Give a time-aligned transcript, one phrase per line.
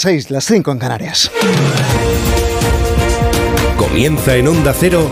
[0.00, 1.30] 6, las 5 en Canarias.
[3.76, 5.10] Comienza en Onda Cero,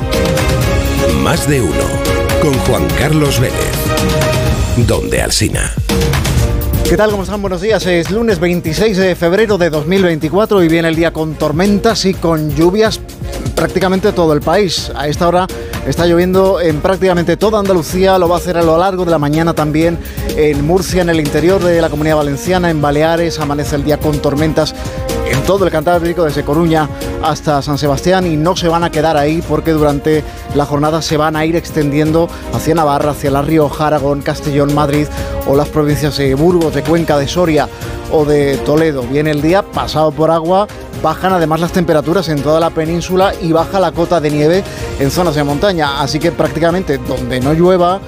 [1.22, 1.74] más de uno,
[2.40, 3.74] con Juan Carlos Vélez,
[4.86, 5.74] donde Alsina.
[6.88, 7.10] ¿Qué tal?
[7.10, 7.42] ¿Cómo están?
[7.42, 7.84] Buenos días.
[7.84, 12.56] Es lunes 26 de febrero de 2024 y viene el día con tormentas y con
[12.56, 12.98] lluvias
[13.54, 14.90] prácticamente todo el país.
[14.96, 15.46] A esta hora
[15.88, 19.18] está lloviendo en prácticamente toda Andalucía, lo va a hacer a lo largo de la
[19.18, 19.98] mañana también
[20.36, 24.18] en Murcia, en el interior de la Comunidad Valenciana, en Baleares, amanece el día con
[24.18, 24.74] tormentas
[25.30, 26.88] en todo el Cantábrico, desde Coruña
[27.22, 30.22] hasta San Sebastián, y no se van a quedar ahí porque durante
[30.54, 35.06] la jornada se van a ir extendiendo hacia Navarra, hacia La Rioja, Aragón, Castellón, Madrid
[35.46, 37.68] o las provincias de Burgos, de Cuenca, de Soria
[38.12, 39.02] o de Toledo.
[39.02, 40.66] Viene el día pasado por agua,
[41.02, 44.64] bajan además las temperaturas en toda la península y baja la cota de nieve
[44.98, 48.00] en zonas de montaña, así que prácticamente donde no llueva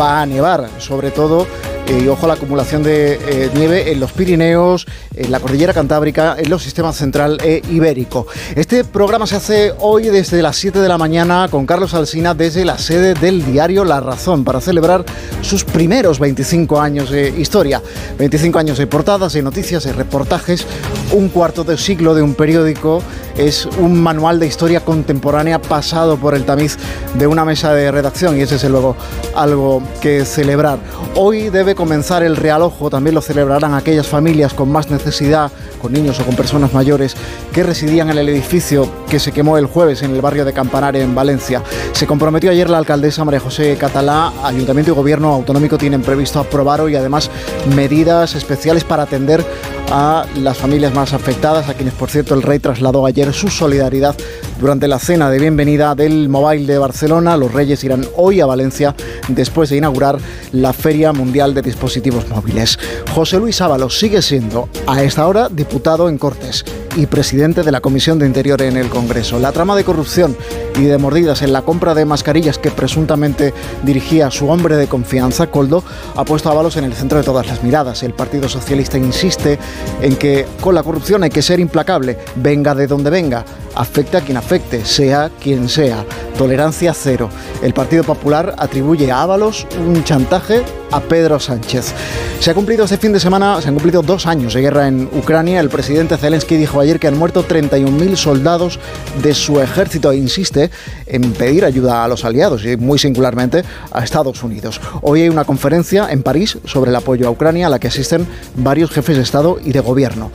[0.00, 1.46] va a nevar, sobre todo
[1.88, 6.36] y ojo a la acumulación de eh, nieve en los Pirineos, en la cordillera cantábrica,
[6.38, 8.26] en los sistemas central e ibérico.
[8.54, 12.64] Este programa se hace hoy desde las 7 de la mañana con Carlos Alsina desde
[12.64, 15.04] la sede del diario La Razón para celebrar
[15.40, 17.82] sus primeros 25 años de historia.
[18.18, 20.66] 25 años de portadas, de noticias, de reportajes,
[21.12, 23.02] un cuarto de siglo de un periódico
[23.36, 26.76] es un manual de historia contemporánea pasado por el tamiz
[27.18, 28.96] de una mesa de redacción y ese es luego
[29.34, 30.78] algo que celebrar.
[31.14, 36.20] Hoy debe comenzar el realojo, también lo celebrarán aquellas familias con más necesidad, con niños
[36.20, 37.16] o con personas mayores,
[37.52, 41.02] que residían en el edificio que se quemó el jueves en el barrio de Campanares,
[41.02, 41.60] en Valencia.
[41.90, 46.80] Se comprometió ayer la alcaldesa María José Catalá, Ayuntamiento y Gobierno Autonómico tienen previsto aprobar
[46.80, 47.32] hoy además
[47.74, 49.44] medidas especiales para atender
[49.90, 54.14] a las familias más afectadas, a quienes por cierto el rey trasladó ayer su solidaridad
[54.62, 57.36] durante la cena de bienvenida del Mobile de Barcelona.
[57.36, 58.94] Los reyes irán hoy a Valencia
[59.26, 60.18] después de inaugurar
[60.52, 62.78] la Feria Mundial de Dispositivos Móviles.
[63.12, 66.64] José Luis Ábalos sigue siendo a esta hora diputado en Cortes
[66.96, 69.38] y presidente de la Comisión de Interior en el Congreso.
[69.38, 70.36] La trama de corrupción
[70.78, 75.46] y de mordidas en la compra de mascarillas que presuntamente dirigía su hombre de confianza,
[75.46, 75.82] Coldo,
[76.16, 78.02] ha puesto a Ábalos en el centro de todas las miradas.
[78.02, 79.58] El Partido Socialista insiste
[80.00, 84.20] en que con la corrupción hay que ser implacable, venga de donde venga, afecte a
[84.20, 86.04] quien afecte, sea quien sea.
[86.36, 87.28] Tolerancia cero.
[87.62, 91.92] El Partido Popular atribuye a Ábalos un chantaje a Pedro Sánchez.
[92.38, 95.08] Se ha cumplido este fin de semana, se han cumplido dos años de guerra en
[95.12, 95.60] Ucrania.
[95.60, 98.78] El presidente Zelensky dijo ayer que han muerto 31.000 soldados
[99.22, 100.70] de su ejército e insiste
[101.06, 104.80] en pedir ayuda a los aliados y muy singularmente a Estados Unidos.
[105.00, 108.26] Hoy hay una conferencia en París sobre el apoyo a Ucrania a la que asisten
[108.56, 110.30] varios jefes de Estado y de gobierno.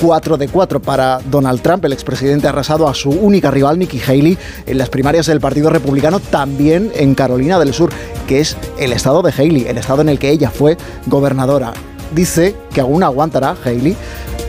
[0.00, 1.84] 4 de 4 para Donald Trump.
[1.84, 5.70] El expresidente ha arrasado a su única rival, Nikki Haley, en las primarias del Partido
[5.70, 7.90] Republicano, también en Carolina del Sur,
[8.28, 11.72] que es el estado de Haley, el estado en el que ella fue gobernadora.
[12.14, 13.96] Dice que aún aguantará Haley,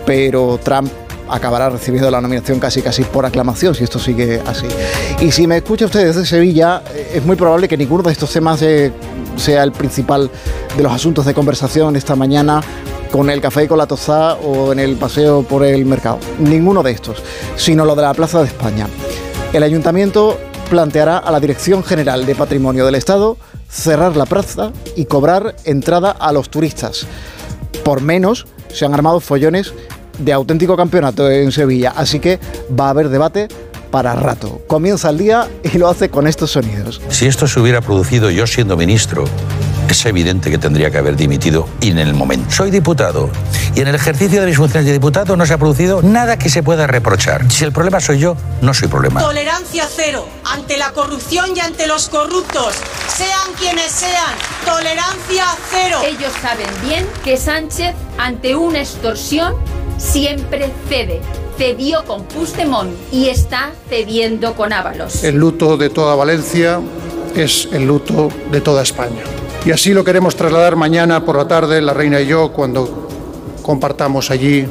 [0.06, 0.92] pero Trump
[1.30, 4.68] acabará recibiendo la nominación casi casi por aclamación si esto sigue así.
[5.22, 8.32] Y si me escucha usted desde Sevilla, eh, es muy probable que ninguno de estos
[8.32, 10.30] temas sea el principal
[10.76, 12.62] de los asuntos de conversación esta mañana
[13.12, 16.20] con el café y con la tostada o en el paseo por el mercado.
[16.40, 17.24] Ninguno de estos,
[17.56, 18.88] sino lo de la Plaza de España.
[19.54, 20.38] El ayuntamiento
[20.70, 23.38] planteará a la Dirección General de Patrimonio del Estado
[23.70, 27.06] cerrar la plaza y cobrar entrada a los turistas.
[27.84, 29.74] Por menos se han armado follones
[30.18, 32.40] de auténtico campeonato en Sevilla, así que
[32.78, 33.48] va a haber debate
[33.92, 34.62] para rato.
[34.68, 37.02] Comienza el día y lo hace con estos sonidos.
[37.10, 39.26] Si esto se hubiera producido yo siendo ministro,
[39.90, 42.52] es evidente que tendría que haber dimitido y en el momento.
[42.52, 43.30] Soy diputado
[43.76, 46.50] y en el ejercicio de mis funciones de diputado no se ha producido nada que
[46.50, 47.52] se pueda reprochar.
[47.52, 49.22] Si el problema soy yo, no soy problema.
[49.22, 52.76] Tolerancia cero ante la corrupción y ante los corruptos,
[53.20, 54.34] sean quienes sean.
[54.66, 56.00] Tolerancia cero.
[56.06, 59.56] Ellos saben bien que Sánchez, ante una extorsión,
[59.98, 61.20] siempre cede.
[61.58, 65.26] Cedió con Puigdemont y está cediendo con Ábalos.
[65.26, 66.80] El luto de toda Valencia
[67.36, 69.24] es el luto de toda España.
[69.66, 73.10] Y así lo queremos trasladar mañana por la tarde, la reina y yo, cuando
[73.62, 74.66] compartamos allí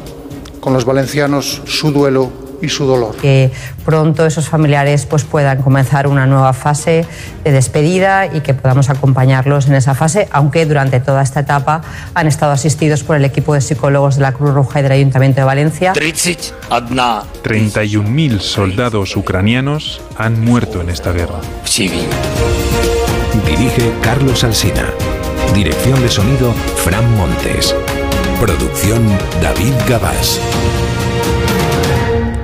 [0.61, 3.17] con los valencianos su duelo y su dolor.
[3.17, 3.51] Que
[3.85, 7.07] pronto esos familiares pues, puedan comenzar una nueva fase
[7.45, 11.81] de despedida y que podamos acompañarlos en esa fase, aunque durante toda esta etapa
[12.15, 15.41] han estado asistidos por el equipo de psicólogos de la Cruz Roja y del Ayuntamiento
[15.41, 15.93] de Valencia.
[15.95, 21.41] 31.000 soldados ucranianos han muerto en esta guerra.
[23.47, 24.93] Dirige Carlos Alsina.
[25.55, 26.53] Dirección de sonido
[26.85, 27.75] Fran Montes.
[28.41, 29.07] Producción
[29.43, 30.41] David Gabás.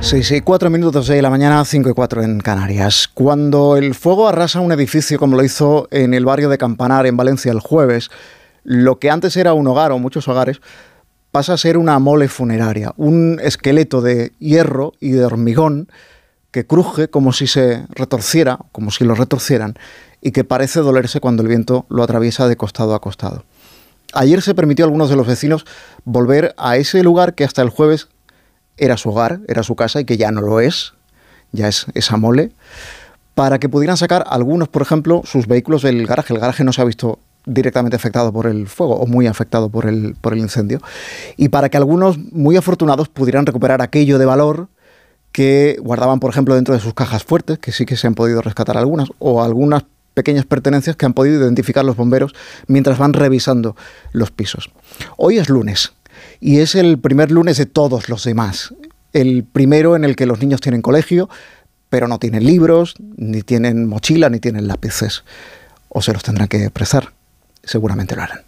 [0.04, 3.08] 6 y 4 minutos de la mañana, 5 y 4 en Canarias.
[3.08, 7.16] Cuando el fuego arrasa un edificio como lo hizo en el barrio de Campanar, en
[7.16, 8.10] Valencia, el jueves,
[8.64, 10.60] lo que antes era un hogar o muchos hogares,
[11.30, 15.88] pasa a ser una mole funeraria, un esqueleto de hierro y de hormigón
[16.50, 19.74] que cruje como si se retorciera, como si lo retorcieran,
[20.20, 23.44] y que parece dolerse cuando el viento lo atraviesa de costado a costado.
[24.12, 25.64] Ayer se permitió a algunos de los vecinos
[26.04, 28.08] volver a ese lugar que hasta el jueves
[28.76, 30.94] era su hogar, era su casa y que ya no lo es,
[31.52, 32.52] ya es esa mole,
[33.34, 36.34] para que pudieran sacar algunos, por ejemplo, sus vehículos del garaje.
[36.34, 39.86] El garaje no se ha visto directamente afectado por el fuego o muy afectado por
[39.86, 40.80] el, por el incendio.
[41.36, 44.68] Y para que algunos muy afortunados pudieran recuperar aquello de valor
[45.32, 48.40] que guardaban, por ejemplo, dentro de sus cajas fuertes, que sí que se han podido
[48.40, 49.84] rescatar algunas, o algunas
[50.14, 52.34] pequeñas pertenencias que han podido identificar los bomberos
[52.68, 53.74] mientras van revisando
[54.12, 54.70] los pisos.
[55.16, 55.92] Hoy es lunes
[56.44, 58.74] y es el primer lunes de todos los demás.
[59.14, 61.30] El primero en el que los niños tienen colegio,
[61.88, 65.24] pero no tienen libros, ni tienen mochila, ni tienen lápices.
[65.88, 67.14] O se los tendrán que prestar.
[67.62, 68.40] Seguramente lo harán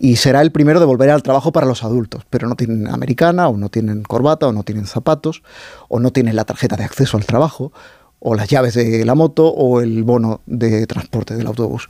[0.00, 3.48] y será el primero de volver al trabajo para los adultos, pero no tienen americana
[3.48, 5.44] o no tienen corbata o no tienen zapatos
[5.88, 7.72] o no tienen la tarjeta de acceso al trabajo
[8.18, 11.88] o las llaves de la moto o el bono de transporte del autobús,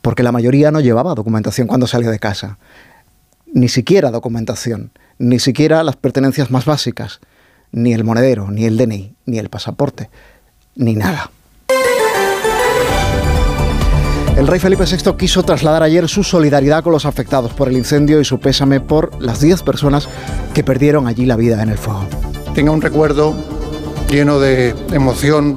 [0.00, 2.58] porque la mayoría no llevaba documentación cuando salía de casa,
[3.56, 7.20] ni siquiera documentación, ni siquiera las pertenencias más básicas,
[7.72, 10.10] ni el monedero, ni el DNI, ni el pasaporte,
[10.74, 11.30] ni nada.
[14.36, 18.20] El rey Felipe VI quiso trasladar ayer su solidaridad con los afectados por el incendio
[18.20, 20.06] y su pésame por las 10 personas
[20.52, 22.06] que perdieron allí la vida en el fuego.
[22.54, 23.34] Tenga un recuerdo
[24.10, 25.56] lleno de emoción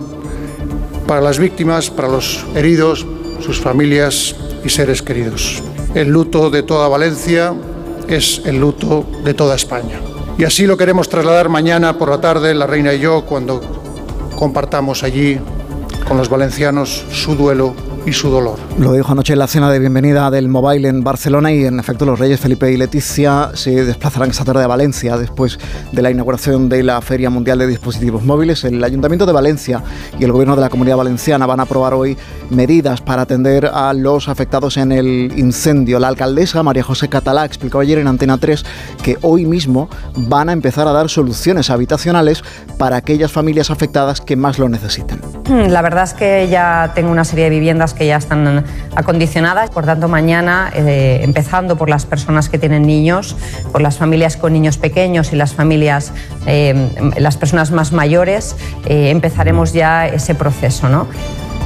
[1.05, 3.05] para las víctimas, para los heridos,
[3.41, 5.61] sus familias y seres queridos.
[5.95, 7.53] El luto de toda Valencia
[8.09, 9.99] es el luto de toda España.
[10.37, 13.61] Y así lo queremos trasladar mañana por la tarde, la reina y yo, cuando
[14.35, 15.39] compartamos allí
[16.07, 17.75] con los valencianos su duelo
[18.05, 18.57] y su dolor.
[18.77, 22.05] Lo dijo anoche en la cena de bienvenida del Mobile en Barcelona y en efecto
[22.05, 25.59] los reyes Felipe y Leticia se desplazarán esta tarde a Valencia después
[25.91, 28.63] de la inauguración de la Feria Mundial de Dispositivos Móviles.
[28.63, 29.83] El Ayuntamiento de Valencia
[30.19, 32.17] y el Gobierno de la Comunidad Valenciana van a aprobar hoy
[32.49, 35.99] medidas para atender a los afectados en el incendio.
[35.99, 38.65] La alcaldesa María José Catalá explicó ayer en Antena 3
[39.03, 42.43] que hoy mismo van a empezar a dar soluciones habitacionales
[42.77, 45.38] para aquellas familias afectadas que más lo necesitan.
[45.69, 48.63] La verdad es que ya tengo una serie de viviendas que ya están
[48.95, 49.69] acondicionadas.
[49.69, 53.35] Por tanto, mañana, eh, empezando por las personas que tienen niños,
[53.71, 56.13] por las familias con niños pequeños y las familias,
[56.45, 58.55] eh, las personas más mayores,
[58.85, 60.89] eh, empezaremos ya ese proceso.
[60.89, 61.07] ¿no?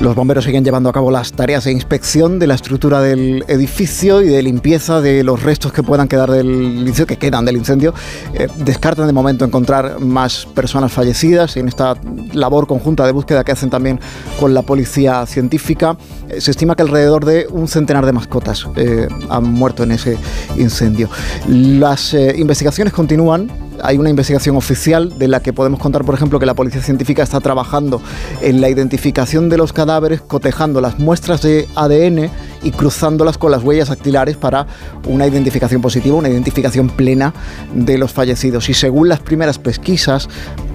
[0.02, 4.22] Los bomberos siguen llevando a cabo las tareas de inspección de la estructura del edificio
[4.22, 7.94] y de limpieza de los restos que puedan quedar del incendio, que quedan del incendio.
[8.34, 11.96] Eh, descartan de momento encontrar más personas fallecidas en esta
[12.34, 14.00] labor conjunta de búsqueda que hacen también
[14.40, 15.96] con la policía científica.
[16.28, 20.18] Eh, se estima que alrededor de un centenar de mascotas eh, han muerto en ese
[20.58, 21.10] incendio.
[21.48, 23.50] Las investigaciones continúan
[23.84, 27.22] hay una investigación oficial de la que podemos contar, por ejemplo, que la Policía Científica
[27.22, 28.02] está trabajando
[28.42, 32.30] en la identificación de los cadáveres, cotejando las muestras de ADN
[32.64, 34.68] y cruzándolas con las huellas dactilares para
[35.06, 37.34] una identificación positiva, una identificación plena
[37.74, 38.70] de los fallecidos.
[38.70, 40.30] Y según las primeras pesquisas,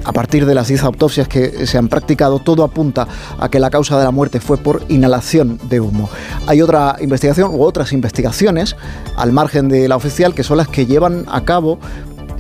[0.04, 3.08] a partir de las 10 autopsias que se han practicado, todo apunta
[3.38, 6.11] a que la causa de la muerte fue por inhalación de humo.
[6.46, 8.76] Hay otra investigación u otras investigaciones
[9.16, 11.78] al margen de la oficial que son las que llevan a cabo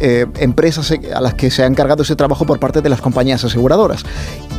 [0.00, 3.44] eh, empresas a las que se ha encargado ese trabajo por parte de las compañías
[3.44, 4.04] aseguradoras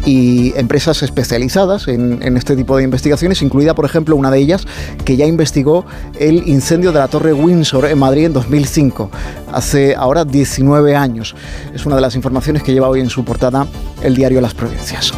[0.05, 4.65] y empresas especializadas en, en, este tipo de investigaciones, incluida por ejemplo una de ellas
[5.05, 5.85] que ya investigó
[6.19, 9.09] el incendio de la Torre Windsor en Madrid en 2005,
[9.51, 11.35] hace ahora 19 años.
[11.73, 13.67] Es una de las informaciones que lleva hoy en su portada
[14.01, 15.13] el diario Las Provincias.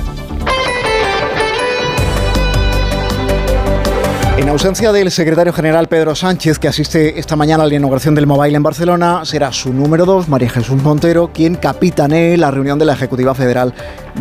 [4.41, 8.25] En ausencia del secretario general Pedro Sánchez, que asiste esta mañana a la inauguración del
[8.25, 12.85] Mobile en Barcelona, será su número dos, María Jesús Montero, quien capitanee la reunión de
[12.85, 13.71] la Ejecutiva Federal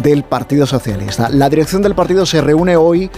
[0.02, 1.30] del Partido Socialista.
[1.30, 3.10] La dirección del partido se reúne hoy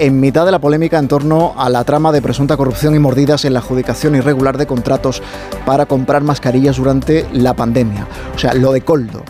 [0.00, 3.44] en mitad de la polémica en torno a la trama de presunta corrupción y mordidas
[3.44, 5.22] en la adjudicación irregular de contratos
[5.64, 8.08] para comprar mascarillas durante la pandemia.
[8.34, 9.22] O sea, lo de Coldo,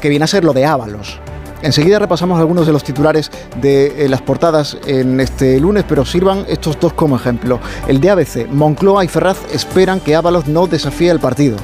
[0.00, 1.20] que viene a ser lo de Ábalos
[1.64, 6.44] Enseguida repasamos algunos de los titulares de eh, las portadas en este lunes, pero sirvan
[6.46, 7.58] estos dos como ejemplo.
[7.88, 11.56] El de ABC, Moncloa y Ferraz esperan que Ábalos no desafíe el partido.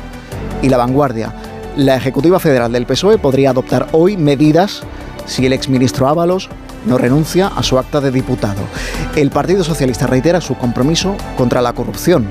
[0.62, 1.34] Y la vanguardia,
[1.76, 4.80] la Ejecutiva Federal del PSOE podría adoptar hoy medidas
[5.26, 6.48] si el exministro Ábalos
[6.86, 8.62] no renuncia a su acta de diputado.
[9.16, 12.26] El Partido Socialista reitera su compromiso contra la corrupción.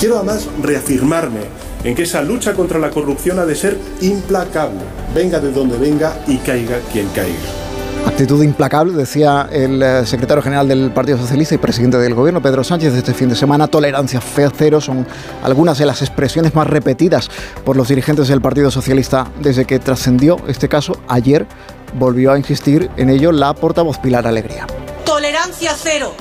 [0.00, 4.80] Quiero además reafirmarme en que esa lucha contra la corrupción ha de ser implacable,
[5.14, 7.68] venga de donde venga y caiga quien caiga.
[8.06, 12.64] Actitud implacable, decía el eh, secretario general del Partido Socialista y presidente del gobierno, Pedro
[12.64, 13.66] Sánchez, este fin de semana.
[13.68, 15.06] Tolerancia cero son
[15.42, 17.28] algunas de las expresiones más repetidas
[17.64, 20.98] por los dirigentes del Partido Socialista desde que trascendió este caso.
[21.08, 21.46] Ayer
[21.94, 24.66] volvió a insistir en ello la portavoz Pilar Alegría.
[25.04, 26.14] Tolerancia cero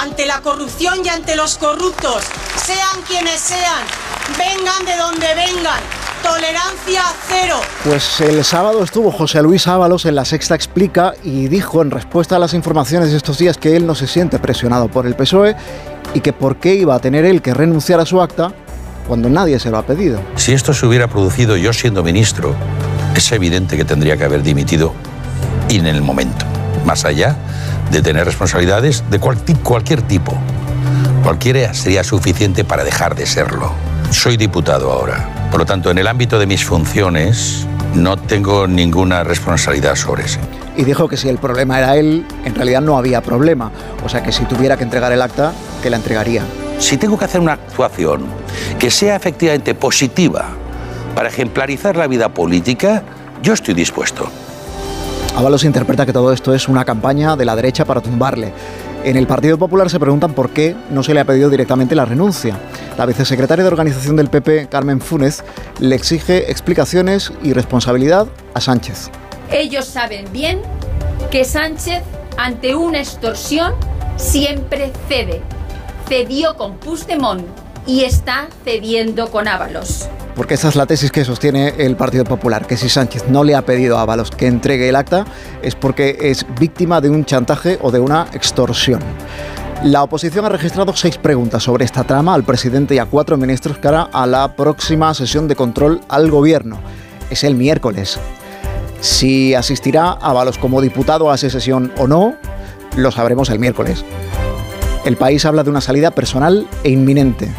[0.00, 2.24] ante la corrupción y ante los corruptos,
[2.64, 3.82] sean quienes sean,
[4.38, 5.80] vengan de donde vengan.
[6.22, 7.56] Tolerancia cero.
[7.84, 12.36] Pues el sábado estuvo José Luis Ábalos en La Sexta Explica y dijo en respuesta
[12.36, 15.54] a las informaciones de estos días que él no se siente presionado por el PSOE
[16.14, 18.52] y que por qué iba a tener él que renunciar a su acta
[19.06, 20.20] cuando nadie se lo ha pedido.
[20.36, 22.54] Si esto se hubiera producido yo siendo ministro,
[23.14, 24.94] es evidente que tendría que haber dimitido
[25.68, 26.46] y en el momento,
[26.86, 27.36] más allá
[27.90, 30.36] de tener responsabilidades de cualquier tipo.
[31.22, 33.72] Cualquiera sería suficiente para dejar de serlo.
[34.10, 35.48] Soy diputado ahora.
[35.50, 40.40] Por lo tanto, en el ámbito de mis funciones no tengo ninguna responsabilidad sobre eso.
[40.76, 43.70] Y dijo que si el problema era él, en realidad no había problema.
[44.04, 46.42] O sea que si tuviera que entregar el acta, que la entregaría.
[46.78, 48.24] Si tengo que hacer una actuación
[48.78, 50.46] que sea efectivamente positiva
[51.14, 53.02] para ejemplarizar la vida política,
[53.42, 54.28] yo estoy dispuesto.
[55.36, 58.52] Ábalos interpreta que todo esto es una campaña de la derecha para tumbarle.
[59.04, 62.04] En el Partido Popular se preguntan por qué no se le ha pedido directamente la
[62.04, 62.56] renuncia.
[62.96, 65.42] La vicesecretaria de organización del PP, Carmen Funes,
[65.80, 69.10] le exige explicaciones y responsabilidad a Sánchez.
[69.50, 70.60] Ellos saben bien
[71.30, 72.02] que Sánchez,
[72.36, 73.74] ante una extorsión,
[74.16, 75.42] siempre cede.
[76.08, 77.44] Cedió con Puigdemont
[77.86, 82.66] y está cediendo con Ábalos porque esa es la tesis que sostiene el Partido Popular,
[82.66, 85.24] que si Sánchez no le ha pedido a Ábalos que entregue el acta
[85.62, 89.00] es porque es víctima de un chantaje o de una extorsión.
[89.84, 93.76] La oposición ha registrado seis preguntas sobre esta trama al presidente y a cuatro ministros
[93.76, 96.78] cara a la próxima sesión de control al gobierno.
[97.28, 98.18] Es el miércoles.
[99.02, 102.34] Si asistirá Ábalos como diputado a esa sesión o no,
[102.96, 104.06] lo sabremos el miércoles.
[105.04, 107.52] El país habla de una salida personal e inminente.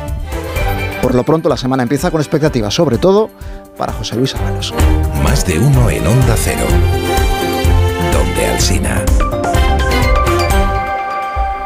[1.03, 3.29] Por lo pronto la semana empieza con expectativas, sobre todo
[3.77, 4.74] para José Luis Ábalos.
[5.22, 6.65] Más de uno en Onda Cero.
[8.12, 9.05] Donde Alcina.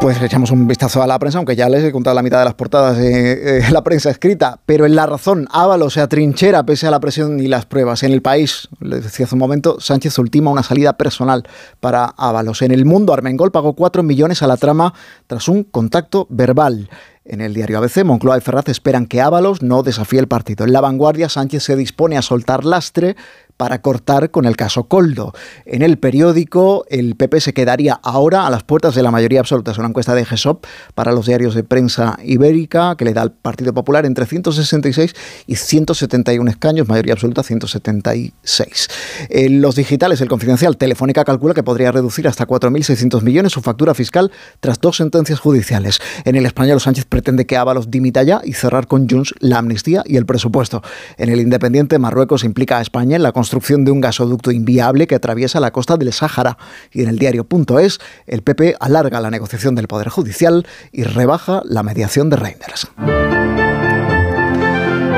[0.02, 2.46] Pues echamos un vistazo a la prensa, aunque ya les he contado la mitad de
[2.46, 6.92] las portadas de la prensa escrita, pero en la razón, Ábalos se atrinchera pese a
[6.92, 8.04] la presión y las pruebas.
[8.04, 11.44] En el país, les decía hace un momento, Sánchez ultima una salida personal
[11.82, 12.62] para Ábalos.
[12.62, 14.94] En el mundo, Armengol pagó 4 millones a la trama
[15.28, 16.90] tras un contacto verbal.
[17.26, 20.66] En el diario ABC, Moncloa y Ferraz esperan que Ábalos no desafíe el partido.
[20.66, 23.18] En la vanguardia, Sánchez se dispone a soltar lastre
[23.60, 25.34] para cortar con el caso Coldo.
[25.66, 29.72] En el periódico, el PP se quedaría ahora a las puertas de la mayoría absoluta.
[29.72, 33.34] Es una encuesta de GESOP para los diarios de prensa ibérica que le da al
[33.34, 35.14] Partido Popular entre 166
[35.46, 38.88] y 171 escaños, mayoría absoluta 176.
[39.28, 43.94] En los digitales, el confidencial Telefónica calcula que podría reducir hasta 4.600 millones su factura
[43.94, 46.00] fiscal tras dos sentencias judiciales.
[46.24, 50.02] En el español, Sánchez pretende que Ábalos dimita ya y cerrar con Junts la amnistía
[50.06, 50.82] y el presupuesto.
[51.18, 55.08] En el Independiente, Marruecos implica a España en la construcción construcción de un gasoducto inviable
[55.08, 56.60] que atraviesa la costa del Sáhara.
[56.92, 61.82] Y en el diario.es, el PP alarga la negociación del Poder Judicial y rebaja la
[61.82, 62.88] mediación de Reinders.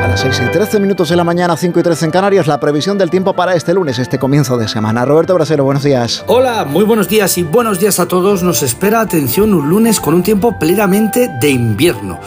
[0.01, 2.61] A las 6 y 13 minutos de la mañana, 5 y 13 en Canarias, la
[2.61, 5.03] previsión del tiempo para este lunes, este comienzo de semana.
[5.03, 6.23] Roberto Brasero, buenos días.
[6.27, 8.43] Hola, muy buenos días y buenos días a todos.
[8.43, 12.17] Nos espera, atención, un lunes con un tiempo plenamente de invierno.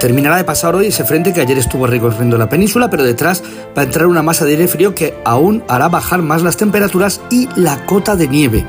[0.00, 3.42] Terminará de pasar hoy ese frente que ayer estuvo recorriendo la península, pero detrás
[3.76, 7.22] va a entrar una masa de aire frío que aún hará bajar más las temperaturas
[7.30, 8.66] y la cota de nieve.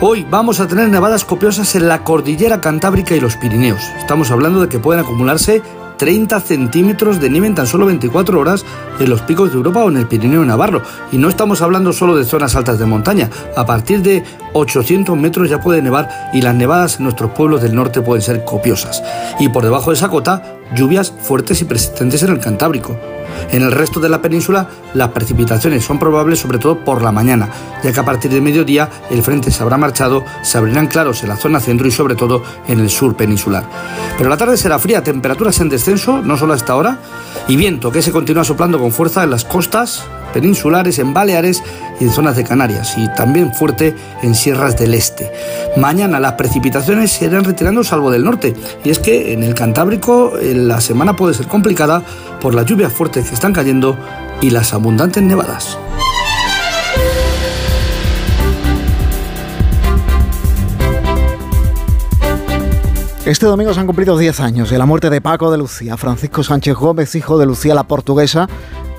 [0.00, 3.82] Hoy vamos a tener nevadas copiosas en la cordillera cantábrica y los Pirineos.
[3.98, 5.62] Estamos hablando de que pueden acumularse
[5.98, 8.64] 30 centímetros de nieve en tan solo 24 horas
[8.98, 10.82] en los picos de Europa o en el Pirineo Navarro.
[11.12, 13.30] Y no estamos hablando solo de zonas altas de montaña.
[13.56, 17.76] A partir de 800 metros ya puede nevar y las nevadas en nuestros pueblos del
[17.76, 19.00] norte pueden ser copiosas.
[19.38, 20.42] Y por debajo de esa cota,
[20.74, 22.96] lluvias fuertes y persistentes en el Cantábrico.
[23.50, 27.48] En el resto de la península, las precipitaciones son probables sobre todo por la mañana,
[27.82, 31.30] ya que a partir de mediodía el frente se habrá marchado, se abrirán claros en
[31.30, 33.64] la zona centro y sobre todo en el sur peninsular.
[34.16, 36.98] Pero la tarde será fría, temperaturas en descenso, no solo hasta ahora,
[37.48, 41.62] y viento que se continúa soplando con fuerza en las costas, peninsulares, en Baleares
[42.02, 45.32] en zonas de Canarias, y también fuerte en sierras del este.
[45.76, 48.54] Mañana las precipitaciones se irán retirando salvo del norte,
[48.84, 52.02] y es que en el Cantábrico eh, la semana puede ser complicada
[52.40, 53.96] por las lluvias fuertes que están cayendo
[54.40, 55.78] y las abundantes nevadas.
[63.24, 66.42] Este domingo se han cumplido 10 años de la muerte de Paco de Lucía, Francisco
[66.42, 68.48] Sánchez Gómez, hijo de Lucía la Portuguesa,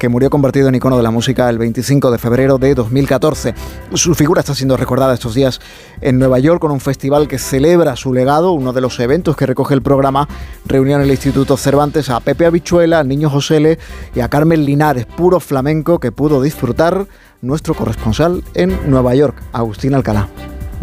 [0.04, 3.56] que murió convertido en icono de la música el 25 de febrero de 2014.
[3.94, 5.62] Su figura está siendo recordada estos días
[6.02, 8.52] en Nueva York con un festival que celebra su legado.
[8.52, 10.28] Uno de los eventos que recoge el programa
[10.66, 13.80] reunió en el Instituto Cervantes a Pepe Habichuela, al niño Josele
[14.14, 17.08] y a Carmen Linares, puro flamenco que pudo disfrutar
[17.42, 20.28] nuestro corresponsal en Nueva York, Agustín Alcalá.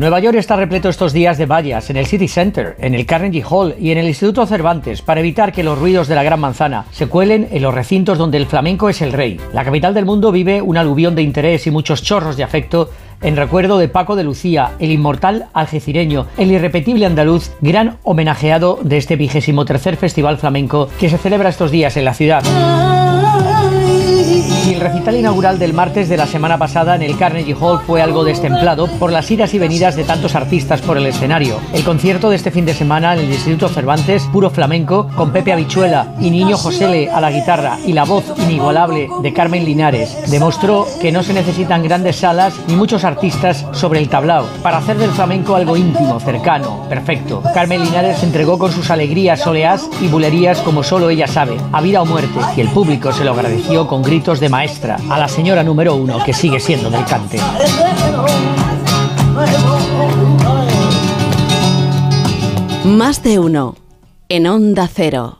[0.00, 3.44] Nueva York está repleto estos días de vallas en el City Center, en el Carnegie
[3.46, 6.86] Hall y en el Instituto Cervantes para evitar que los ruidos de la Gran Manzana
[6.90, 9.38] se cuelen en los recintos donde el flamenco es el rey.
[9.52, 12.88] La capital del mundo vive un aluvión de interés y muchos chorros de afecto
[13.20, 18.96] en recuerdo de Paco de Lucía, el inmortal algecireño, el irrepetible andaluz, gran homenajeado de
[18.96, 23.29] este vigésimo tercer Festival Flamenco que se celebra estos días en la ciudad.
[24.66, 28.02] Y el recital inaugural del martes de la semana pasada en el Carnegie Hall fue
[28.02, 31.58] algo destemplado por las idas y venidas de tantos artistas por el escenario.
[31.72, 35.52] El concierto de este fin de semana en el Instituto Cervantes, puro flamenco, con Pepe
[35.52, 40.86] Habichuela y Niño Josele a la guitarra y la voz inigualable de Carmen Linares, demostró
[41.00, 45.10] que no se necesitan grandes salas ni muchos artistas sobre el tablao para hacer del
[45.10, 47.42] flamenco algo íntimo, cercano, perfecto.
[47.54, 51.80] Carmen Linares se entregó con sus alegrías, soleás y bulerías como solo ella sabe, a
[51.80, 55.28] vida o muerte, y el público se lo agradeció con gritos de maestra a la
[55.28, 57.38] señora número uno que sigue siendo del cante.
[62.84, 63.76] Más de uno
[64.28, 65.39] en Onda Cero.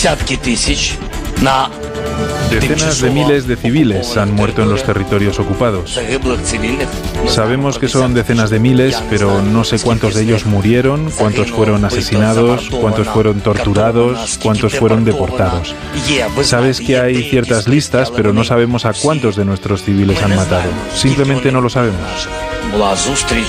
[0.00, 0.94] десятки тысяч
[1.42, 1.68] на
[2.50, 6.00] Decenas de miles de civiles han muerto en los territorios ocupados.
[7.28, 11.84] Sabemos que son decenas de miles, pero no sé cuántos de ellos murieron, cuántos fueron
[11.84, 15.74] asesinados, cuántos fueron torturados, cuántos fueron deportados.
[16.42, 20.70] Sabes que hay ciertas listas, pero no sabemos a cuántos de nuestros civiles han matado.
[20.94, 22.28] Simplemente no lo sabemos.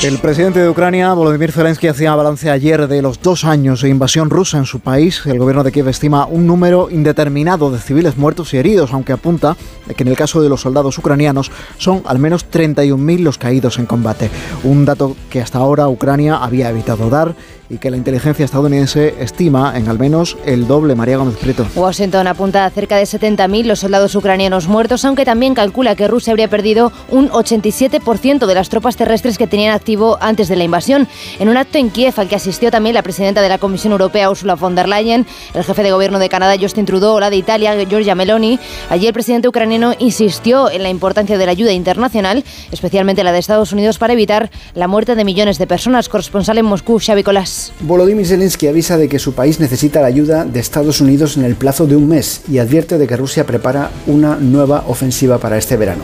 [0.04, 4.32] El presidente de Ucrania, Volodymyr Zelensky, hacía balance ayer de los dos años de invasión
[4.32, 5.22] rusa en su país.
[5.26, 9.56] El gobierno de Kiev estima un número indeterminado de civiles muertos y heridos, aunque apunta
[9.95, 13.86] que en el caso de los soldados ucranianos son al menos 31.000 los caídos en
[13.86, 14.30] combate.
[14.63, 17.36] Un dato que hasta ahora Ucrania había evitado dar
[17.71, 20.93] y que la inteligencia estadounidense estima en al menos el doble.
[20.93, 21.65] María Gómez Prieto.
[21.75, 26.31] Washington apunta a cerca de 70.000 los soldados ucranianos muertos, aunque también calcula que Rusia
[26.31, 31.07] habría perdido un 87% de las tropas terrestres que tenían activo antes de la invasión.
[31.39, 34.29] En un acto en Kiev al que asistió también la presidenta de la Comisión Europea,
[34.29, 37.73] Ursula von der Leyen, el jefe de gobierno de Canadá, Justin Trudeau, la de Italia,
[37.86, 43.23] Giorgia Meloni, allí el presidente ucraniano insistió en la importancia de la ayuda internacional, especialmente
[43.23, 46.10] la de Estados Unidos, para evitar la muerte de millones de personas.
[46.10, 47.61] Corresponsal en Moscú, Xavi Colás.
[47.82, 51.56] Volodymyr Zelensky avisa de que su país necesita la ayuda de Estados Unidos en el
[51.56, 55.78] plazo de un mes y advierte de que Rusia prepara una nueva ofensiva para este
[55.78, 56.04] verano.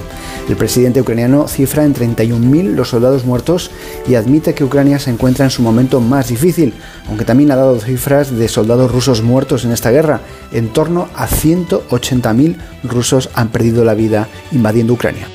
[0.50, 3.72] El presidente ucraniano cifra en 31.000 los soldados muertos
[4.08, 6.74] y admite que Ucrania se encuentra en su momento más difícil,
[7.08, 10.22] aunque también ha dado cifras de soldados rusos muertos en esta guerra.
[10.52, 15.28] En torno a 180.000 rusos han perdido la vida invadiendo Ucrania.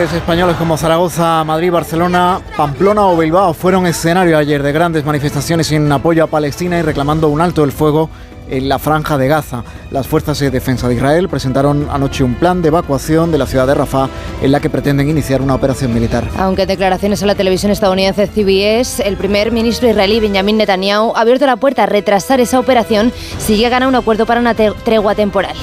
[0.00, 5.70] Ciudades españolas como Zaragoza, Madrid, Barcelona, Pamplona o Bilbao fueron escenario ayer de grandes manifestaciones
[5.72, 8.08] en apoyo a Palestina y reclamando un alto el fuego
[8.48, 9.62] en la franja de Gaza.
[9.90, 13.66] Las fuerzas de defensa de Israel presentaron anoche un plan de evacuación de la ciudad
[13.66, 14.08] de Rafah
[14.40, 16.24] en la que pretenden iniciar una operación militar.
[16.38, 21.20] Aunque en declaraciones a la televisión estadounidense CBS, el primer ministro israelí Benjamin Netanyahu ha
[21.20, 25.14] abierto la puerta a retrasar esa operación si llegan a un acuerdo para una tregua
[25.14, 25.56] temporal.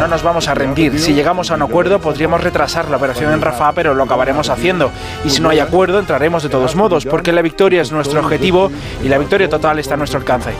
[0.00, 0.98] No nos vamos a rendir.
[0.98, 4.90] Si llegamos a un acuerdo, podríamos retrasar la operación en Rafah, pero lo acabaremos haciendo.
[5.24, 8.70] Y si no hay acuerdo, entraremos de todos modos, porque la victoria es nuestro objetivo
[9.02, 10.50] y la victoria total está a nuestro alcance.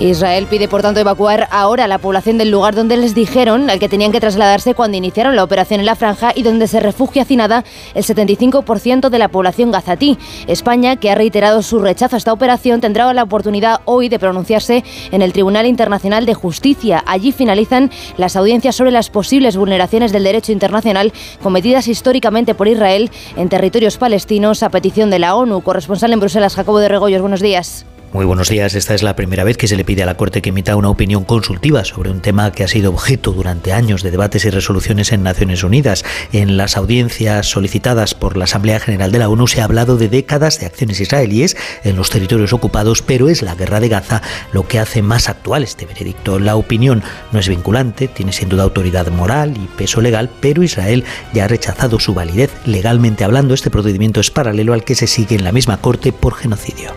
[0.00, 3.78] Israel pide, por tanto, evacuar ahora a la población del lugar donde les dijeron al
[3.78, 7.22] que tenían que trasladarse cuando iniciaron la operación en la franja y donde se refugia
[7.22, 10.18] hacinada el 75% de la población gazatí.
[10.48, 14.82] España, que ha reiterado su rechazo a esta operación, tendrá la oportunidad hoy de pronunciarse
[15.12, 17.02] en el Tribunal Internacional de Justicia.
[17.06, 23.10] Allí finalizan las audiencias sobre las posibles vulneraciones del derecho internacional cometidas históricamente por Israel
[23.36, 25.62] en territorios palestinos a petición de la ONU.
[25.62, 27.86] Corresponsal en Bruselas, Jacobo de Regoyos, buenos días.
[28.14, 28.76] Muy buenos días.
[28.76, 30.88] Esta es la primera vez que se le pide a la Corte que emita una
[30.88, 35.10] opinión consultiva sobre un tema que ha sido objeto durante años de debates y resoluciones
[35.10, 36.04] en Naciones Unidas.
[36.32, 40.08] En las audiencias solicitadas por la Asamblea General de la ONU se ha hablado de
[40.08, 44.22] décadas de acciones israelíes en los territorios ocupados, pero es la guerra de Gaza
[44.52, 46.38] lo que hace más actual este veredicto.
[46.38, 51.02] La opinión no es vinculante, tiene sin duda autoridad moral y peso legal, pero Israel
[51.32, 52.52] ya ha rechazado su validez.
[52.64, 56.36] Legalmente hablando, este procedimiento es paralelo al que se sigue en la misma Corte por
[56.36, 56.92] genocidio.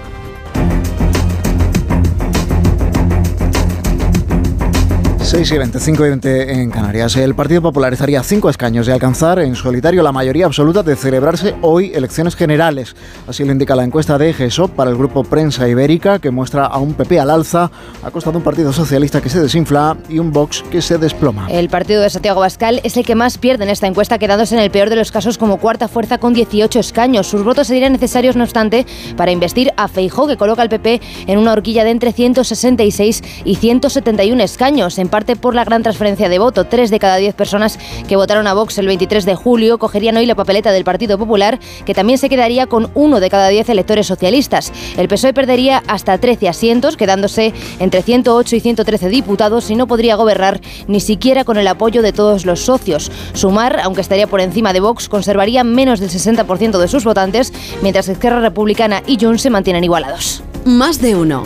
[5.27, 7.17] 6 y 20, 5 y 20 en Canarias.
[7.17, 10.95] El Partido Popular estaría a cinco escaños de alcanzar en solitario la mayoría absoluta de
[10.95, 12.95] celebrarse hoy elecciones generales.
[13.27, 16.77] Así lo indica la encuesta de GESOP para el grupo Prensa Ibérica, que muestra a
[16.77, 17.69] un PP al alza,
[18.03, 21.47] a costa de un Partido Socialista que se desinfla y un Vox que se desploma.
[21.51, 24.61] El partido de Santiago Bascal es el que más pierde en esta encuesta, quedándose en
[24.61, 27.27] el peor de los casos como cuarta fuerza con 18 escaños.
[27.27, 28.85] Sus votos serían necesarios, no obstante,
[29.17, 33.55] para investir a Feijó, que coloca al PP en una horquilla de entre 166 y
[33.55, 34.97] 171 escaños.
[34.99, 36.65] En parte por la gran transferencia de voto.
[36.65, 40.27] Tres de cada diez personas que votaron a Vox el 23 de julio cogerían hoy
[40.27, 44.05] la papeleta del Partido Popular, que también se quedaría con uno de cada diez electores
[44.05, 44.71] socialistas.
[44.95, 50.17] El PSOE perdería hasta 13 asientos, quedándose entre 108 y 113 diputados y no podría
[50.17, 53.11] gobernar ni siquiera con el apoyo de todos los socios.
[53.33, 57.51] Sumar, aunque estaría por encima de Vox, conservaría menos del 60% de sus votantes,
[57.81, 60.43] mientras que Esquerra Republicana y Junts se mantienen igualados.
[60.63, 61.41] Más de uno.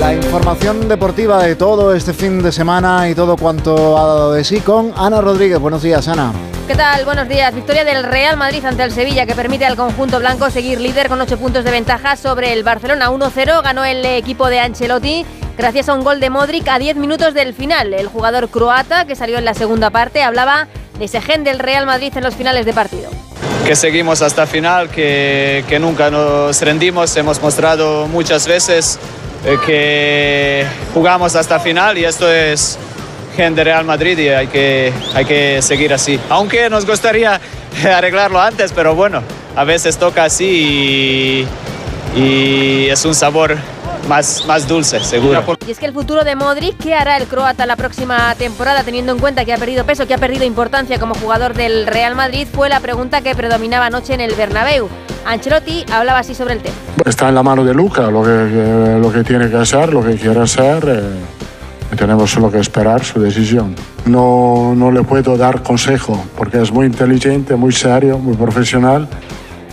[0.00, 4.44] La información deportiva de todo este fin de semana y todo cuanto ha dado de
[4.44, 5.58] sí con Ana Rodríguez.
[5.58, 6.32] Buenos días, Ana.
[6.66, 7.04] ¿Qué tal?
[7.04, 7.54] Buenos días.
[7.54, 11.20] Victoria del Real Madrid ante el Sevilla que permite al conjunto blanco seguir líder con
[11.20, 13.62] 8 puntos de ventaja sobre el Barcelona 1-0.
[13.62, 15.26] Ganó el equipo de Ancelotti
[15.58, 17.92] gracias a un gol de Modric a 10 minutos del final.
[17.92, 20.66] El jugador croata que salió en la segunda parte hablaba
[20.98, 23.10] de ese gen del Real Madrid en los finales de partido
[23.66, 28.98] que seguimos hasta final, que, que, nunca nos rendimos, hemos mostrado muchas veces
[29.64, 32.78] que jugamos hasta final y esto es
[33.36, 36.18] gente Real Madrid y hay que, hay que seguir así.
[36.28, 37.40] Aunque nos gustaría
[37.84, 39.22] arreglarlo antes, pero bueno,
[39.56, 41.46] a veces toca así
[42.16, 43.56] y, y es un sabor
[44.08, 45.42] más, más dulce, seguro.
[45.66, 49.12] Y es que el futuro de Modric, ¿qué hará el croata la próxima temporada, teniendo
[49.12, 52.46] en cuenta que ha perdido peso, que ha perdido importancia como jugador del Real Madrid?
[52.52, 54.88] Fue la pregunta que predominaba anoche en el Bernabéu.
[55.26, 56.74] Ancelotti hablaba así sobre el tema.
[57.04, 60.16] Está en la mano de Luca lo que, lo que tiene que hacer, lo que
[60.16, 60.84] quiere hacer.
[60.88, 63.74] Eh, tenemos solo que esperar su decisión.
[64.06, 69.08] No, no le puedo dar consejo porque es muy inteligente, muy serio, muy profesional.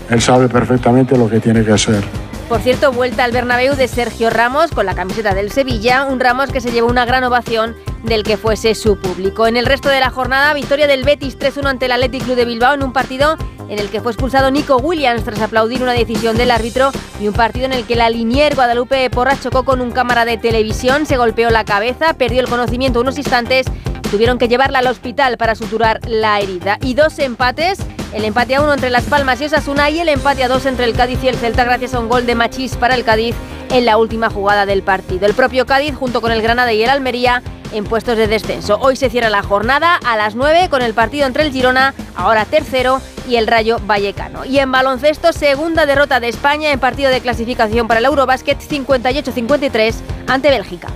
[0.09, 2.03] Él sabe perfectamente lo que tiene que hacer.
[2.47, 6.49] Por cierto, vuelta al Bernabéu de Sergio Ramos con la camiseta del Sevilla, un Ramos
[6.49, 9.47] que se llevó una gran ovación del que fuese su público.
[9.47, 12.45] En el resto de la jornada, victoria del Betis 3-1 ante el Athletic Club de
[12.45, 16.37] Bilbao en un partido en el que fue expulsado Nico Williams tras aplaudir una decisión
[16.37, 19.91] del árbitro y un partido en el que la Linier Guadalupe Porra chocó con un
[19.91, 23.65] cámara de televisión, se golpeó la cabeza, perdió el conocimiento unos instantes
[24.05, 26.77] y tuvieron que llevarla al hospital para suturar la herida.
[26.81, 27.79] Y dos empates
[28.17, 30.85] el empate a uno entre Las Palmas y Osasuna y el empate a dos entre
[30.85, 33.35] el Cádiz y el Celta gracias a un gol de Machís para el Cádiz
[33.69, 35.27] en la última jugada del partido.
[35.27, 38.79] El propio Cádiz junto con el Granada y el Almería en puestos de descenso.
[38.81, 42.45] Hoy se cierra la jornada a las 9 con el partido entre el Girona, ahora
[42.45, 44.45] tercero, y el Rayo Vallecano.
[44.45, 49.93] Y en baloncesto, segunda derrota de España en partido de clasificación para el Eurobasket 58-53
[50.27, 50.87] ante Bélgica.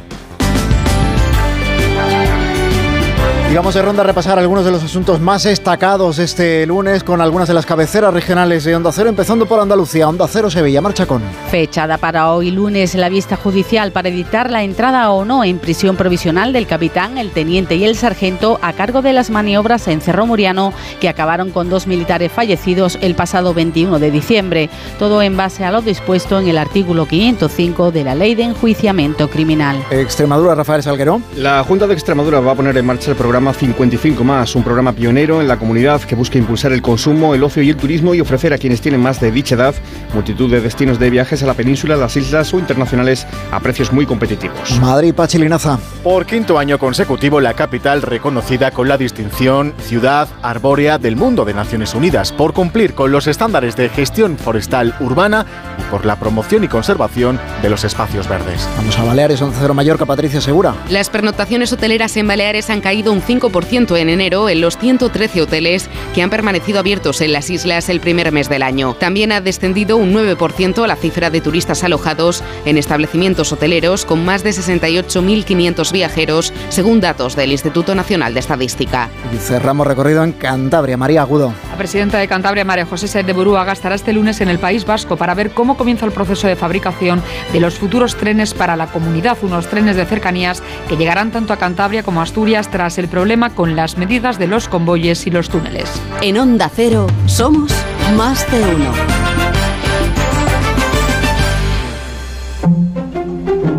[3.52, 7.20] Y vamos de ronda a repasar algunos de los asuntos más destacados este lunes con
[7.20, 10.08] algunas de las cabeceras regionales de Onda Cero, empezando por Andalucía.
[10.08, 11.22] Onda Cero Sevilla, marcha con.
[11.50, 15.98] Fechada para hoy lunes la vista judicial para editar la entrada o no en prisión
[15.98, 20.26] provisional del capitán, el teniente y el sargento a cargo de las maniobras en Cerro
[20.26, 24.70] Muriano que acabaron con dos militares fallecidos el pasado 21 de diciembre.
[24.98, 29.30] Todo en base a lo dispuesto en el artículo 505 de la Ley de Enjuiciamiento
[29.30, 29.76] Criminal.
[29.92, 31.22] Extremadura, Rafael Salguero.
[31.36, 34.64] La Junta de Extremadura va a poner en marcha el programa programa 55 más, un
[34.64, 38.14] programa pionero en la comunidad que busca impulsar el consumo, el ocio y el turismo
[38.14, 39.74] y ofrecer a quienes tienen más de dicha edad
[40.14, 44.06] multitud de destinos de viajes a la península, las islas o internacionales a precios muy
[44.06, 44.80] competitivos.
[44.80, 45.80] Madrid, Pachilinaza.
[46.04, 51.56] Por quinto año consecutivo, la capital reconocida con la distinción Ciudad Arbórea del Mundo de
[51.56, 55.48] Naciones Unidas por cumplir con los estándares de gestión forestal urbana
[55.80, 58.70] y por la promoción y conservación de los espacios verdes.
[58.78, 60.76] Vamos a Baleares, 11 Cero Mallorca, Patricia Segura.
[60.90, 65.90] Las pernotaciones hoteleras en Baleares han caído un 5% en enero en los 113 hoteles
[66.14, 68.94] que han permanecido abiertos en las islas el primer mes del año.
[68.94, 74.44] También ha descendido un 9% la cifra de turistas alojados en establecimientos hoteleros con más
[74.44, 79.10] de 68.500 viajeros, según datos del Instituto Nacional de Estadística.
[79.34, 80.98] Y cerramos recorrido en Cantabria.
[80.98, 81.54] María Agudo.
[81.82, 84.86] La presidenta de Cantabria, María José Sáenz de Burúa, estará este lunes en el País
[84.86, 88.86] Vasco para ver cómo comienza el proceso de fabricación de los futuros trenes para la
[88.86, 93.08] comunidad, unos trenes de cercanías que llegarán tanto a Cantabria como a Asturias tras el
[93.08, 95.90] problema con las medidas de los convoyes y los túneles.
[96.22, 97.74] En Onda Cero somos
[98.16, 98.94] más de uno.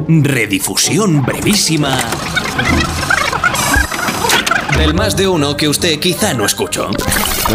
[0.08, 1.96] Redifusión brevísima
[4.76, 6.90] del más de uno que usted quizá no escuchó.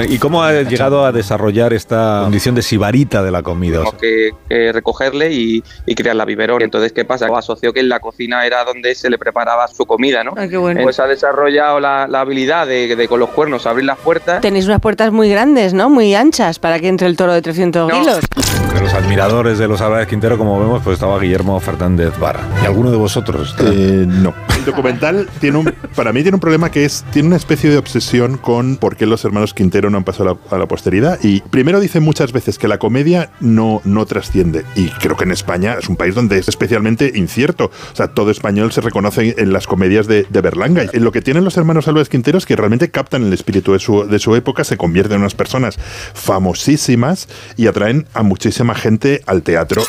[0.09, 3.77] ¿Y cómo ha llegado a desarrollar esta condición de sibarita de la comida?
[3.79, 6.61] Tenemos que, que recogerle y, y crear la biberón.
[6.61, 7.27] Entonces, ¿qué pasa?
[7.37, 10.33] Asoció que en la cocina era donde se le preparaba su comida, ¿no?
[10.35, 10.81] Ay, qué bueno.
[10.83, 14.41] Pues ha desarrollado la, la habilidad de, de con los cuernos abrir las puertas.
[14.41, 15.89] Tenéis unas puertas muy grandes, ¿no?
[15.89, 17.99] Muy anchas para que entre el toro de 300 No.
[17.99, 18.19] kilos.
[18.63, 22.41] Entre los admiradores de los Álvarez Quintero, como vemos, pues estaba Guillermo Fernández Vara.
[22.61, 23.55] ¿Y alguno de vosotros?
[23.59, 24.33] Eh, no.
[24.57, 27.77] El documental tiene un, para mí tiene un problema que es, tiene una especie de
[27.77, 31.19] obsesión con por qué los hermanos Quintero no han pasado a la, a la posteridad.
[31.23, 34.65] Y primero dicen muchas veces que la comedia no, no trasciende.
[34.75, 37.65] Y creo que en España es un país donde es especialmente incierto.
[37.93, 40.85] O sea, todo español se reconoce en las comedias de, de Berlanga.
[40.93, 43.79] Y lo que tienen los hermanos Álvarez Quintero es que realmente captan el espíritu de
[43.79, 45.77] su, de su época, se convierten en unas personas
[46.13, 49.83] famosísimas y atraen a muchísima gente al teatro.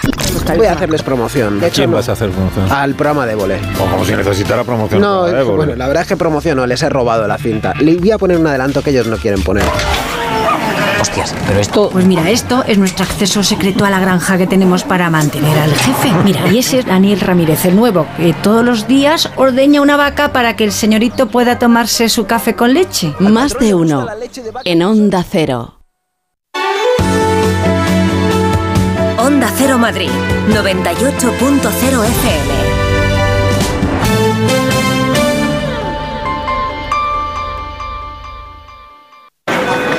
[0.56, 1.60] Voy a hacerles promoción.
[1.60, 1.96] De ¿A hecho, quién no.
[1.96, 2.70] vas a hacer promoción?
[2.70, 3.60] Al programa de volé.
[3.80, 5.00] O como si necesitara promoción.
[5.00, 5.22] No,
[5.56, 7.74] bueno, la verdad es que promociono, les he robado la cinta.
[7.80, 9.64] Le voy a poner un adelanto que ellos no quieren poner.
[11.00, 11.90] Hostias, pero esto...
[11.90, 15.72] Pues mira, esto es nuestro acceso secreto a la granja que tenemos para mantener al
[15.72, 16.10] jefe.
[16.24, 20.32] Mira, y ese es Daniel Ramírez, el nuevo, que todos los días ordeña una vaca
[20.32, 23.14] para que el señorito pueda tomarse su café con leche.
[23.20, 24.06] Más de uno.
[24.64, 25.74] En Onda Cero.
[29.18, 30.10] Onda Cero Madrid,
[30.48, 32.77] 98.0 FM.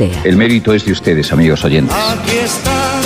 [0.00, 1.96] El mérito es de ustedes, amigos oyentes.
[1.96, 3.02] Aquí están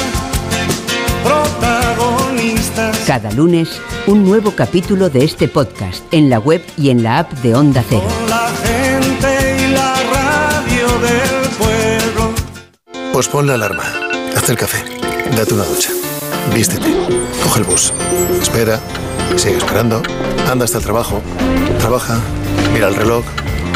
[1.24, 2.98] protagonistas.
[3.06, 7.32] Cada lunes, un nuevo capítulo de este podcast en la web y en la app
[7.38, 8.04] de Onda Cero.
[8.28, 12.34] La gente y la radio del pueblo.
[13.14, 13.84] Pues pon la alarma,
[14.36, 14.84] haz el café,
[15.34, 15.88] date una ducha,
[16.54, 16.88] vístete,
[17.42, 17.94] coge el bus,
[18.42, 18.78] espera,
[19.36, 20.02] sigue esperando,
[20.50, 21.22] anda hasta el trabajo,
[21.78, 22.18] trabaja,
[22.74, 23.24] mira el reloj,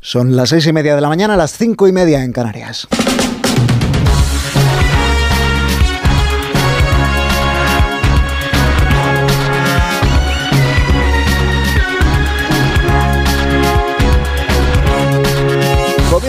[0.00, 2.86] Son las seis y media de la mañana, las cinco y media en Canarias.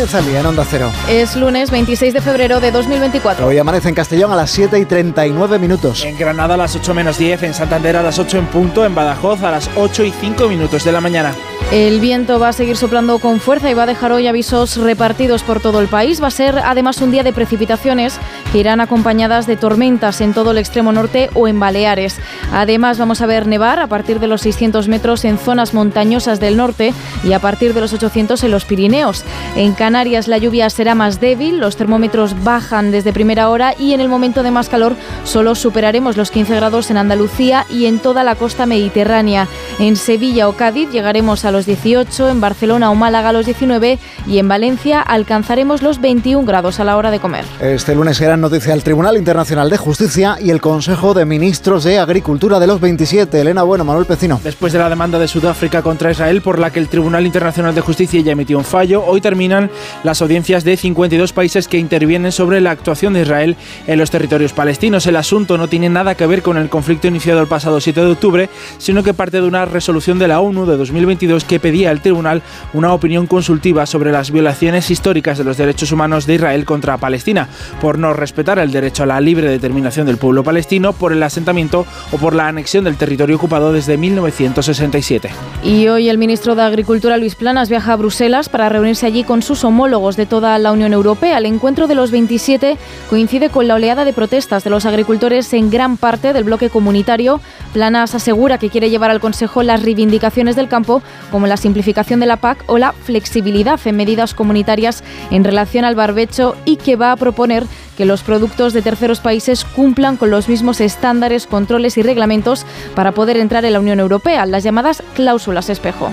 [0.06, 0.92] Día en Onda Cero.
[1.10, 3.48] Es lunes 26 de febrero de 2024.
[3.48, 6.06] Hoy amanece en Castellón a las 7 y 39 minutos.
[6.06, 8.94] En Granada a las 8 menos 10, en Santander a las 8 en punto, en
[8.94, 11.34] Badajoz a las 8 y 5 minutos de la mañana.
[11.72, 15.42] El viento va a seguir soplando con fuerza y va a dejar hoy avisos repartidos
[15.42, 16.22] por todo el país.
[16.22, 18.20] Va a ser además un día de precipitaciones
[18.52, 22.18] que irán acompañadas de tormentas en todo el extremo norte o en Baleares.
[22.54, 26.56] Además vamos a ver nevar a partir de los 600 metros en zonas montañosas del
[26.56, 29.26] norte y a partir de los 800 en los Pirineos.
[29.56, 34.02] En Canarias la lluvia será más débil, los termómetros bajan desde primera hora y en
[34.02, 38.24] el momento de más calor solo superaremos los 15 grados en Andalucía y en toda
[38.24, 39.48] la costa mediterránea.
[39.80, 43.98] En Sevilla o Cádiz llegaremos a los 18, en Barcelona o Málaga a los 19
[44.28, 47.46] y en Valencia alcanzaremos los 21 grados a la hora de comer.
[47.62, 51.98] Este lunes gran noticia el Tribunal Internacional de Justicia y el Consejo de Ministros de
[51.98, 53.40] Agricultura de los 27.
[53.40, 54.42] Elena Bueno, Manuel Pecino.
[54.44, 57.80] Después de la demanda de Sudáfrica contra Israel por la que el Tribunal Internacional de
[57.80, 59.72] Justicia ya emitió un fallo, hoy terminan
[60.04, 63.56] las audiencias de 52 países que intervienen sobre la actuación de Israel
[63.88, 65.08] en los territorios palestinos.
[65.08, 68.12] El asunto no tiene nada que ver con el conflicto iniciado el pasado 7 de
[68.12, 72.02] octubre, sino que parte de una resolución de la ONU de 2022 que pedía al
[72.02, 72.42] tribunal
[72.74, 77.48] una opinión consultiva sobre las violaciones históricas de los derechos humanos de Israel contra Palestina,
[77.82, 81.86] por no respetar el derecho a la libre determinación del pueblo palestino, por el asentamiento
[82.12, 85.30] o por la anexión del territorio ocupado desde 1967.
[85.64, 89.42] Y hoy el ministro de Agricultura, Luis Planas, viaja a Bruselas para reunirse allí con
[89.42, 91.38] sus homólogos de toda la Unión Europea.
[91.38, 92.78] El encuentro de los 27
[93.10, 97.42] coincide con la oleada de protestas de los agricultores en gran parte del bloque comunitario.
[97.74, 101.02] Planas asegura que quiere llevar al Consejo las reivindicaciones del campo,
[101.36, 105.94] como la simplificación de la PAC o la flexibilidad en medidas comunitarias en relación al
[105.94, 107.66] barbecho y que va a proponer
[107.98, 113.12] que los productos de terceros países cumplan con los mismos estándares, controles y reglamentos para
[113.12, 116.10] poder entrar en la Unión Europea, las llamadas cláusulas espejo.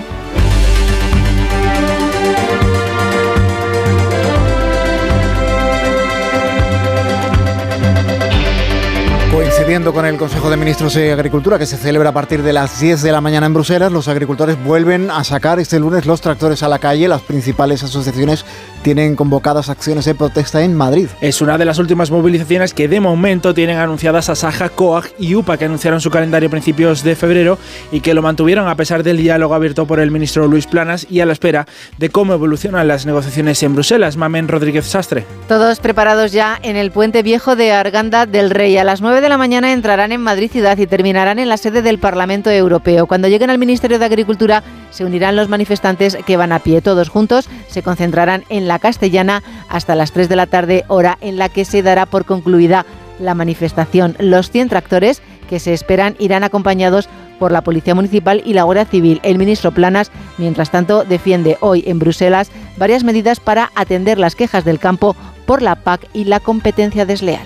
[9.53, 12.79] Coincidiendo con el Consejo de Ministros de Agricultura que se celebra a partir de las
[12.79, 16.63] 10 de la mañana en Bruselas, los agricultores vuelven a sacar este lunes los tractores
[16.63, 17.07] a la calle.
[17.07, 18.45] Las principales asociaciones
[18.81, 21.07] tienen convocadas acciones de protesta en Madrid.
[21.21, 25.57] Es una de las últimas movilizaciones que de momento tienen anunciadas Asaja, COAG y UPA,
[25.57, 27.59] que anunciaron su calendario a principios de febrero
[27.91, 31.19] y que lo mantuvieron a pesar del diálogo abierto por el ministro Luis Planas y
[31.19, 31.67] a la espera
[31.99, 34.17] de cómo evolucionan las negociaciones en Bruselas.
[34.17, 35.25] Mamen Rodríguez Sastre.
[35.47, 38.77] Todos preparados ya en el puente viejo de Arganda del Rey.
[38.77, 41.81] A las 9 de la mañana entrarán en Madrid ciudad y terminarán en la sede
[41.81, 43.07] del Parlamento Europeo.
[43.07, 46.81] Cuando lleguen al Ministerio de Agricultura se unirán los manifestantes que van a pie.
[46.81, 51.37] Todos juntos se concentrarán en la Castellana hasta las 3 de la tarde, hora en
[51.37, 52.85] la que se dará por concluida
[53.19, 54.15] la manifestación.
[54.19, 58.85] Los 100 tractores que se esperan irán acompañados por la Policía Municipal y la Guardia
[58.85, 59.19] Civil.
[59.23, 64.63] El ministro Planas, mientras tanto, defiende hoy en Bruselas varias medidas para atender las quejas
[64.63, 67.45] del campo por la PAC y la competencia desleal.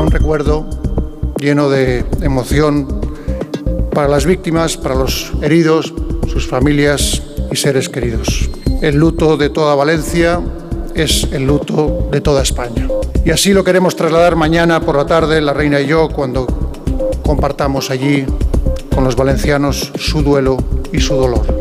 [0.00, 0.64] Un recuerdo
[1.38, 2.88] lleno de emoción
[3.92, 5.92] para las víctimas, para los heridos,
[6.26, 8.48] sus familias y seres queridos.
[8.80, 10.40] El luto de toda Valencia
[10.94, 12.88] es el luto de toda España.
[13.26, 16.46] Y así lo queremos trasladar mañana por la tarde, la reina y yo, cuando
[17.22, 18.24] compartamos allí
[18.94, 20.56] con los valencianos su duelo
[20.94, 21.60] y su dolor.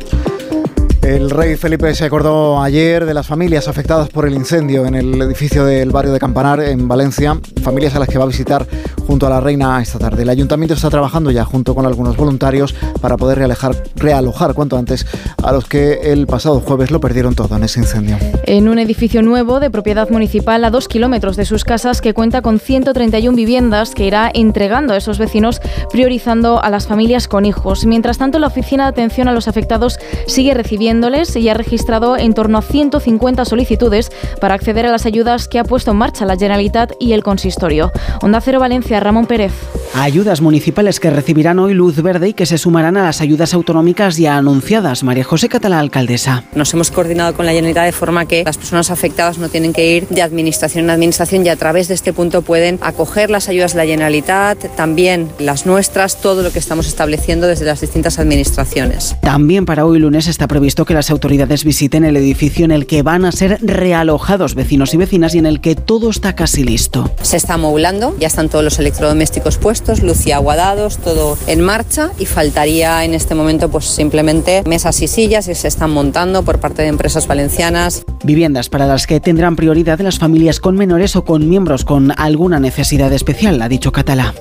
[1.10, 5.20] El rey Felipe se acordó ayer de las familias afectadas por el incendio en el
[5.24, 8.68] edificio del barrio de Campanar, en Valencia, familias a las que va a visitar
[9.08, 10.22] junto a la reina esta tarde.
[10.22, 15.08] El ayuntamiento está trabajando ya junto con algunos voluntarios para poder realojar, realojar cuanto antes
[15.44, 18.20] a los que el pasado jueves lo perdieron todo en ese incendio.
[18.44, 22.44] En un edificio nuevo de propiedad municipal a dos kilómetros de sus casas que cuenta
[22.44, 25.60] con 131 viviendas que irá entregando a esos vecinos
[25.92, 27.88] priorizando a las familias con hijos.
[27.88, 30.99] Mientras tanto, la Oficina de Atención a los Afectados sigue recibiendo
[31.36, 35.64] y ha registrado en torno a 150 solicitudes para acceder a las ayudas que ha
[35.64, 37.92] puesto en marcha la Generalitat y el Consistorio.
[38.22, 39.54] Onda Cero Valencia, Ramón Pérez.
[39.96, 44.18] Ayudas municipales que recibirán hoy luz verde y que se sumarán a las ayudas autonómicas
[44.18, 45.04] ya anunciadas.
[45.04, 46.44] María José Catalá, alcaldesa.
[46.54, 49.96] Nos hemos coordinado con la Generalitat de forma que las personas afectadas no tienen que
[49.96, 53.74] ir de administración en administración y a través de este punto pueden acoger las ayudas
[53.74, 59.16] de la Generalitat, también las nuestras, todo lo que estamos estableciendo desde las distintas administraciones.
[59.22, 63.02] También para hoy lunes está previsto que las autoridades visiten el edificio en el que
[63.02, 67.12] van a ser realojados vecinos y vecinas y en el que todo está casi listo.
[67.22, 71.62] Se está movilando, ya están todos los electrodomésticos puestos, luz y agua dados, todo en
[71.62, 76.44] marcha y faltaría en este momento pues simplemente mesas y sillas que se están montando
[76.44, 78.04] por parte de empresas valencianas.
[78.24, 82.60] Viviendas para las que tendrán prioridad las familias con menores o con miembros con alguna
[82.60, 84.34] necesidad especial, ha dicho Catalá.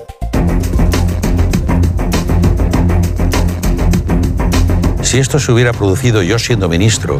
[5.09, 7.19] Si esto se hubiera producido yo siendo ministro,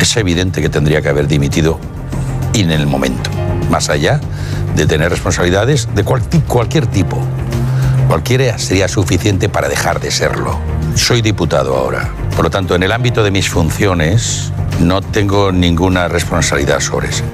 [0.00, 1.78] es evidente que tendría que haber dimitido
[2.54, 3.28] en el momento,
[3.68, 4.18] más allá
[4.74, 7.18] de tener responsabilidades de cualquier tipo.
[8.08, 10.58] Cualquiera sería suficiente para dejar de serlo.
[10.94, 12.08] Soy diputado ahora.
[12.34, 14.50] Por lo tanto, en el ámbito de mis funciones,
[14.80, 17.24] no tengo ninguna responsabilidad sobre eso.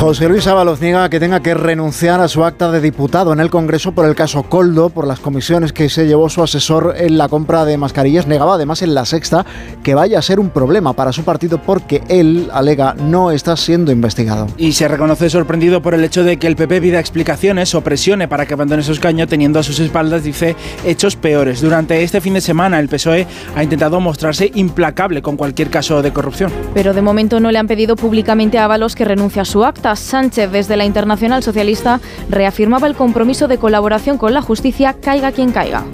[0.00, 3.48] José Luis Ábalos niega que tenga que renunciar a su acta de diputado en el
[3.48, 7.28] Congreso por el caso Coldo, por las comisiones que se llevó su asesor en la
[7.28, 8.26] compra de mascarillas.
[8.26, 9.46] Negaba además en la sexta
[9.82, 13.92] que vaya a ser un problema para su partido porque él, alega, no está siendo
[13.92, 14.48] investigado.
[14.58, 18.26] Y se reconoce sorprendido por el hecho de que el PP pida explicaciones o presione
[18.28, 21.62] para que abandone su escaño teniendo a sus espaldas, dice, hechos peores.
[21.62, 26.12] Durante este fin de semana el PSOE ha intentado mostrarse implacable con cualquier caso de
[26.12, 26.52] corrupción.
[26.74, 29.83] Pero de momento no le han pedido públicamente a Ábalos que renuncie a su acta
[29.94, 35.52] Sánchez desde la Internacional Socialista reafirmaba el compromiso de colaboración con la justicia, caiga quien
[35.52, 35.84] caiga.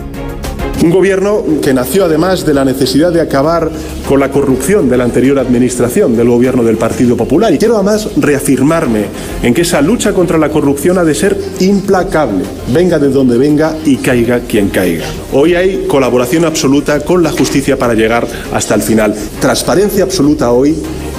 [0.83, 3.71] Un gobierno que nació además de la necesidad de acabar
[4.09, 7.53] con la corrupción de la anterior administración del gobierno del Partido Popular.
[7.53, 9.05] Y quiero además reafirmarme
[9.43, 13.77] en que esa lucha contra la corrupción ha de ser implacable, venga de donde venga
[13.85, 15.05] y caiga quien caiga.
[15.35, 19.15] Hoy hay colaboración absoluta con la justicia para llegar hasta el final.
[19.39, 20.77] Transparencia absoluta hoy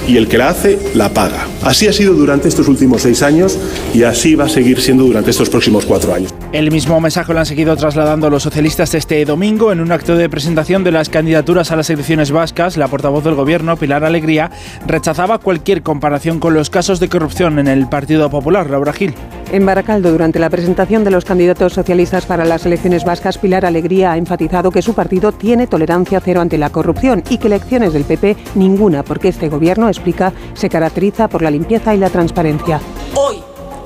[0.08, 1.46] y el que la hace la paga.
[1.62, 3.58] Así ha sido durante estos últimos seis años
[3.94, 6.32] y así va a seguir siendo durante estos próximos cuatro años.
[6.52, 10.28] El mismo mensaje lo han seguido trasladando los socialistas este domingo en un acto de
[10.28, 12.76] presentación de las candidaturas a las elecciones vascas.
[12.76, 14.50] La portavoz del gobierno, Pilar Alegría,
[14.86, 18.68] rechazaba cualquier comparación con los casos de corrupción en el Partido Popular.
[18.68, 19.14] Laura Gil.
[19.50, 24.12] En Baracaldo, durante la presentación de los candidatos socialistas para las elecciones vascas, Pilar Alegría
[24.12, 28.04] ha enfatizado que su partido tiene tolerancia cero ante la corrupción y que elecciones del
[28.04, 32.78] PP ninguna, porque este gobierno explica, se caracteriza por la limpieza y la transparencia.
[33.14, 33.38] Hoy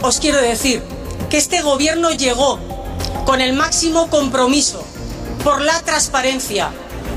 [0.03, 0.96] os quiero decir
[1.31, 2.59] que este gobierno llegó
[3.24, 4.85] con el máximo compromiso
[5.43, 6.70] por la transparencia,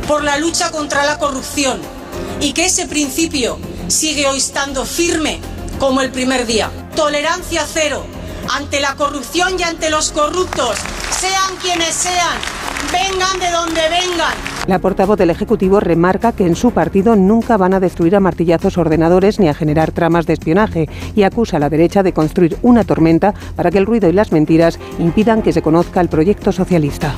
[0.08, 1.82] por la lucha contra la corrupción
[2.40, 3.58] y que ese principio
[3.88, 5.40] sigue hoy estando firme
[5.80, 6.72] como el primer día.
[6.96, 8.06] Tolerancia cero
[8.52, 10.78] ante la corrupción y ante los corruptos,
[11.12, 12.38] sean quienes sean,
[12.92, 14.34] vengan de donde vengan.
[14.68, 18.78] La portavoz del Ejecutivo remarca que en su partido nunca van a destruir a martillazos
[18.78, 22.84] ordenadores ni a generar tramas de espionaje y acusa a la derecha de construir una
[22.84, 27.16] tormenta para que el ruido y las mentiras impidan que se conozca el proyecto socialista.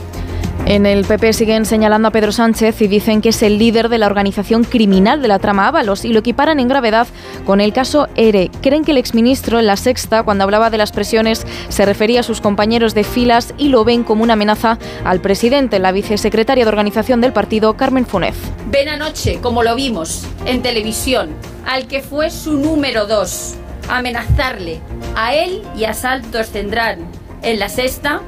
[0.66, 3.98] En el PP siguen señalando a Pedro Sánchez y dicen que es el líder de
[3.98, 7.08] la organización criminal de la trama Ábalos y lo equiparan en gravedad
[7.46, 8.52] con el caso ERE.
[8.62, 12.24] Creen que el exministro en la sexta, cuando hablaba de las presiones, se refería a
[12.24, 16.70] sus compañeros de filas y lo ven como una amenaza al presidente, la vicesecretaria de
[16.70, 18.36] organización del partido, Carmen Funes.
[18.68, 21.32] Ven anoche, como lo vimos en televisión,
[21.66, 23.56] al que fue su número dos,
[23.90, 24.80] amenazarle
[25.16, 27.00] a él y a Saltos tendrán
[27.42, 28.22] en la sexta,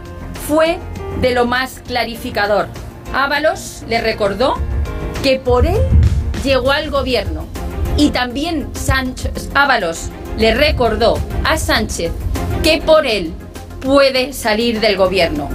[0.48, 0.78] fue
[1.22, 2.68] de lo más clarificador.
[3.14, 4.56] Ábalos le recordó
[5.22, 5.78] que por él
[6.44, 7.46] llegó al gobierno
[7.98, 12.12] y también Sánchez Ábalos le recordó a Sánchez
[12.64, 13.34] que por él
[13.82, 15.50] puede salir del gobierno.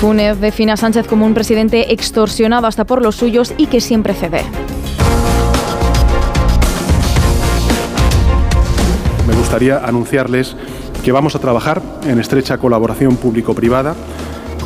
[0.00, 4.14] Funes define a Sánchez como un presidente extorsionado hasta por los suyos y que siempre
[4.14, 4.42] cede.
[9.26, 10.56] Me gustaría anunciarles
[11.04, 13.94] que vamos a trabajar en estrecha colaboración público-privada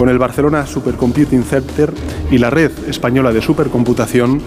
[0.01, 1.93] con el Barcelona Supercomputing Center
[2.31, 4.41] y la Red Española de Supercomputación,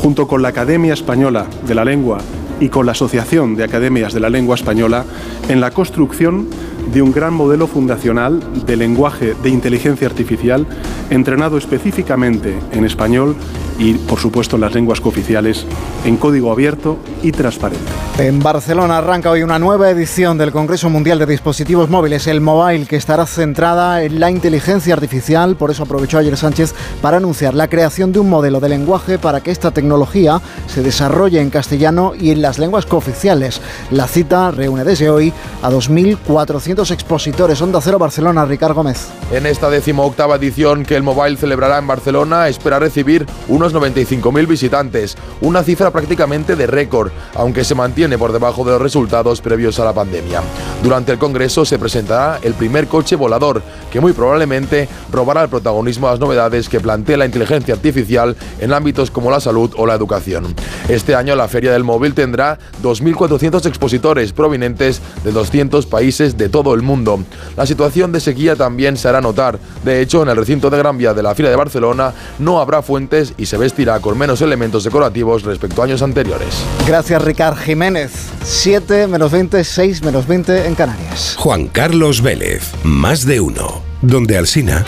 [0.00, 2.18] junto con la Academia Española de la Lengua
[2.60, 5.04] y con la Asociación de Academias de la Lengua Española,
[5.48, 6.46] en la construcción
[6.92, 10.64] de un gran modelo fundacional de lenguaje de inteligencia artificial
[11.10, 13.34] entrenado específicamente en español
[13.80, 15.64] y, por supuesto, en las lenguas cooficiales
[16.04, 17.90] en código abierto y transparente.
[18.18, 22.84] En Barcelona arranca hoy una nueva edición del Congreso Mundial de Dispositivos Móviles, el Mobile,
[22.84, 25.56] que estará centrada en la inteligencia artificial.
[25.56, 29.40] Por eso aprovechó ayer Sánchez para anunciar la creación de un modelo de lenguaje para
[29.40, 33.62] que esta tecnología se desarrolle en castellano y en las lenguas cooficiales.
[33.90, 37.62] La cita reúne desde hoy a 2.400 expositores.
[37.62, 39.08] Onda Cero Barcelona, Ricardo Gómez.
[39.32, 45.16] En esta decimoctava edición que el Mobile celebrará en Barcelona, espera recibir unos 95.000 visitantes,
[45.40, 49.84] una cifra prácticamente de récord, aunque se mantiene por debajo de los resultados previos a
[49.84, 50.42] la pandemia.
[50.82, 56.08] Durante el Congreso se presentará el primer coche volador, que muy probablemente robará el protagonismo
[56.08, 59.94] a las novedades que plantea la inteligencia artificial en ámbitos como la salud o la
[59.94, 60.54] educación.
[60.88, 66.74] Este año la Feria del Móvil tendrá 2.400 expositores provenientes de 200 países de todo
[66.74, 67.20] el mundo.
[67.56, 69.58] La situación de sequía también se hará notar.
[69.84, 72.82] De hecho, en el recinto de Gran Vía de la Fila de Barcelona no habrá
[72.82, 76.54] fuentes y se vestirá con menos elementos decorativos respecto a años anteriores.
[76.86, 78.12] Gracias, Ricard Jiménez.
[78.44, 81.34] 7 menos 20, 6 menos 20 en Canarias.
[81.36, 83.82] Juan Carlos Vélez, más de uno.
[84.02, 84.84] Donde Alsina.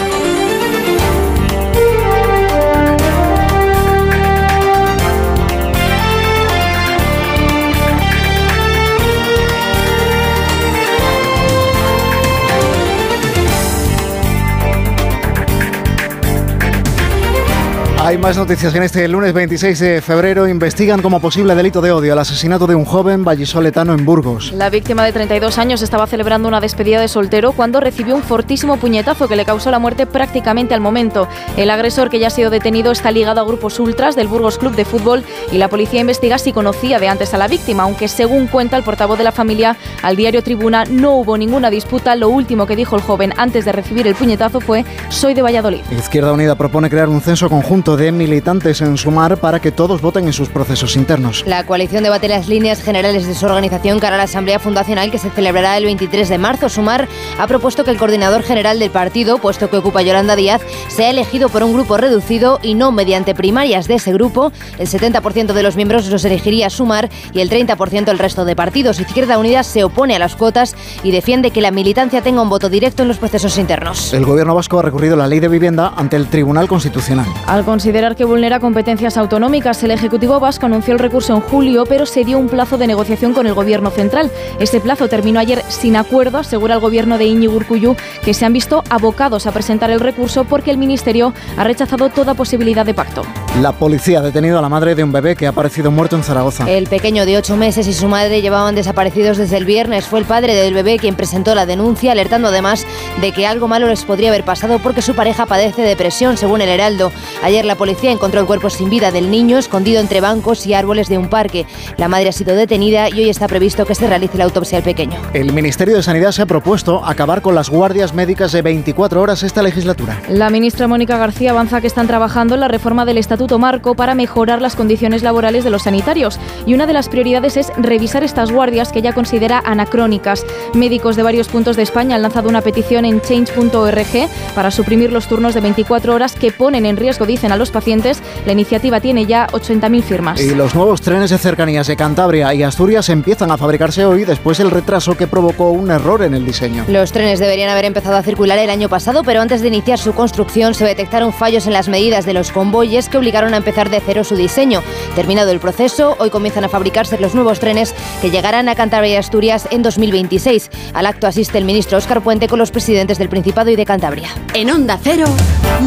[18.05, 21.93] Hay más noticias que en este lunes 26 de febrero investigan como posible delito de
[21.93, 24.51] odio el asesinato de un joven vallisoletano en Burgos.
[24.51, 28.77] La víctima de 32 años estaba celebrando una despedida de soltero cuando recibió un fortísimo
[28.77, 31.29] puñetazo que le causó la muerte prácticamente al momento.
[31.57, 34.75] El agresor, que ya ha sido detenido, está ligado a grupos ultras del Burgos Club
[34.75, 35.23] de Fútbol
[35.53, 38.83] y la policía investiga si conocía de antes a la víctima, aunque según cuenta el
[38.83, 42.17] portavoz de la familia al diario Tribuna no hubo ninguna disputa.
[42.17, 45.83] Lo último que dijo el joven antes de recibir el puñetazo fue soy de Valladolid.
[45.97, 50.27] Izquierda Unida propone crear un censo conjunto de militantes en Sumar para que todos voten
[50.27, 51.45] en sus procesos internos.
[51.47, 55.19] La coalición debate las líneas generales de su organización cara a la Asamblea Fundacional que
[55.19, 56.69] se celebrará el 23 de marzo.
[56.69, 61.11] Sumar ha propuesto que el coordinador general del partido, puesto que ocupa Yolanda Díaz, sea
[61.11, 64.53] elegido por un grupo reducido y no mediante primarias de ese grupo.
[64.79, 69.01] El 70% de los miembros los elegiría Sumar y el 30% el resto de partidos.
[69.01, 72.69] Izquierda Unida se opone a las cuotas y defiende que la militancia tenga un voto
[72.69, 74.13] directo en los procesos internos.
[74.13, 77.27] El gobierno vasco ha recurrido la ley de vivienda ante el Tribunal Constitucional.
[77.47, 82.07] Al considerar que vulnera competencias autonómicas, el Ejecutivo vasco anunció el recurso en julio, pero
[82.07, 84.31] se dio un plazo de negociación con el Gobierno central.
[84.61, 88.53] Este plazo terminó ayer sin acuerdo, asegura el Gobierno de Íñigo Urcullu, que se han
[88.53, 93.25] visto abocados a presentar el recurso porque el Ministerio ha rechazado toda posibilidad de pacto.
[93.61, 96.23] La policía ha detenido a la madre de un bebé que ha aparecido muerto en
[96.23, 96.71] Zaragoza.
[96.71, 100.07] El pequeño de ocho meses y su madre llevaban desaparecidos desde el viernes.
[100.07, 102.87] Fue el padre del bebé quien presentó la denuncia, alertando además
[103.21, 106.69] de que algo malo les podría haber pasado porque su pareja padece depresión, según el
[106.69, 107.11] Heraldo.
[107.43, 111.09] Ayer la policía encontró el cuerpo sin vida del niño escondido entre bancos y árboles
[111.09, 111.67] de un parque.
[111.97, 114.85] La madre ha sido detenida y hoy está previsto que se realice la autopsia al
[114.85, 115.21] pequeño.
[115.33, 119.43] El Ministerio de Sanidad se ha propuesto acabar con las guardias médicas de 24 horas
[119.43, 120.21] esta legislatura.
[120.29, 124.15] La ministra Mónica García avanza que están trabajando en la reforma del Estatuto Marco para
[124.15, 128.51] mejorar las condiciones laborales de los sanitarios y una de las prioridades es revisar estas
[128.51, 130.45] guardias que ella considera anacrónicas.
[130.75, 135.27] Médicos de varios puntos de España han lanzado una petición en change.org para suprimir los
[135.27, 139.25] turnos de 24 horas que ponen en riesgo, dicen a los pacientes, la iniciativa tiene
[139.25, 140.41] ya 80.000 firmas.
[140.41, 144.59] Y los nuevos trenes de cercanías de Cantabria y Asturias empiezan a fabricarse hoy después
[144.59, 146.85] del retraso que provocó un error en el diseño.
[146.89, 150.13] Los trenes deberían haber empezado a circular el año pasado, pero antes de iniciar su
[150.13, 154.03] construcción se detectaron fallos en las medidas de los convoyes que obligaron a empezar de
[154.05, 154.83] cero su diseño.
[155.15, 159.17] Terminado el proceso, hoy comienzan a fabricarse los nuevos trenes que llegarán a Cantabria y
[159.17, 160.69] Asturias en 2026.
[160.95, 164.31] Al acto asiste el ministro Óscar Puente con los presidentes del Principado y de Cantabria.
[164.53, 165.27] En Onda Cero,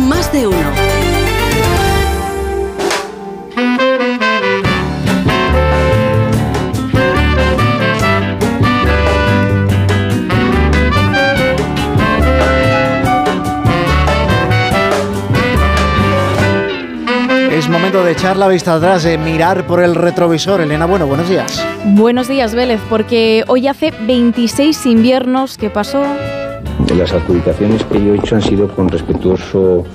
[0.08, 1.05] más de uno.
[17.96, 20.60] Momento de echar la vista atrás, de mirar por el retrovisor.
[20.60, 21.66] Elena, bueno, buenos días.
[21.86, 26.04] Buenos días, Vélez, porque hoy hace 26 inviernos que pasó.
[26.98, 29.86] Las adjudicaciones que yo he hecho han sido con respetuoso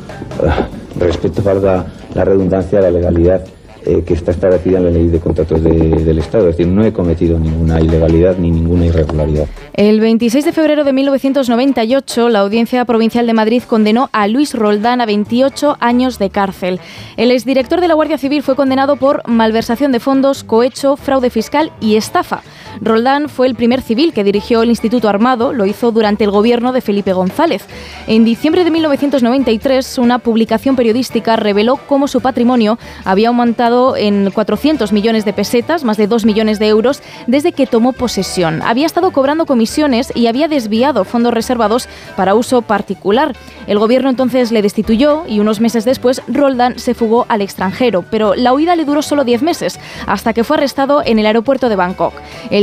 [0.43, 3.45] eh, respeto, valga la redundancia, a la legalidad
[3.87, 6.49] eh, que está establecida en la ley de contratos del Estado.
[6.49, 9.47] Es decir, no he cometido ninguna ilegalidad ni ninguna irregularidad.
[9.73, 15.01] El 26 de febrero de 1998, la Audiencia Provincial de Madrid condenó a Luis Roldán
[15.01, 16.81] a 28 años de cárcel.
[17.17, 21.73] El exdirector de la Guardia Civil fue condenado por malversación de fondos, cohecho, fraude fiscal
[21.81, 22.43] y estafa.
[22.81, 26.73] Roldán fue el primer civil que dirigió el Instituto Armado, lo hizo durante el gobierno
[26.73, 27.65] de Felipe González.
[28.07, 34.93] En diciembre de 1993, una publicación periodística reveló cómo su patrimonio había aumentado en 400
[34.93, 38.63] millones de pesetas, más de 2 millones de euros, desde que tomó posesión.
[38.63, 43.35] Había estado cobrando comisiones y había desviado fondos reservados para uso particular.
[43.67, 48.35] El gobierno entonces le destituyó y unos meses después Roldán se fugó al extranjero, pero
[48.35, 51.77] la huida le duró solo 10 meses, hasta que fue arrestado en el aeropuerto de
[51.77, 52.15] Bangkok.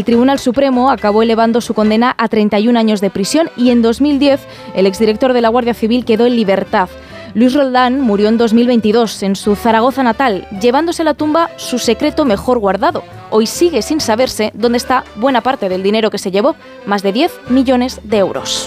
[0.03, 4.41] Tribunal Supremo acabó elevando su condena a 31 años de prisión y en 2010
[4.75, 6.89] el exdirector de la Guardia Civil quedó en libertad.
[7.33, 12.25] Luis Roldán murió en 2022 en su Zaragoza natal, llevándose a la tumba su secreto
[12.25, 13.03] mejor guardado.
[13.29, 17.13] Hoy sigue sin saberse dónde está buena parte del dinero que se llevó, más de
[17.13, 18.65] 10 millones de euros.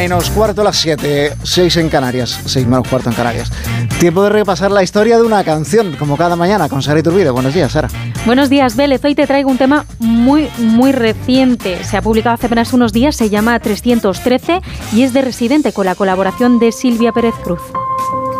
[0.00, 3.52] Menos cuarto a las 7, 6 en Canarias, 6 menos cuarto en Canarias.
[3.98, 7.28] Tiempo de repasar la historia de una canción, como cada mañana, con Sara Iturbide.
[7.28, 7.90] Buenos días, Sara.
[8.24, 9.04] Buenos días, Vélez.
[9.04, 11.84] Hoy te traigo un tema muy, muy reciente.
[11.84, 14.62] Se ha publicado hace apenas unos días, se llama 313
[14.94, 17.60] y es de Residente con la colaboración de Silvia Pérez Cruz.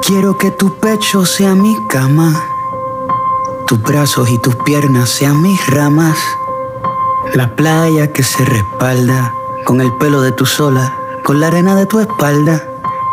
[0.00, 2.42] Quiero que tu pecho sea mi cama,
[3.66, 6.16] tus brazos y tus piernas sean mis ramas,
[7.34, 9.34] la playa que se respalda
[9.66, 12.62] con el pelo de tu sola con la arena de tu espalda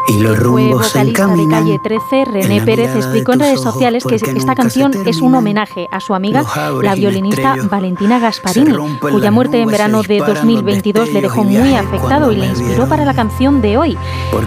[0.07, 4.15] y los rumbos Fue vocalista de Calle 13, René Pérez explicó en redes sociales que
[4.15, 6.45] esta canción es un homenaje a su amiga,
[6.81, 12.37] la violinista Valentina Gasparini, cuya muerte en verano de 2022 le dejó muy afectado y
[12.37, 13.97] le inspiró para la canción de hoy.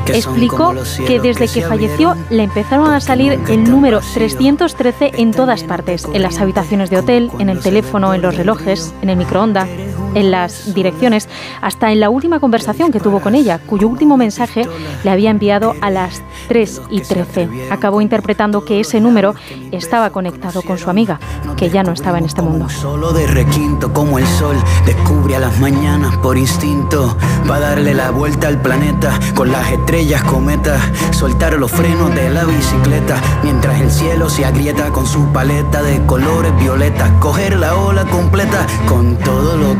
[0.07, 0.75] Explicó
[1.07, 6.23] que desde que falleció le empezaron a salir el número 313 en todas partes, en
[6.23, 9.69] las habitaciones de hotel, en el teléfono, en los relojes, en el microondas,
[10.15, 11.29] en las direcciones,
[11.61, 14.67] hasta en la última conversación que tuvo con ella, cuyo último mensaje
[15.05, 17.49] le había enviado a las 3 y 13.
[17.71, 19.35] Acabó interpretando que ese número
[19.71, 21.21] estaba conectado con su amiga,
[21.57, 22.69] que ya no estaba en este mundo.
[22.69, 28.11] Solo de requinto como el sol descubre a las mañanas por instinto para darle la
[28.11, 30.81] vuelta al planeta con las estrellas cometas,
[31.13, 36.05] soltar los frenos de la bicicleta mientras el cielo se agrieta con su paleta de
[36.07, 39.80] colores violetas, coger la ola completa con todo lo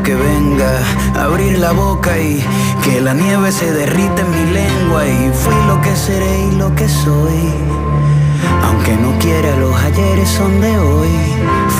[1.31, 2.43] abrir la boca y
[2.83, 6.75] que la nieve se derrite en mi lengua y fui lo que seré y lo
[6.75, 7.53] que soy.
[8.65, 11.09] Aunque no quiera, los ayeres son de hoy.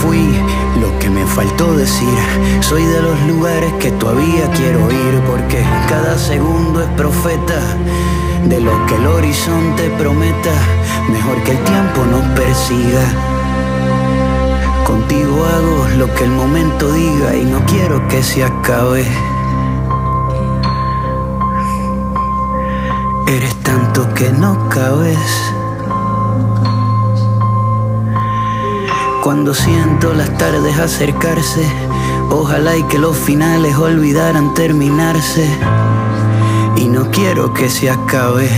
[0.02, 0.40] Fui
[0.80, 2.18] lo que me faltó decir.
[2.62, 5.22] Soy de los lugares que todavía quiero ir.
[5.28, 7.60] Porque cada segundo es profeta
[8.46, 10.54] de lo que el horizonte prometa.
[11.10, 13.04] Mejor que el tiempo nos persiga.
[14.86, 19.06] Contigo hago lo que el momento diga y no quiero que se acabe.
[23.32, 25.18] Eres tanto que no cabes.
[29.24, 31.66] Cuando siento las tardes acercarse,
[32.30, 35.50] ojalá y que los finales olvidaran terminarse.
[36.76, 38.50] Y no quiero que se acabe.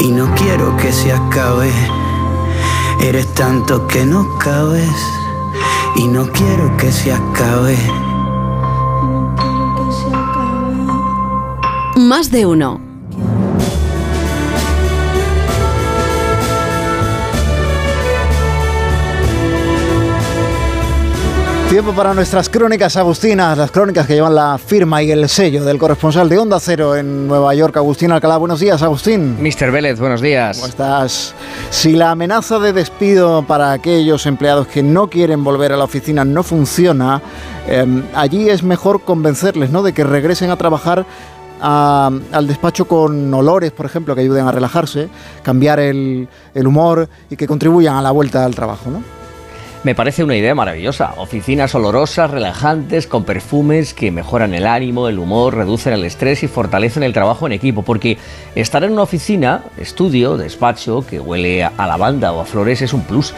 [0.00, 1.72] Y no quiero que se acabe.
[3.00, 4.94] Eres tanto que no cabes.
[5.96, 7.78] Y no quiero que se acabe.
[12.04, 12.82] Más de uno.
[21.70, 25.78] Tiempo para nuestras crónicas agustinas, las crónicas que llevan la firma y el sello del
[25.78, 28.36] corresponsal de Onda Cero en Nueva York, Agustín Alcalá.
[28.36, 29.42] Buenos días, Agustín.
[29.42, 30.58] Mister Vélez, buenos días.
[30.58, 31.34] ¿Cómo estás?
[31.70, 36.24] Si la amenaza de despido para aquellos empleados que no quieren volver a la oficina
[36.24, 37.22] no funciona,
[37.66, 39.82] eh, allí es mejor convencerles ¿no?
[39.82, 41.06] de que regresen a trabajar
[41.60, 45.08] al despacho con olores, por ejemplo, que ayuden a relajarse,
[45.42, 49.02] cambiar el, el humor y que contribuyan a la vuelta al trabajo, ¿no?
[49.84, 51.12] Me parece una idea maravillosa.
[51.18, 56.48] Oficinas olorosas, relajantes, con perfumes que mejoran el ánimo, el humor, reducen el estrés y
[56.48, 57.82] fortalecen el trabajo en equipo.
[57.82, 58.16] Porque
[58.54, 63.02] estar en una oficina, estudio, despacho, que huele a lavanda o a flores es un
[63.02, 63.34] plus.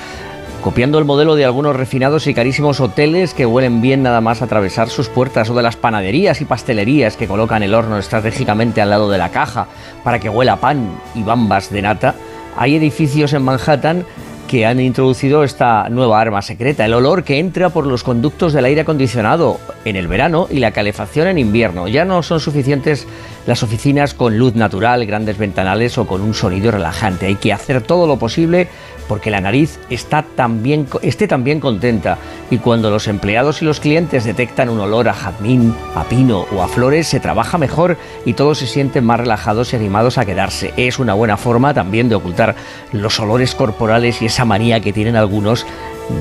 [0.63, 4.89] Copiando el modelo de algunos refinados y carísimos hoteles que huelen bien nada más atravesar
[4.89, 9.09] sus puertas o de las panaderías y pastelerías que colocan el horno estratégicamente al lado
[9.09, 9.69] de la caja
[10.03, 12.15] para que huela pan y bambas de nata,
[12.57, 14.05] hay edificios en Manhattan
[14.47, 18.65] que han introducido esta nueva arma secreta, el olor que entra por los conductos del
[18.65, 21.89] aire acondicionado en el verano y la calefacción en invierno.
[21.89, 23.07] Ya no son suficientes
[23.47, 27.27] las oficinas con luz natural, grandes ventanales o con un sonido relajante.
[27.27, 28.69] Hay que hacer todo lo posible
[29.09, 32.19] porque la nariz está también, esté también contenta
[32.51, 36.63] y cuando los empleados y los clientes detectan un olor a jazmín, a pino o
[36.63, 40.73] a flores, se trabaja mejor y todos se sienten más relajados y animados a quedarse.
[40.77, 42.55] Es una buena forma también de ocultar
[42.93, 45.67] los olores corporales y esa manía que tienen algunos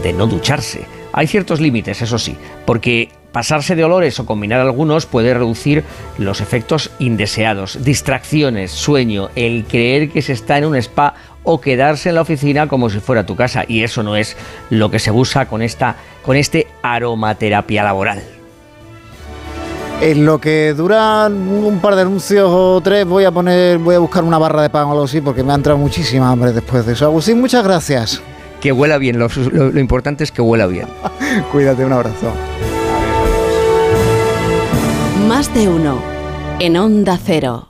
[0.04, 0.86] de no ducharse.
[1.14, 5.84] Hay ciertos límites, eso sí, porque pasarse de olores o combinar algunos puede reducir
[6.18, 11.16] los efectos indeseados, distracciones, sueño, el creer que se está en un spa
[11.46, 13.64] o quedarse en la oficina como si fuera tu casa.
[13.68, 14.36] Y eso no es
[14.70, 18.22] lo que se busca con, esta, con este aromaterapia laboral.
[20.02, 24.00] En lo que duran un par de anuncios o tres, voy a poner, voy a
[24.00, 26.86] buscar una barra de pan o algo así, porque me ha entrado muchísima hambre después
[26.86, 27.06] de eso.
[27.06, 28.22] Agustín, muchas gracias.
[28.60, 30.88] Que huela bien, lo, lo importante es que huela bien.
[31.52, 32.34] Cuídate, un abrazo.
[35.30, 36.02] Más de uno
[36.60, 37.68] en Onda Cero.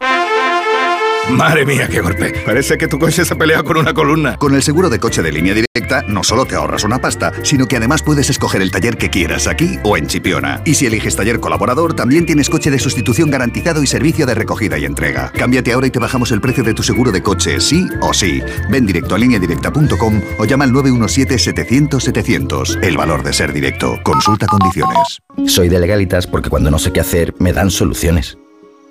[1.30, 2.34] Madre mía, qué golpe.
[2.46, 4.38] Parece que tu coche se ha peleado con una columna.
[4.38, 7.66] Con el seguro de coche de línea directa, no solo te ahorras una pasta, sino
[7.66, 10.62] que además puedes escoger el taller que quieras aquí o en Chipiona.
[10.66, 14.78] Y si eliges taller colaborador, también tienes coche de sustitución garantizado y servicio de recogida
[14.78, 15.32] y entrega.
[15.32, 18.44] Cámbiate ahora y te bajamos el precio de tu seguro de coche, sí o sí.
[18.70, 22.84] Ven directo a lineadirecta.com o llama al 917-700-700.
[22.84, 23.98] El valor de ser directo.
[24.04, 25.24] Consulta condiciones.
[25.48, 28.38] Soy de legalitas porque cuando no sé qué hacer, me dan soluciones.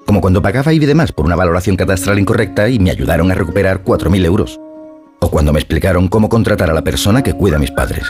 [0.07, 3.83] Como cuando pagaba y demás por una valoración catastral incorrecta y me ayudaron a recuperar
[3.83, 4.61] 4.000 euros.
[5.21, 8.05] O cuando me explicaron cómo contratar a la persona que cuida a mis padres.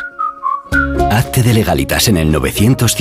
[1.10, 2.96] Hazte de legalitas en el 900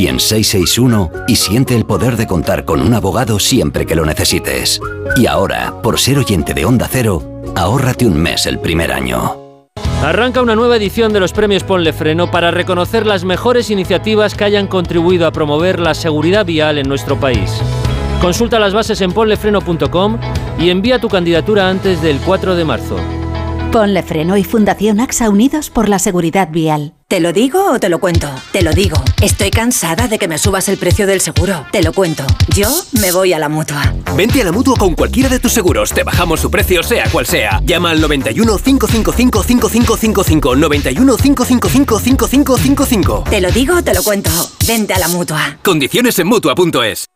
[1.28, 4.80] y siente el poder de contar con un abogado siempre que lo necesites.
[5.16, 7.24] Y ahora, por ser oyente de Onda Cero,
[7.56, 9.36] ahórrate un mes el primer año.
[10.04, 14.44] Arranca una nueva edición de los premios Ponle Freno para reconocer las mejores iniciativas que
[14.44, 17.62] hayan contribuido a promover la seguridad vial en nuestro país.
[18.24, 20.18] Consulta las bases en ponlefreno.com
[20.58, 22.96] y envía tu candidatura antes del 4 de marzo.
[23.70, 26.94] Ponle Freno y Fundación AXA Unidos por la Seguridad Vial.
[27.10, 28.30] ¿Te lo digo o te lo cuento?
[28.54, 28.96] Te lo digo.
[29.22, 31.66] Estoy cansada de que me subas el precio del seguro.
[31.74, 32.24] Te lo cuento.
[32.56, 32.70] Yo
[33.02, 33.94] me voy a la mutua.
[34.16, 35.92] Vente a la mutua con cualquiera de tus seguros.
[35.92, 37.60] Te bajamos su precio, sea cual sea.
[37.66, 40.56] Llama al 91 555 5555.
[40.56, 43.24] 91 555 5555.
[43.30, 44.32] Te lo digo o te lo cuento.
[44.66, 45.58] Vente a la mutua.
[45.62, 47.10] Condiciones en mutua.es.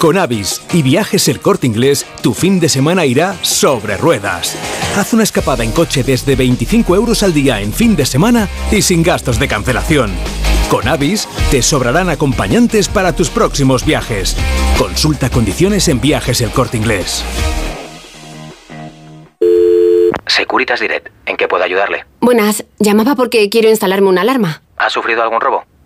[0.00, 4.56] Con Avis y Viajes El Corte Inglés, tu fin de semana irá sobre ruedas.
[4.96, 8.80] Haz una escapada en coche desde 25 euros al día en fin de semana y
[8.80, 10.10] sin gastos de cancelación.
[10.70, 14.38] Con Avis te sobrarán acompañantes para tus próximos viajes.
[14.78, 17.22] Consulta condiciones en Viajes El Corte Inglés.
[20.26, 22.06] Securitas Direct, ¿en qué puedo ayudarle?
[22.20, 24.62] Buenas, llamaba porque quiero instalarme una alarma.
[24.78, 25.66] ¿Ha sufrido algún robo?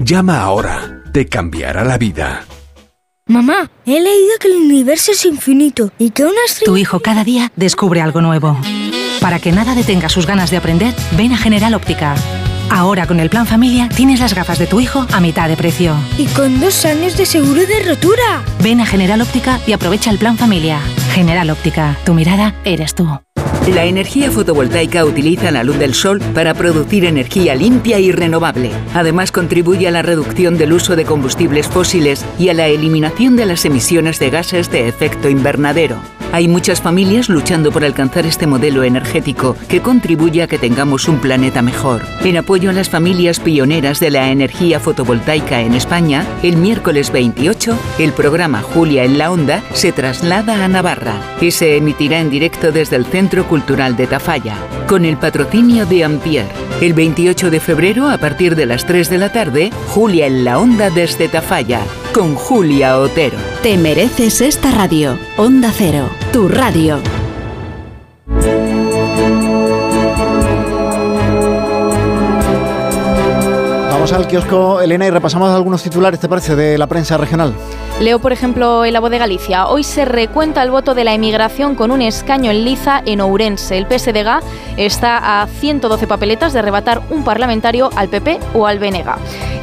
[0.00, 1.02] Llama ahora.
[1.12, 2.44] Te cambiará la vida.
[3.26, 6.66] Mamá, he leído que el universo es infinito y que una estrella...
[6.66, 8.56] Tu hijo cada día descubre algo nuevo.
[9.20, 12.14] Para que nada detenga sus ganas de aprender, ven a General Óptica.
[12.70, 15.96] Ahora con el plan familia tienes las gafas de tu hijo a mitad de precio.
[16.16, 18.44] Y con dos años de seguro de rotura.
[18.62, 20.78] Ven a General Óptica y aprovecha el plan familia.
[21.12, 23.08] General Óptica, tu mirada eres tú.
[23.74, 28.70] La energía fotovoltaica utiliza la luz del sol para producir energía limpia y renovable.
[28.94, 33.44] Además contribuye a la reducción del uso de combustibles fósiles y a la eliminación de
[33.44, 36.17] las emisiones de gases de efecto invernadero.
[36.30, 41.20] Hay muchas familias luchando por alcanzar este modelo energético que contribuye a que tengamos un
[41.20, 42.02] planeta mejor.
[42.22, 47.78] En apoyo a las familias pioneras de la energía fotovoltaica en España, el miércoles 28,
[47.98, 52.72] el programa Julia en la Onda se traslada a Navarra y se emitirá en directo
[52.72, 54.56] desde el Centro Cultural de Tafalla,
[54.86, 56.46] con el patrocinio de Ampier.
[56.82, 60.58] El 28 de febrero, a partir de las 3 de la tarde, Julia en la
[60.58, 61.80] Onda desde Tafalla,
[62.12, 63.38] con Julia Otero.
[63.62, 65.18] Te mereces esta radio.
[65.36, 66.98] Onda Cero, tu radio.
[73.90, 77.52] Vamos al kiosco, Elena, y repasamos algunos titulares, ¿te parece, de la prensa regional?
[78.00, 79.66] Leo, por ejemplo, en la voz de Galicia.
[79.66, 83.76] Hoy se recuenta el voto de la emigración con un escaño en liza en Ourense.
[83.76, 89.08] El PSDG está a 112 papeletas de arrebatar un parlamentario al PP o al BNG.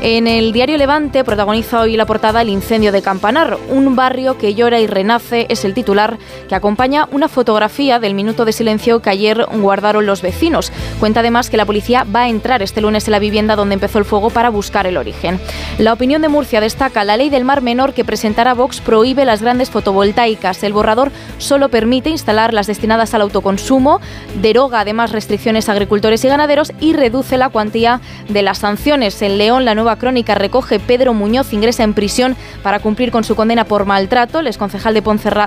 [0.01, 3.57] En el diario Levante protagoniza hoy la portada El incendio de Campanar.
[3.69, 8.45] Un barrio que llora y renace es el titular que acompaña una fotografía del minuto
[8.45, 10.71] de silencio que ayer guardaron los vecinos.
[10.99, 13.97] Cuenta además que la policía va a entrar este lunes en la vivienda donde empezó
[13.97, 15.39] el fuego para buscar el origen.
[15.79, 19.23] La opinión de Murcia destaca la ley del mar menor que presenta presentar Vox prohíbe
[19.23, 20.63] las grandes fotovoltaicas.
[20.63, 24.01] El borrador solo permite instalar las destinadas al autoconsumo,
[24.41, 29.21] deroga además restricciones a agricultores y ganaderos y reduce la cuantía de las sanciones.
[29.21, 33.35] En León, la nueva crónica recoge Pedro Muñoz ingresa en prisión para cumplir con su
[33.35, 34.39] condena por maltrato.
[34.39, 35.01] El exconcejal de,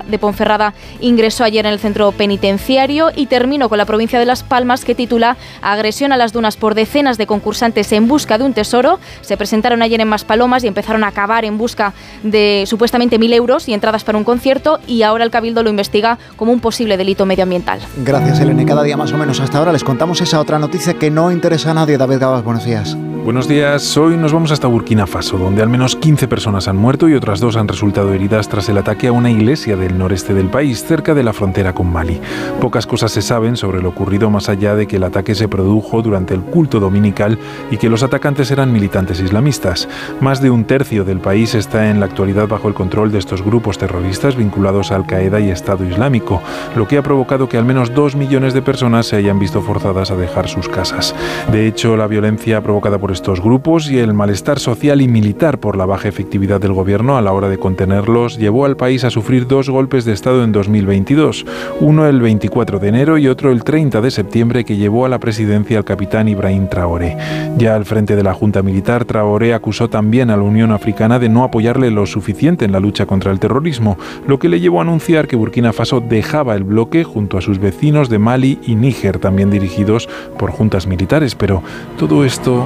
[0.07, 4.43] de Ponferrada ingresó ayer en el centro penitenciario y termino con la provincia de Las
[4.43, 8.53] Palmas que titula Agresión a las dunas por decenas de concursantes en busca de un
[8.53, 8.99] tesoro.
[9.21, 11.93] Se presentaron ayer en Maspalomas y empezaron a acabar en busca
[12.23, 16.17] de supuestamente mil euros y entradas para un concierto y ahora el Cabildo lo investiga
[16.35, 17.79] como un posible delito medioambiental.
[17.97, 18.59] Gracias, Elena.
[18.65, 21.71] Cada día más o menos hasta ahora les contamos esa otra noticia que no interesa
[21.71, 21.97] a nadie.
[21.97, 22.95] David Gabas, buenos días.
[23.29, 23.95] Buenos días.
[23.95, 27.39] Hoy nos vamos hasta Burkina Faso, donde al menos 15 personas han muerto y otras
[27.39, 31.13] dos han resultado heridas tras el ataque a una iglesia del noreste del país, cerca
[31.13, 32.19] de la frontera con Mali.
[32.59, 36.01] Pocas cosas se saben sobre lo ocurrido más allá de que el ataque se produjo
[36.01, 37.37] durante el culto dominical
[37.69, 39.87] y que los atacantes eran militantes islamistas.
[40.21, 43.43] Más de un tercio del país está en la actualidad bajo el control de estos
[43.43, 46.41] grupos terroristas vinculados a Al-Qaeda y Estado Islámico,
[46.75, 50.09] lo que ha provocado que al menos dos millones de personas se hayan visto forzadas
[50.09, 51.13] a dejar sus casas.
[51.51, 55.75] De hecho, la violencia provocada por estos grupos y el malestar social y militar por
[55.75, 59.45] la baja efectividad del gobierno a la hora de contenerlos llevó al país a sufrir
[59.45, 61.45] dos golpes de Estado en 2022,
[61.81, 65.19] uno el 24 de enero y otro el 30 de septiembre que llevó a la
[65.19, 67.17] presidencia al capitán Ibrahim Traoré.
[67.57, 71.27] Ya al frente de la Junta Militar, Traoré acusó también a la Unión Africana de
[71.27, 73.97] no apoyarle lo suficiente en la lucha contra el terrorismo,
[74.27, 77.59] lo que le llevó a anunciar que Burkina Faso dejaba el bloque junto a sus
[77.59, 80.07] vecinos de Mali y Níger, también dirigidos
[80.37, 81.35] por juntas militares.
[81.35, 81.61] Pero
[81.97, 82.65] todo esto,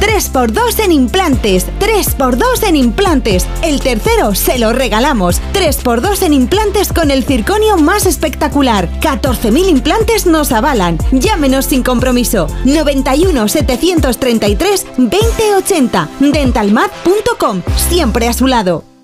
[0.00, 1.66] 3x2 en implantes.
[1.80, 3.46] 3x2 en implantes.
[3.62, 5.40] El tercero se lo regalamos.
[5.52, 8.88] 3x2 en implantes con el circonio más espectacular.
[9.00, 10.98] 14.000 implantes nos avalan.
[11.12, 12.48] Llámenos sin compromiso.
[12.64, 16.08] 91 733 2080.
[16.20, 17.62] Dentalmat.com.
[17.88, 18.95] Siempre a su lado.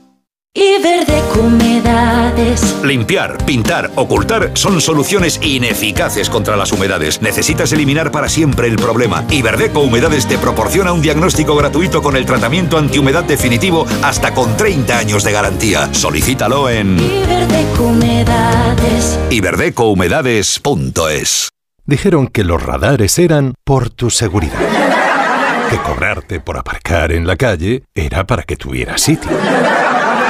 [0.54, 2.76] Iberdeco Humedades.
[2.84, 7.22] Limpiar, pintar, ocultar son soluciones ineficaces contra las humedades.
[7.22, 9.24] Necesitas eliminar para siempre el problema.
[9.30, 14.98] Iberdeco Humedades te proporciona un diagnóstico gratuito con el tratamiento antihumedad definitivo hasta con 30
[14.98, 15.88] años de garantía.
[15.94, 19.18] Solicítalo en Iberdeco Humedades.
[19.30, 21.48] iberdecohumedades.es.
[21.86, 24.60] Dijeron que los radares eran por tu seguridad.
[25.70, 29.30] Que cobrarte por aparcar en la calle era para que tuvieras sitio.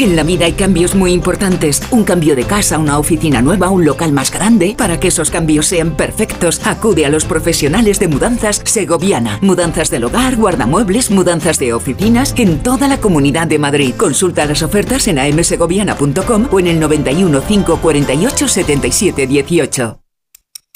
[0.00, 1.82] En la vida hay cambios muy importantes.
[1.90, 4.76] Un cambio de casa, una oficina nueva, un local más grande.
[4.78, 9.40] Para que esos cambios sean perfectos, acude a los profesionales de mudanzas Segoviana.
[9.42, 13.92] Mudanzas del hogar, guardamuebles, mudanzas de oficinas en toda la comunidad de Madrid.
[13.96, 20.00] Consulta las ofertas en amsegoviana.com o en el 91 548 77 18.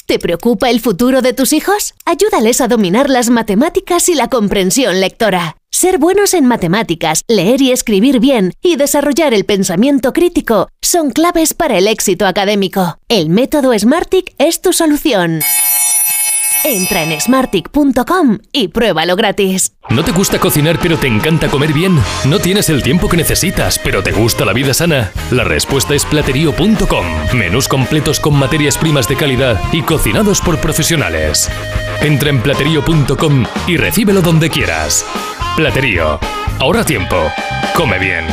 [0.05, 1.93] ¿Te preocupa el futuro de tus hijos?
[2.03, 5.55] Ayúdales a dominar las matemáticas y la comprensión lectora.
[5.83, 11.53] Ser buenos en matemáticas, leer y escribir bien y desarrollar el pensamiento crítico son claves
[11.53, 12.99] para el éxito académico.
[13.09, 15.41] El método Smartick es tu solución.
[16.63, 19.73] Entra en smartick.com y pruébalo gratis.
[19.89, 21.99] ¿No te gusta cocinar pero te encanta comer bien?
[22.23, 25.11] ¿No tienes el tiempo que necesitas pero te gusta la vida sana?
[25.31, 27.05] La respuesta es platerío.com.
[27.33, 31.49] Menús completos con materias primas de calidad y cocinados por profesionales.
[32.01, 35.05] Entra en platerío.com y recíbelo donde quieras.
[35.55, 36.19] Platerío.
[36.59, 37.15] Ahorra tiempo.
[37.75, 38.25] Come bien.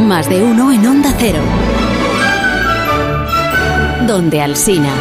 [0.00, 1.38] Más de uno en Onda Cero.
[4.08, 4.92] Donde Alsina.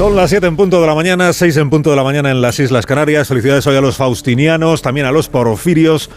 [0.00, 2.40] Son las 7 en punto de la mañana, 6 en punto de la mañana en
[2.40, 3.28] las Islas Canarias.
[3.28, 6.08] Felicidades hoy a los faustinianos, también a los porfirios,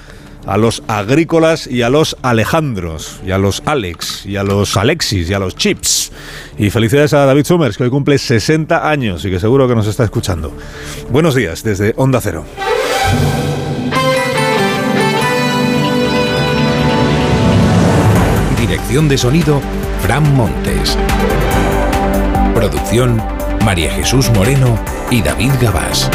[0.45, 5.29] a los agrícolas y a los Alejandros, y a los Alex, y a los Alexis,
[5.29, 6.11] y a los Chips.
[6.57, 9.87] Y felicidades a David Summers, que hoy cumple 60 años y que seguro que nos
[9.87, 10.53] está escuchando.
[11.09, 12.45] Buenos días desde Onda Cero.
[18.59, 19.61] Dirección de sonido,
[20.01, 20.97] Fran Montes.
[22.53, 23.21] Producción,
[23.63, 24.77] María Jesús Moreno
[25.09, 26.09] y David Gabás.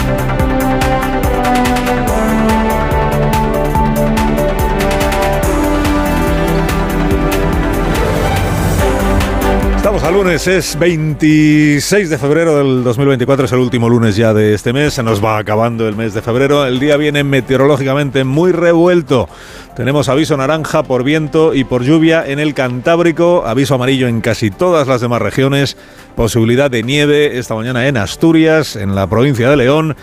[10.13, 14.95] Lunes, es 26 de febrero del 2024, es el último lunes ya de este mes,
[14.95, 19.29] se nos va acabando el mes de febrero, el día viene meteorológicamente muy revuelto.
[19.77, 24.51] Tenemos aviso naranja por viento y por lluvia en el Cantábrico, aviso amarillo en casi
[24.51, 25.77] todas las demás regiones,
[26.17, 29.97] posibilidad de nieve esta mañana en Asturias, en la provincia de León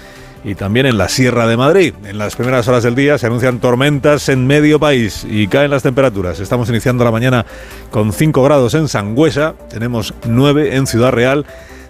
[0.46, 1.96] y también en la Sierra de Madrid.
[2.06, 5.82] En las primeras horas del día se anuncian tormentas en medio país y caen las
[5.82, 6.40] temperaturas.
[6.40, 7.46] Estamos iniciando la mañana
[7.90, 11.48] con 5 grados en Sangüesa, tenemos 9 en Ciudad Real,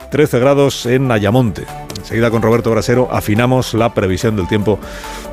[0.10, 1.66] 13 grados en Ayamonte.
[1.97, 4.78] Enseguida con Roberto Brasero afinamos la previsión del tiempo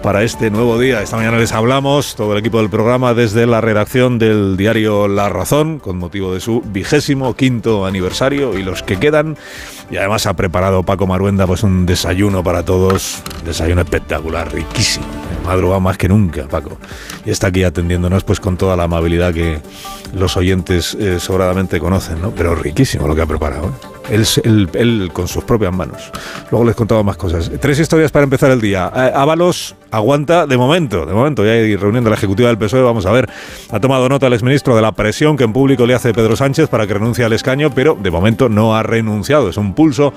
[0.03, 1.03] para este nuevo día.
[1.03, 5.29] Esta mañana les hablamos, todo el equipo del programa, desde la redacción del diario La
[5.29, 9.37] Razón, con motivo de su vigésimo quinto aniversario y los que quedan.
[9.91, 15.05] Y además ha preparado Paco Maruenda pues un desayuno para todos, un desayuno espectacular, riquísimo.
[15.45, 16.79] Madruga más que nunca, Paco.
[17.25, 19.59] Y está aquí atendiéndonos pues con toda la amabilidad que
[20.15, 22.31] los oyentes eh, sobradamente conocen, ¿no?
[22.31, 23.67] Pero riquísimo lo que ha preparado.
[23.67, 23.71] ¿eh?
[24.11, 26.11] Él, él- él con sus propias manos.
[26.51, 27.51] Luego les contaba más cosas.
[27.61, 28.91] Tres historias para empezar el día.
[28.95, 31.45] Eh, Ábalos aguanta de momento, de momento.
[31.45, 33.29] Ya hay reunión de la Ejecutiva del PSOE, vamos a ver.
[33.71, 36.69] Ha tomado nota el exministro de la presión que en público le hace Pedro Sánchez
[36.69, 39.49] para que renuncie al escaño, pero de momento no ha renunciado.
[39.49, 40.13] Es un pulso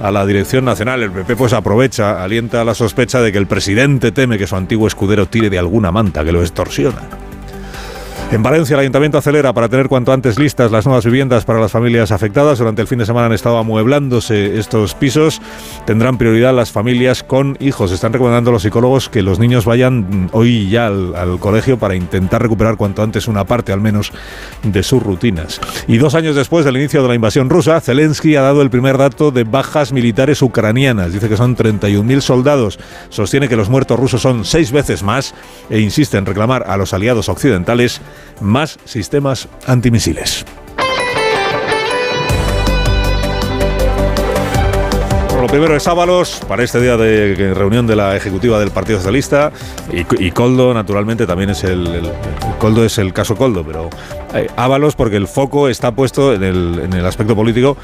[0.00, 1.02] a la dirección nacional.
[1.02, 4.86] El PP pues aprovecha, alienta la sospecha de que el presidente teme que su antiguo
[4.86, 7.27] escudero tire de alguna manta que lo extorsiona.
[8.30, 11.72] En Valencia, el ayuntamiento acelera para tener cuanto antes listas las nuevas viviendas para las
[11.72, 12.58] familias afectadas.
[12.58, 15.40] Durante el fin de semana han estado amueblándose estos pisos.
[15.86, 17.90] Tendrán prioridad las familias con hijos.
[17.90, 21.94] Están recomendando los psicólogos que los niños vayan mm, hoy ya al, al colegio para
[21.94, 24.12] intentar recuperar cuanto antes una parte, al menos,
[24.62, 25.58] de sus rutinas.
[25.86, 28.98] Y dos años después del inicio de la invasión rusa, Zelensky ha dado el primer
[28.98, 31.14] dato de bajas militares ucranianas.
[31.14, 32.78] Dice que son 31.000 soldados.
[33.08, 35.34] Sostiene que los muertos rusos son seis veces más
[35.70, 38.02] e insiste en reclamar a los aliados occidentales
[38.40, 40.44] más sistemas antimisiles.
[45.40, 49.52] Lo primero es Ábalos, para este día de reunión de la ejecutiva del Partido Socialista,
[49.92, 52.10] y, Coldo, naturalmente, también es el,
[52.58, 53.88] Coldo es el caso Coldo, pero
[54.34, 54.48] eh,
[54.96, 57.76] porque el foco está puesto en el, en el aspecto político,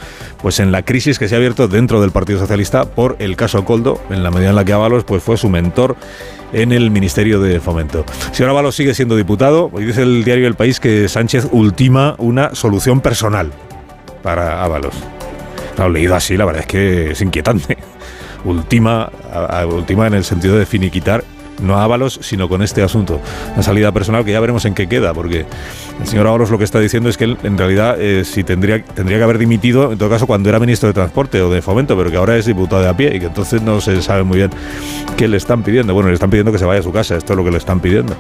[0.43, 3.65] pues en la crisis que se ha abierto dentro del Partido Socialista por el caso
[3.65, 5.97] Coldo, en la medida en la que Ábalos pues, fue su mentor
[6.55, 8.05] en el Ministerio de Fomento.
[8.33, 12.55] Señor Ábalos sigue siendo diputado, hoy dice el diario El País que Sánchez ultima una
[12.55, 13.53] solución personal
[14.23, 14.95] para Ábalos.
[15.75, 17.77] Claro, leído así, la verdad es que es inquietante.
[18.45, 21.25] Ultima, a- a- ultima en el sentido de finiquitar
[21.63, 23.21] no a Ábalos, sino con este asunto.
[23.55, 25.47] Una salida personal que ya veremos en qué queda, porque
[26.01, 28.83] el señor Ábalos lo que está diciendo es que él, en realidad, eh, si tendría,
[28.83, 31.97] tendría que haber dimitido, en todo caso, cuando era ministro de Transporte o de Fomento,
[31.97, 34.39] pero que ahora es diputado de a pie y que entonces no se sabe muy
[34.39, 34.51] bien
[35.17, 35.95] qué le están pidiendo.
[35.95, 37.59] Bueno, le están pidiendo que se vaya a su casa, esto es lo que le
[37.59, 38.15] están pidiendo.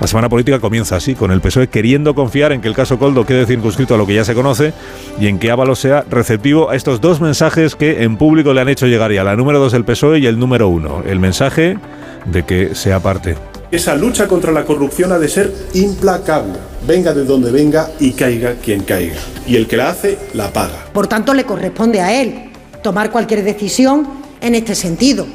[0.00, 3.24] La semana política comienza así, con el PSOE queriendo confiar en que el caso Coldo
[3.24, 4.72] quede circunscrito a lo que ya se conoce
[5.20, 8.68] y en que Ábalos sea receptivo a estos dos mensajes que en público le han
[8.68, 11.02] hecho llegar ya, la número dos del PSOE y el número uno.
[11.06, 11.78] El mensaje
[12.24, 13.36] de que sea parte.
[13.70, 16.54] Esa lucha contra la corrupción ha de ser implacable,
[16.86, 19.16] venga de donde venga y caiga quien caiga.
[19.46, 20.86] Y el que la hace, la paga.
[20.92, 22.52] Por tanto, le corresponde a él
[22.82, 24.06] tomar cualquier decisión
[24.40, 25.26] en este sentido.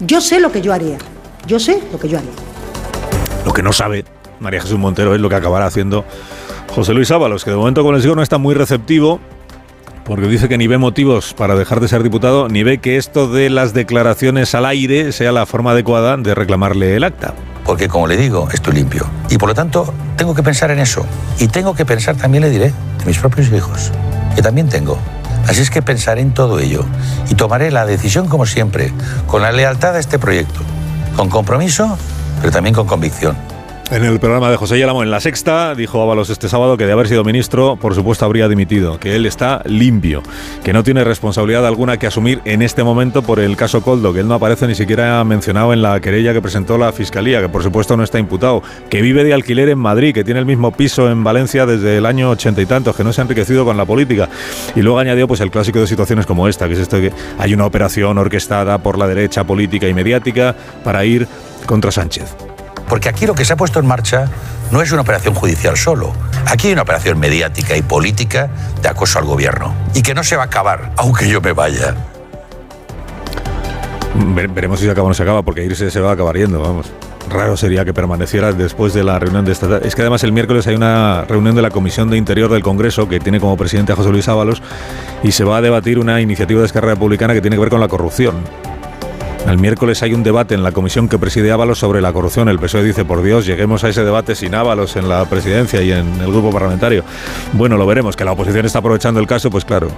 [0.00, 0.98] Yo sé lo que yo haría.
[1.46, 2.30] Yo sé lo que yo haría.
[3.44, 4.04] Lo que no sabe
[4.40, 6.04] María Jesús Montero es lo que acabará haciendo
[6.74, 9.20] José Luis Ábalos, que de momento, como les digo, no está muy receptivo,
[10.04, 13.28] porque dice que ni ve motivos para dejar de ser diputado, ni ve que esto
[13.28, 17.34] de las declaraciones al aire sea la forma adecuada de reclamarle el acta.
[17.64, 19.06] Porque como le digo, estoy limpio.
[19.30, 21.06] Y por lo tanto, tengo que pensar en eso.
[21.38, 23.90] Y tengo que pensar, también le diré, en mis propios hijos,
[24.34, 24.98] que también tengo.
[25.48, 26.84] Así es que pensaré en todo ello
[27.30, 28.92] y tomaré la decisión como siempre,
[29.26, 30.60] con la lealtad a este proyecto,
[31.16, 31.98] con compromiso,
[32.40, 33.53] pero también con convicción.
[33.90, 36.92] En el programa de José Yálamo en La Sexta, dijo Ábalos este sábado que de
[36.92, 40.22] haber sido ministro, por supuesto habría dimitido, que él está limpio,
[40.64, 44.20] que no tiene responsabilidad alguna que asumir en este momento por el caso Coldo, que
[44.20, 47.62] él no aparece ni siquiera mencionado en la querella que presentó la Fiscalía, que por
[47.62, 51.10] supuesto no está imputado, que vive de alquiler en Madrid, que tiene el mismo piso
[51.10, 53.84] en Valencia desde el año ochenta y tantos, que no se ha enriquecido con la
[53.84, 54.30] política.
[54.74, 57.52] Y luego añadió pues el clásico de situaciones como esta, que es esto que hay
[57.52, 61.28] una operación orquestada por la derecha política y mediática para ir
[61.66, 62.34] contra Sánchez.
[62.94, 64.26] Porque aquí lo que se ha puesto en marcha
[64.70, 66.12] no es una operación judicial solo.
[66.46, 68.48] Aquí hay una operación mediática y política
[68.80, 69.74] de acoso al gobierno.
[69.94, 71.96] Y que no se va a acabar, aunque yo me vaya.
[74.36, 76.36] Vere- Veremos si se acaba o no se acaba, porque irse se va a acabar
[76.36, 76.86] yendo, vamos.
[77.28, 79.88] Raro sería que permaneciera después de la reunión de esta tarde.
[79.88, 83.08] Es que además el miércoles hay una reunión de la Comisión de Interior del Congreso
[83.08, 84.62] que tiene como presidente a José Luis Ábalos
[85.24, 87.80] y se va a debatir una iniciativa de Esquerra Republicana que tiene que ver con
[87.80, 88.36] la corrupción.
[89.46, 92.48] El miércoles hay un debate en la comisión que preside Ábalos sobre la corrupción.
[92.48, 95.92] El PSOE dice, por Dios, lleguemos a ese debate sin Ábalos en la presidencia y
[95.92, 97.04] en el grupo parlamentario.
[97.52, 98.16] Bueno, lo veremos.
[98.16, 99.88] Que la oposición está aprovechando el caso, pues claro,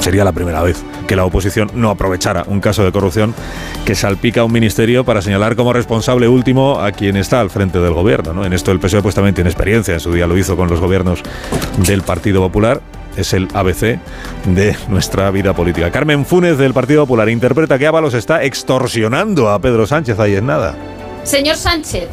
[0.00, 3.34] sería la primera vez que la oposición no aprovechara un caso de corrupción
[3.84, 7.78] que salpica a un ministerio para señalar como responsable último a quien está al frente
[7.78, 8.32] del gobierno.
[8.32, 8.44] ¿no?
[8.44, 10.80] En esto el PSOE pues también tiene experiencia, en su día lo hizo con los
[10.80, 11.22] gobiernos
[11.86, 12.80] del Partido Popular.
[13.16, 13.98] Es el ABC
[14.46, 15.90] de nuestra vida política.
[15.90, 20.46] Carmen Funes del Partido Popular interpreta que Ábalos está extorsionando a Pedro Sánchez ahí en
[20.46, 20.74] nada.
[21.24, 22.08] Señor Sánchez,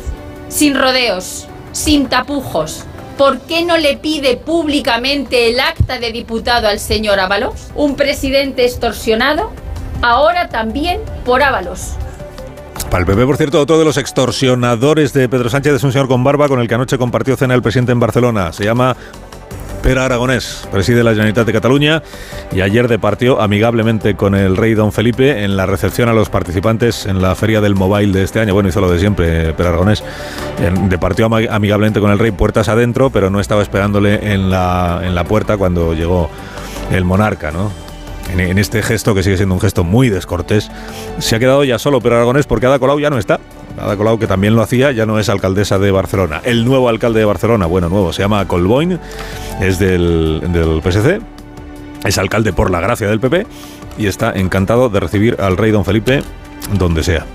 [0.49, 2.85] sin rodeos, sin tapujos,
[3.17, 7.71] ¿por qué no le pide públicamente el acta de diputado al señor Ábalos?
[7.75, 9.51] Un presidente extorsionado,
[10.01, 11.95] ahora también por Ábalos.
[12.89, 16.07] Para el PP, por cierto, otro de los extorsionadores de Pedro Sánchez es un señor
[16.07, 18.51] con barba con el que anoche compartió cena el presidente en Barcelona.
[18.51, 18.97] Se llama
[19.81, 22.03] Pere Aragonés, preside la Generalitat de Cataluña
[22.51, 27.05] y ayer departió amigablemente con el rey don Felipe en la recepción a los participantes
[27.05, 28.53] en la feria del mobile de este año.
[28.53, 30.03] Bueno, hizo lo de siempre, Pere Aragonés.
[30.89, 35.23] Departió amigablemente con el rey puertas adentro, pero no estaba esperándole en la, en la
[35.23, 36.29] puerta cuando llegó
[36.91, 37.71] el monarca, ¿no?
[38.37, 40.69] En, este gesto, que sigue siendo un gesto muy descortés,
[41.17, 43.39] se ha quedado ya solo Pere Aragonés porque Ada Colau ya no está.
[43.79, 46.41] Ada Colau, que también lo hacía, ya no es alcaldesa de Barcelona.
[46.43, 48.99] El nuevo alcalde de Barcelona, bueno, nuevo, se llama Colboin,
[49.61, 51.21] es del, del PSC,
[52.05, 53.45] es alcalde por la gracia del PP
[53.97, 56.21] y está encantado de recibir al rey don Felipe
[56.77, 57.25] donde sea.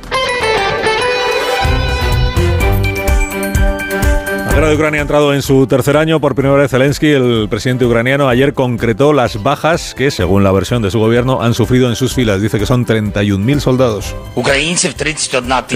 [4.54, 6.20] La guerra de Ucrania ha entrado en su tercer año.
[6.20, 10.80] Por primera vez Zelensky, el presidente ucraniano, ayer concretó las bajas que, según la versión
[10.80, 12.40] de su gobierno, han sufrido en sus filas.
[12.40, 14.14] Dice que son 31.000 soldados.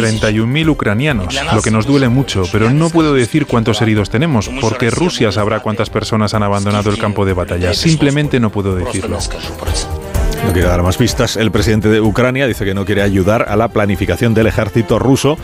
[0.01, 4.91] 31.000 ucranianos, lo que nos duele mucho, pero no puedo decir cuántos heridos tenemos, porque
[4.91, 7.75] Rusia sabrá cuántas personas han abandonado el campo de batalla.
[7.75, 9.19] Simplemente no puedo decirlo.
[10.55, 11.37] No dar más pistas.
[11.37, 15.37] El presidente de Ucrania dice que no quiere ayudar a la planificación del ejército ruso,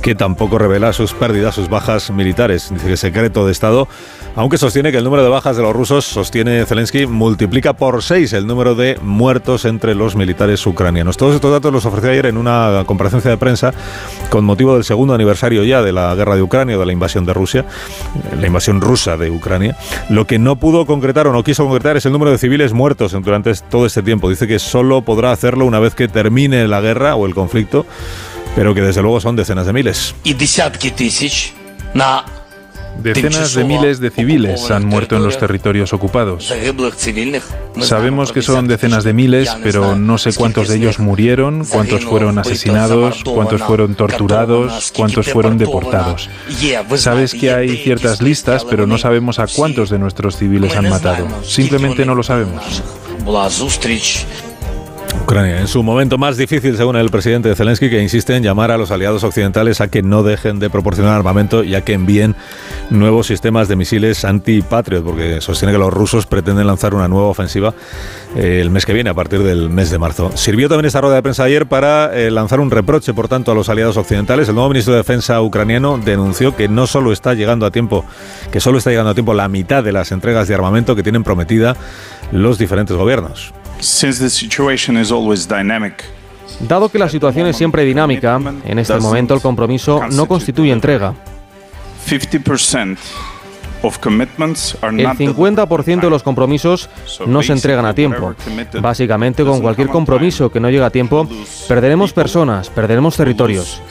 [0.00, 2.70] que tampoco revela sus pérdidas, sus bajas militares.
[2.72, 3.88] Dice que es secreto de Estado,
[4.36, 8.32] aunque sostiene que el número de bajas de los rusos, sostiene Zelensky, multiplica por seis
[8.32, 11.16] el número de muertos entre los militares ucranianos.
[11.16, 13.72] Todos estos datos los ofreció ayer en una comparecencia de prensa
[14.30, 17.34] con motivo del segundo aniversario ya de la guerra de Ucrania, de la invasión de
[17.34, 17.64] Rusia,
[18.40, 19.76] la invasión rusa de Ucrania.
[20.08, 23.12] Lo que no pudo concretar o no quiso concretar es el número de civiles muertos
[23.12, 24.30] durante todo este tiempo.
[24.30, 27.86] Dice que solo podrá hacerlo una vez que termine la guerra o el conflicto,
[28.54, 30.14] pero que desde luego son decenas de miles.
[33.02, 36.52] Decenas de miles de civiles han muerto en los territorios ocupados.
[37.80, 42.38] Sabemos que son decenas de miles, pero no sé cuántos de ellos murieron, cuántos fueron
[42.38, 46.30] asesinados, cuántos fueron torturados, cuántos fueron deportados.
[46.96, 51.26] Sabes que hay ciertas listas, pero no sabemos a cuántos de nuestros civiles han matado.
[51.42, 52.82] Simplemente no lo sabemos.
[55.24, 58.76] Ucrania, en su momento más difícil, según el presidente Zelensky, que insiste en llamar a
[58.76, 62.36] los aliados occidentales a que no dejen de proporcionar armamento y a que envíen
[62.90, 67.72] nuevos sistemas de misiles anti-Patriot, porque sostiene que los rusos pretenden lanzar una nueva ofensiva
[68.36, 70.30] eh, el mes que viene, a partir del mes de marzo.
[70.34, 73.54] Sirvió también esta rueda de prensa ayer para eh, lanzar un reproche, por tanto, a
[73.54, 74.50] los aliados occidentales.
[74.50, 78.04] El nuevo ministro de Defensa ucraniano denunció que no solo está llegando a tiempo,
[78.52, 81.24] que solo está llegando a tiempo la mitad de las entregas de armamento que tienen
[81.24, 81.76] prometida
[82.30, 83.54] los diferentes gobiernos.
[86.60, 91.14] Dado que la situación es siempre dinámica, en este momento el compromiso no constituye entrega.
[94.82, 96.88] El 50% de los compromisos
[97.26, 98.34] no se entregan a tiempo.
[98.80, 101.28] Básicamente, con cualquier compromiso que no llega a tiempo,
[101.68, 103.82] perderemos personas, perderemos territorios.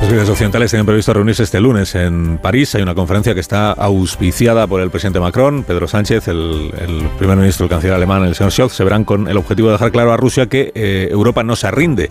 [0.00, 2.74] Los líderes occidentales tienen previsto reunirse este lunes en París.
[2.74, 6.72] Hay una conferencia que está auspiciada por el presidente Macron, Pedro Sánchez, el,
[7.18, 8.72] primer ministro, el canciller alemán, el señor Scholz.
[8.72, 11.70] Se verán con el objetivo de dejar claro a Rusia que eh, Europa no se
[11.70, 12.10] rinde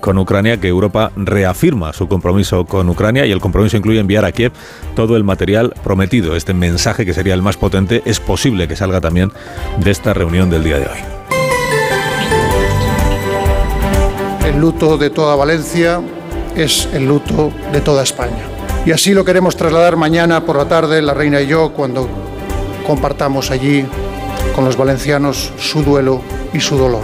[0.00, 4.32] con Ucrania, que Europa reafirma su compromiso con Ucrania y el compromiso incluye enviar a
[4.32, 4.52] Kiev
[4.94, 6.36] todo el material prometido.
[6.36, 9.32] Este mensaje, que sería el más potente, es posible que salga también
[9.78, 11.41] de esta reunión del día de hoy.
[14.52, 16.00] El luto de toda Valencia
[16.54, 18.44] es el luto de toda España.
[18.84, 22.08] Y así lo queremos trasladar mañana por la tarde, la reina y yo, cuando
[22.86, 23.86] compartamos allí
[24.54, 26.20] con los valencianos su duelo
[26.52, 27.02] y su dolor.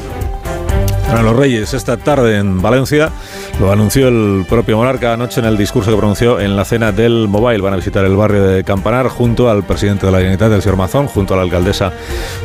[1.11, 3.11] A los Reyes esta tarde en Valencia.
[3.61, 7.27] Lo anunció el propio monarca anoche en el discurso que pronunció en la cena del
[7.27, 7.61] Mobile.
[7.61, 10.77] Van a visitar el barrio de Campanar junto al presidente de la Generalitat, el señor
[10.77, 11.93] Mazón, junto a la alcaldesa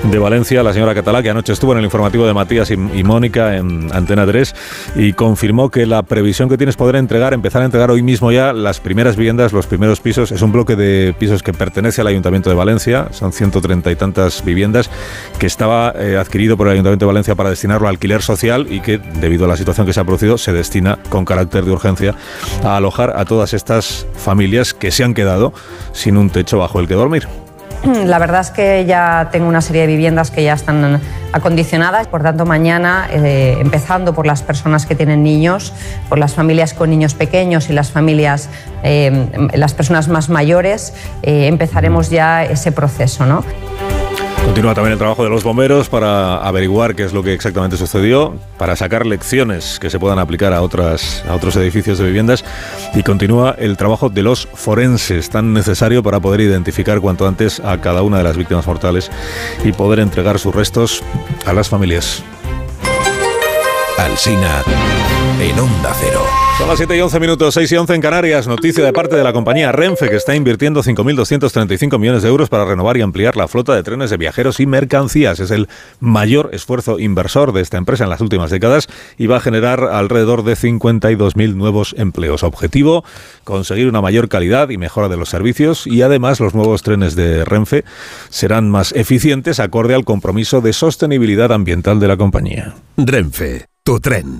[0.04, 3.56] de Valencia, la señora Catalá, que anoche estuvo en el informativo de Matías y, Mónica
[3.56, 4.56] en Antena 3
[4.96, 8.52] y confirmó que la previsión que tienes poder entregar, empezar a entregar hoy mismo ya
[8.52, 10.32] las primeras viviendas, los primeros pisos.
[10.32, 14.44] Es un bloque de pisos que pertenece al Ayuntamiento de Valencia, son 130 y tantas
[14.44, 14.90] viviendas,
[15.38, 18.80] que estaba eh, adquirido por el Ayuntamiento de Valencia para destinarlo a alquiler social y
[18.80, 22.16] que, debido a la situación que se ha producido, se destina con carácter de urgencia
[22.64, 25.54] a alojar a todas estas familias que se han quedado
[25.92, 27.28] sin un techo bajo el que dormir.
[28.06, 31.02] La verdad es que ya tengo una serie de viviendas que ya están
[31.32, 35.74] acondicionadas, por tanto mañana, eh, empezando por las personas que tienen niños,
[36.10, 38.50] por las familias con niños pequeños y las familias,
[38.84, 40.94] eh, las personas más mayores,
[41.24, 43.26] eh, empezaremos ya ese proceso.
[43.26, 43.44] ¿no?
[44.46, 48.36] Continúa también el trabajo de los bomberos para averiguar qué es lo que exactamente sucedió,
[48.58, 52.46] para sacar lecciones que se puedan aplicar a, a otros edificios de viviendas
[52.94, 57.82] y continúa el trabajo de los forenses, tan necesario para poder identificar cuanto antes a
[57.82, 59.10] cada una de las víctimas mortales
[59.64, 61.04] y poder entregar sus restos
[61.46, 62.24] a las familias.
[63.98, 64.62] Alsina
[65.40, 66.43] en Onda Cero.
[66.58, 68.48] Son las 7 y 11 minutos, 6 y 11 en Canarias.
[68.48, 72.64] Noticia de parte de la compañía Renfe, que está invirtiendo 5.235 millones de euros para
[72.64, 75.40] renovar y ampliar la flota de trenes de viajeros y mercancías.
[75.40, 75.68] Es el
[76.00, 80.44] mayor esfuerzo inversor de esta empresa en las últimas décadas y va a generar alrededor
[80.44, 82.44] de 52.000 nuevos empleos.
[82.44, 83.04] Objetivo,
[83.44, 87.46] conseguir una mayor calidad y mejora de los servicios y además los nuevos trenes de
[87.46, 87.84] Renfe
[88.30, 92.76] serán más eficientes acorde al compromiso de sostenibilidad ambiental de la compañía.
[92.96, 94.40] Renfe, tu tren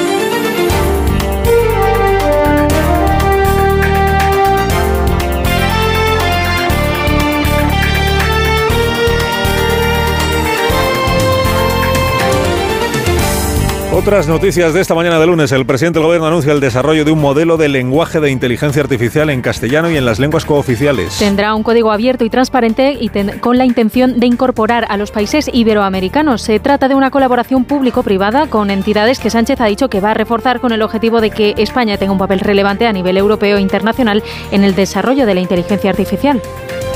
[13.93, 15.51] Otras noticias de esta mañana de lunes.
[15.51, 19.29] El presidente del gobierno anuncia el desarrollo de un modelo de lenguaje de inteligencia artificial
[19.29, 21.17] en castellano y en las lenguas cooficiales.
[21.19, 23.09] Tendrá un código abierto y transparente y
[23.41, 26.41] con la intención de incorporar a los países iberoamericanos.
[26.41, 30.13] Se trata de una colaboración público-privada con entidades que Sánchez ha dicho que va a
[30.13, 33.61] reforzar con el objetivo de que España tenga un papel relevante a nivel europeo e
[33.61, 36.41] internacional en el desarrollo de la inteligencia artificial.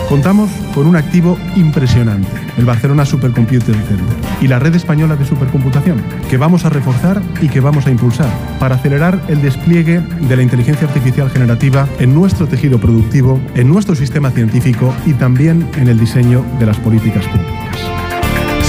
[0.10, 3.98] Contamos con un activo impresionante, el Barcelona Supercomputer Center
[4.40, 8.30] y la red española de supercomputación, que vamos a reforzar y que vamos a impulsar
[8.60, 13.96] para acelerar el despliegue de la inteligencia artificial generativa en nuestro tejido productivo, en nuestro
[13.96, 18.05] sistema científico y también en el diseño de las políticas públicas.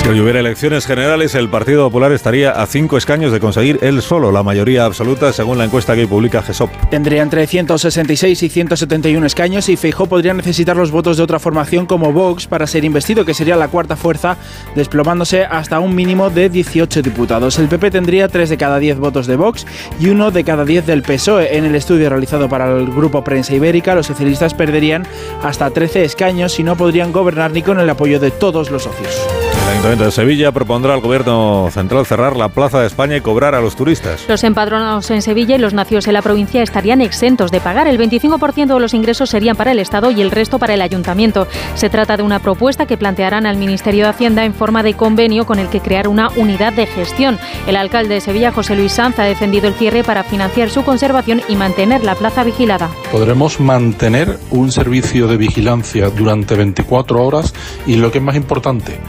[0.06, 4.00] Si hoy hubiera elecciones generales, el Partido Popular estaría a cinco escaños de conseguir él
[4.02, 6.70] solo la mayoría absoluta, según la encuesta que publica GESOP.
[6.90, 11.86] Tendría entre 166 y 171 escaños y Feijó podría necesitar los votos de otra formación
[11.86, 14.36] como Vox para ser investido, que sería la cuarta fuerza,
[14.76, 17.58] desplomándose hasta un mínimo de 18 diputados.
[17.58, 19.66] El PP tendría 3 de cada 10 votos de Vox
[19.98, 21.56] y 1 de cada 10 del PSOE.
[21.56, 25.04] En el estudio realizado para el Grupo Prensa Ibérica, los socialistas perderían
[25.42, 29.26] hasta 13 escaños y no podrían gobernar ni con el apoyo de todos los socios.
[29.66, 33.56] El Ayuntamiento de Sevilla propondrá al Gobierno Central cerrar la Plaza de España y cobrar
[33.56, 34.24] a los turistas.
[34.28, 37.88] Los empadronados en Sevilla y los nacidos en la provincia estarían exentos de pagar.
[37.88, 41.48] El 25% de los ingresos serían para el Estado y el resto para el Ayuntamiento.
[41.74, 45.46] Se trata de una propuesta que plantearán al Ministerio de Hacienda en forma de convenio
[45.46, 47.36] con el que crear una unidad de gestión.
[47.66, 51.42] El alcalde de Sevilla, José Luis Sanz, ha defendido el cierre para financiar su conservación
[51.48, 52.88] y mantener la plaza vigilada.
[53.10, 57.52] Podremos mantener un servicio de vigilancia durante 24 horas
[57.84, 59.00] y lo que es más importante,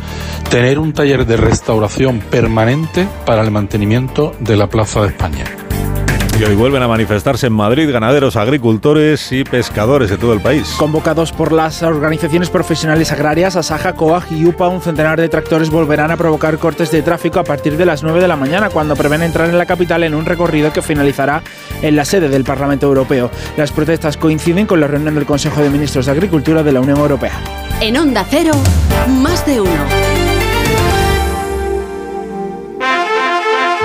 [0.50, 5.44] tener un taller de restauración permanente para el mantenimiento de la Plaza de España.
[6.40, 10.76] Y hoy vuelven a manifestarse en Madrid ganaderos, agricultores y pescadores de todo el país.
[10.78, 16.12] Convocados por las organizaciones profesionales agrarias, Asaja, COAG y UPA, un centenar de tractores volverán
[16.12, 19.24] a provocar cortes de tráfico a partir de las 9 de la mañana, cuando prevén
[19.24, 21.42] entrar en la capital en un recorrido que finalizará
[21.82, 23.32] en la sede del Parlamento Europeo.
[23.58, 27.00] Las protestas coinciden con la reunión del Consejo de Ministros de Agricultura de la Unión
[27.00, 27.34] Europea.
[27.82, 28.54] En Onda Cero,
[29.08, 30.17] más de uno.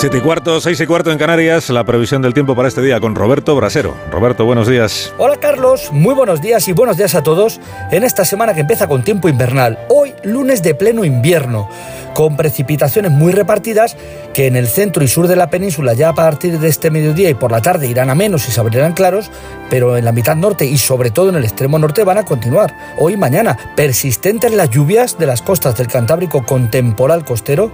[0.00, 2.98] 7 y cuarto, 6 y cuarto en Canarias, la previsión del tiempo para este día
[3.00, 3.94] con Roberto Brasero.
[4.10, 5.12] Roberto, buenos días.
[5.18, 7.60] Hola Carlos, muy buenos días y buenos días a todos
[7.90, 9.78] en esta semana que empieza con tiempo invernal.
[9.90, 11.68] Hoy, lunes de pleno invierno,
[12.14, 13.98] con precipitaciones muy repartidas
[14.32, 17.28] que en el centro y sur de la península ya a partir de este mediodía
[17.28, 19.30] y por la tarde irán a menos y se abrirán claros,
[19.68, 22.74] pero en la mitad norte y sobre todo en el extremo norte van a continuar.
[22.96, 27.70] Hoy y mañana, persistentes las lluvias de las costas del Cantábrico con temporal costero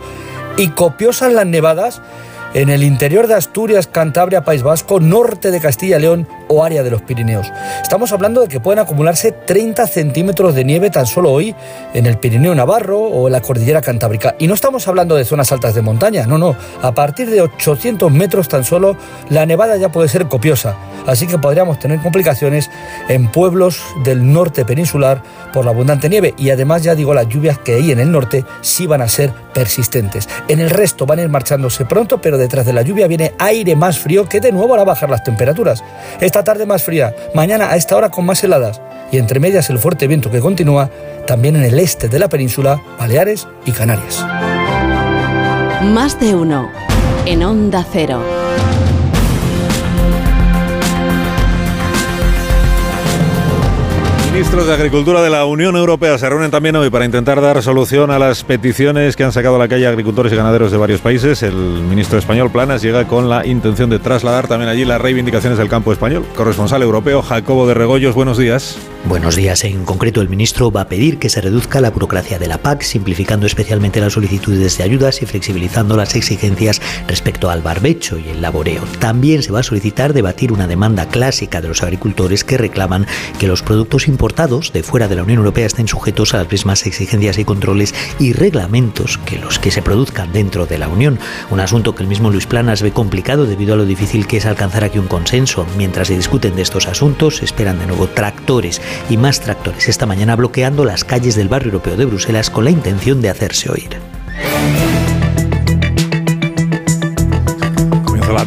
[0.57, 2.01] y copiosas las nevadas
[2.55, 6.83] en el interior de Asturias, Cantabria, País Vasco, norte de Castilla y León o área
[6.83, 7.53] de los Pirineos.
[7.83, 11.55] Estamos hablando de que pueden acumularse 30 centímetros de nieve tan solo hoy
[11.95, 14.35] en el Pirineo Navarro o en la Cordillera Cantábrica.
[14.39, 16.57] Y no estamos hablando de zonas altas de montaña, no, no.
[16.83, 18.97] A partir de 800 metros tan solo,
[19.31, 20.77] la nevada ya puede ser copiosa.
[21.07, 22.71] Así que podríamos tener complicaciones
[23.09, 26.35] en pueblos del norte peninsular por la abundante nieve.
[26.37, 29.33] Y además, ya digo, las lluvias que hay en el norte sí van a ser
[29.55, 30.29] persistentes.
[30.49, 33.77] En el resto van a ir marchándose pronto, pero detrás de la lluvia viene aire
[33.77, 35.83] más frío que de nuevo hará bajar las temperaturas.
[36.45, 38.81] Tarde más fría, mañana a esta hora con más heladas
[39.11, 40.91] y entre medias el fuerte viento que continúa
[41.27, 44.25] también en el este de la península, Baleares y Canarias.
[45.83, 46.71] Más de uno
[47.27, 48.23] en Onda Cero.
[54.37, 58.11] Ministros de Agricultura de la Unión Europea se reúnen también hoy para intentar dar solución
[58.11, 61.43] a las peticiones que han sacado a la calle agricultores y ganaderos de varios países.
[61.43, 65.71] El ministro español Planas llega con la intención de trasladar también allí las reivindicaciones del
[65.71, 66.27] campo español.
[66.37, 68.77] Corresponsal europeo Jacobo de Regoyos, buenos días.
[69.09, 69.63] Buenos días.
[69.63, 72.83] En concreto, el ministro va a pedir que se reduzca la burocracia de la PAC,
[72.83, 78.43] simplificando especialmente las solicitudes de ayudas y flexibilizando las exigencias respecto al barbecho y el
[78.43, 78.83] laboreo.
[78.99, 83.07] También se va a solicitar debatir una demanda clásica de los agricultores que reclaman
[83.39, 86.85] que los productos importados de fuera de la Unión Europea estén sujetos a las mismas
[86.85, 91.21] exigencias y controles y reglamentos que los que se produzcan dentro de la Unión.
[91.51, 94.47] Un asunto que el mismo Luis Planas ve complicado debido a lo difícil que es
[94.47, 95.65] alcanzar aquí un consenso.
[95.79, 100.37] Mientras se discuten de estos asuntos, esperan de nuevo tractores y más tractores esta mañana
[100.37, 103.91] bloqueando las calles del barrio europeo de Bruselas con la intención de hacerse oír.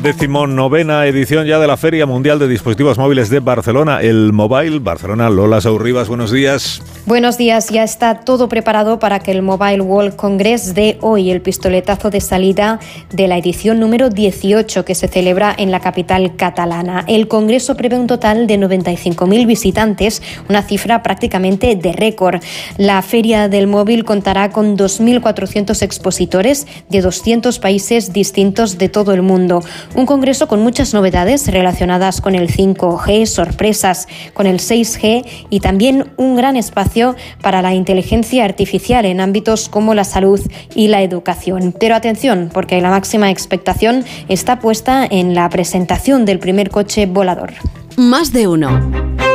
[0.01, 5.29] Decimonovena edición ya de la Feria Mundial de Dispositivos Móviles de Barcelona, el Mobile Barcelona.
[5.29, 6.81] Lola Saurribas, buenos días.
[7.05, 11.41] Buenos días, ya está todo preparado para que el Mobile World Congress dé hoy el
[11.41, 12.79] pistoletazo de salida
[13.11, 17.03] de la edición número 18 que se celebra en la capital catalana.
[17.07, 22.41] El Congreso prevé un total de 95.000 visitantes, una cifra prácticamente de récord.
[22.77, 29.23] La Feria del Móvil contará con 2.400 expositores de 200 países distintos de todo el
[29.23, 29.61] mundo.
[29.95, 36.11] Un congreso con muchas novedades relacionadas con el 5G, sorpresas con el 6G y también
[36.17, 40.39] un gran espacio para la inteligencia artificial en ámbitos como la salud
[40.75, 41.73] y la educación.
[41.79, 47.53] Pero atención, porque la máxima expectación está puesta en la presentación del primer coche volador.
[47.97, 49.28] Más de uno.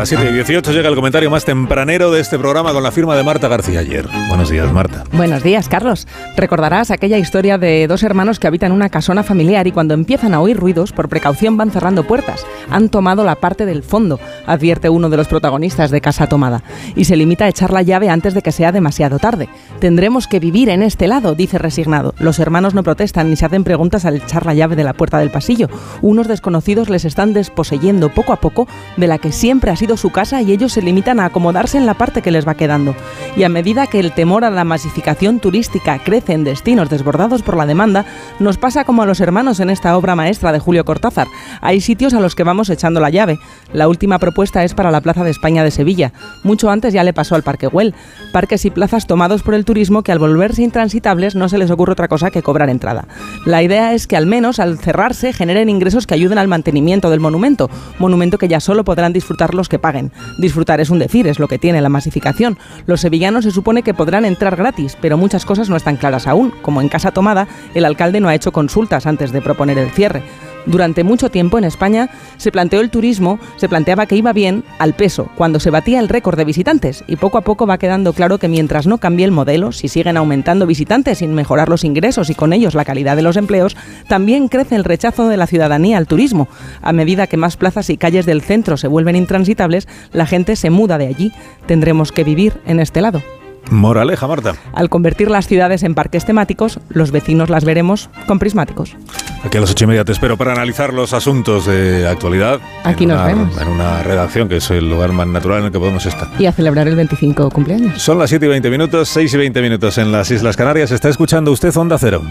[0.00, 3.14] Las 7 y 18 llega el comentario más tempranero de este programa con la firma
[3.16, 4.08] de Marta García ayer.
[4.28, 5.04] Buenos días, Marta.
[5.12, 6.08] Buenos días, Carlos.
[6.38, 10.40] Recordarás aquella historia de dos hermanos que habitan una casona familiar y cuando empiezan a
[10.40, 12.46] oír ruidos, por precaución van cerrando puertas.
[12.70, 16.62] Han tomado la parte del fondo, advierte uno de los protagonistas de Casa Tomada,
[16.96, 19.50] y se limita a echar la llave antes de que sea demasiado tarde.
[19.80, 22.14] Tendremos que vivir en este lado, dice resignado.
[22.18, 25.18] Los hermanos no protestan ni se hacen preguntas al echar la llave de la puerta
[25.18, 25.68] del pasillo.
[26.00, 28.66] Unos desconocidos les están desposeyendo poco a poco
[28.96, 31.86] de la que siempre ha sido su casa y ellos se limitan a acomodarse en
[31.86, 32.94] la parte que les va quedando.
[33.36, 37.56] Y a medida que el temor a la masificación turística crece en destinos desbordados por
[37.56, 38.04] la demanda,
[38.38, 41.28] nos pasa como a los hermanos en esta obra maestra de Julio Cortázar.
[41.60, 43.38] Hay sitios a los que vamos echando la llave.
[43.72, 46.12] La última propuesta es para la Plaza de España de Sevilla.
[46.42, 47.94] Mucho antes ya le pasó al Parque Güell.
[48.32, 51.92] Parques y plazas tomados por el turismo que al volverse intransitables no se les ocurre
[51.92, 53.06] otra cosa que cobrar entrada.
[53.46, 57.20] La idea es que al menos al cerrarse generen ingresos que ayuden al mantenimiento del
[57.20, 60.12] monumento, monumento que ya solo podrán disfrutar los que paguen.
[60.38, 62.58] Disfrutar es un decir, es lo que tiene la masificación.
[62.86, 66.52] Los sevillanos se supone que podrán entrar gratis, pero muchas cosas no están claras aún.
[66.62, 70.22] Como en Casa Tomada, el alcalde no ha hecho consultas antes de proponer el cierre.
[70.66, 74.94] Durante mucho tiempo en España se planteó el turismo, se planteaba que iba bien al
[74.94, 78.38] peso, cuando se batía el récord de visitantes, y poco a poco va quedando claro
[78.38, 82.34] que mientras no cambie el modelo, si siguen aumentando visitantes sin mejorar los ingresos y
[82.34, 83.76] con ellos la calidad de los empleos,
[84.08, 86.48] también crece el rechazo de la ciudadanía al turismo.
[86.82, 90.70] A medida que más plazas y calles del centro se vuelven intransitables, la gente se
[90.70, 91.32] muda de allí.
[91.66, 93.22] Tendremos que vivir en este lado.
[93.70, 94.54] Moraleja, Marta.
[94.72, 98.96] Al convertir las ciudades en parques temáticos, los vecinos las veremos con prismáticos.
[99.44, 102.60] Aquí a las ocho y media te espero para analizar los asuntos de actualidad.
[102.84, 103.60] Aquí nos una- vemos.
[103.60, 106.28] En una redacción que es el lugar más natural en el que podemos estar.
[106.38, 108.02] Y a celebrar el 25 cumpleaños.
[108.02, 110.90] Son las 7 y 20 minutos, 6 y 20 minutos en las Islas Canarias.
[110.90, 112.22] Está escuchando usted Onda Cero.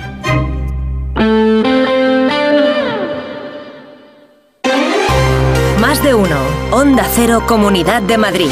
[5.80, 6.36] Más de uno.
[6.72, 8.52] Onda Cero Comunidad de Madrid.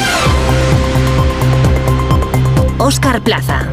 [2.79, 3.67] Óscar Plaza.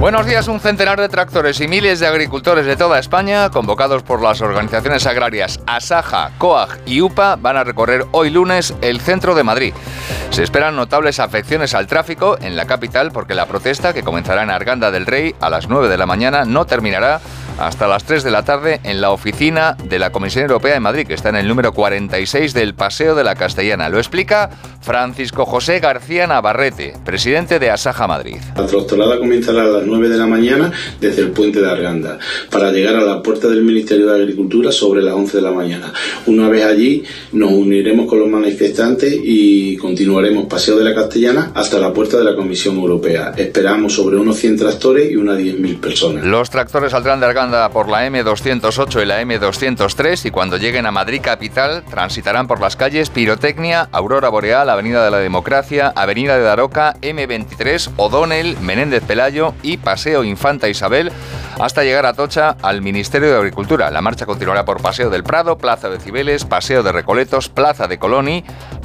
[0.00, 4.22] Buenos días, un centenar de tractores y miles de agricultores de toda España, convocados por
[4.22, 9.44] las organizaciones agrarias Asaja, COAG y UPA, van a recorrer hoy lunes el centro de
[9.44, 9.74] Madrid.
[10.30, 14.50] Se esperan notables afecciones al tráfico en la capital porque la protesta, que comenzará en
[14.50, 17.20] Arganda del Rey a las 9 de la mañana, no terminará
[17.58, 21.06] hasta las 3 de la tarde en la oficina de la Comisión Europea de Madrid,
[21.06, 23.88] que está en el número 46 del Paseo de la Castellana.
[23.88, 24.50] Lo explica
[24.80, 28.36] Francisco José García Navarrete, presidente de Asaja Madrid.
[28.56, 32.18] La tractorada comenzará a las 9 de la mañana desde el puente de Arganda
[32.50, 35.92] para llegar a la puerta del Ministerio de Agricultura sobre las 11 de la mañana.
[36.26, 41.78] Una vez allí nos uniremos con los manifestantes y continuaremos Paseo de la Castellana hasta
[41.78, 43.32] la puerta de la Comisión Europea.
[43.36, 46.24] Esperamos sobre unos 100 tractores y unas 10.000 personas.
[46.24, 50.90] Los tractores saldrán de Arganda por la M208 y la M203 y cuando lleguen a
[50.90, 56.42] Madrid capital transitarán por las calles Pirotecnia, Aurora Boreal, Avenida de la Democracia, Avenida de
[56.42, 61.12] Daroca, M23, O'Donnell, Menéndez Pelayo y Paseo Infanta Isabel
[61.60, 63.90] hasta llegar a Tocha al Ministerio de Agricultura.
[63.90, 67.98] La marcha continuará por Paseo del Prado, Plaza de Cibeles, Paseo de Recoletos, Plaza de
[67.98, 68.42] Coloni,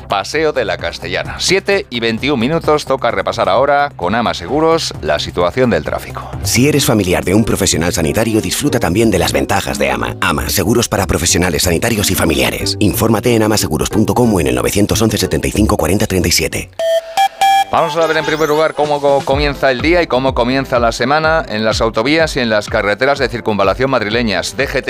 [0.10, 1.36] Paseo de la Castellana.
[1.40, 6.30] 7 y 21 minutos toca repasar ahora con Ama Seguros la situación del tráfico.
[6.44, 10.18] Si eres familiar de un profesional sanitario, disfruta también de las ventajas de AMA.
[10.20, 12.76] AMA, seguros para profesionales sanitarios y familiares.
[12.80, 16.70] Infórmate en amaseguros.com o en el 911 75 40 37.
[17.72, 20.92] Vamos a ver en primer lugar cómo co- comienza el día y cómo comienza la
[20.92, 24.58] semana en las autovías y en las carreteras de circunvalación madrileñas.
[24.58, 24.90] DGT,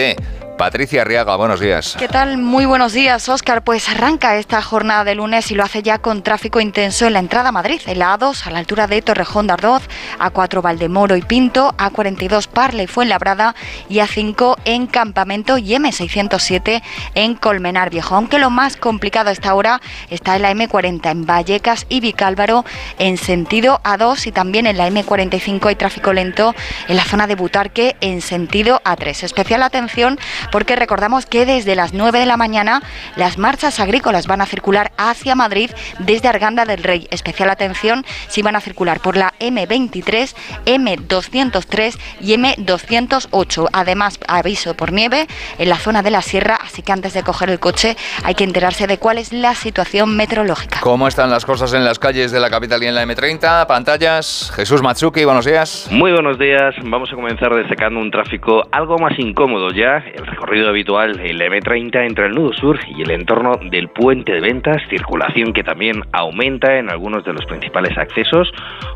[0.59, 1.95] Patricia Arriaga, buenos días.
[1.97, 2.37] ¿Qué tal?
[2.37, 3.63] Muy buenos días, Óscar.
[3.63, 7.19] Pues arranca esta jornada de lunes y lo hace ya con tráfico intenso en la
[7.19, 9.83] entrada a Madrid, en la A2 a la altura de Torrejón de Ardoz,
[10.19, 13.55] A4 Valdemoro y Pinto, A42 Parla y Fuenlabrada
[13.87, 16.81] y A5 en Campamento y M607
[17.15, 18.15] en Colmenar Viejo.
[18.15, 19.79] Aunque lo más complicado a esta hora
[20.09, 22.65] está en la M40 en Vallecas y Vicálvaro
[22.97, 26.53] en sentido A2 y también en la M45 hay tráfico lento
[26.89, 29.23] en la zona de Butarque en sentido A3.
[29.23, 30.19] Especial atención
[30.51, 32.81] porque recordamos que desde las 9 de la mañana
[33.15, 37.07] las marchas agrícolas van a circular hacia Madrid desde Arganda del Rey.
[37.11, 40.35] Especial atención si van a circular por la M23,
[40.65, 43.69] M203 y M208.
[43.73, 45.27] Además, aviso por nieve
[45.57, 48.43] en la zona de la sierra, así que antes de coger el coche hay que
[48.43, 50.79] enterarse de cuál es la situación meteorológica.
[50.81, 53.67] ¿Cómo están las cosas en las calles de la capital y en la M30?
[53.67, 54.51] Pantallas.
[54.55, 55.87] Jesús Matsuki, buenos días.
[55.91, 56.75] Muy buenos días.
[56.83, 59.97] Vamos a comenzar destacando un tráfico algo más incómodo ya.
[59.97, 64.31] El recorrido habitual en la M30 entre el nudo sur y el entorno del puente
[64.31, 68.49] de ventas, circulación que también aumenta en algunos de los principales accesos,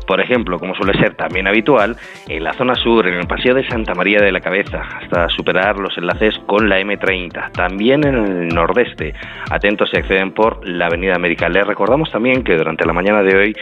[0.06, 1.96] por ejemplo, como suele ser también habitual,
[2.28, 5.76] en la zona sur, en el paseo de Santa María de la Cabeza, hasta superar
[5.76, 9.12] los enlaces con la M30, también en el nordeste.
[9.50, 11.50] Atentos si acceden por la Avenida América.
[11.50, 13.56] Les recordamos también que durante la mañana de hoy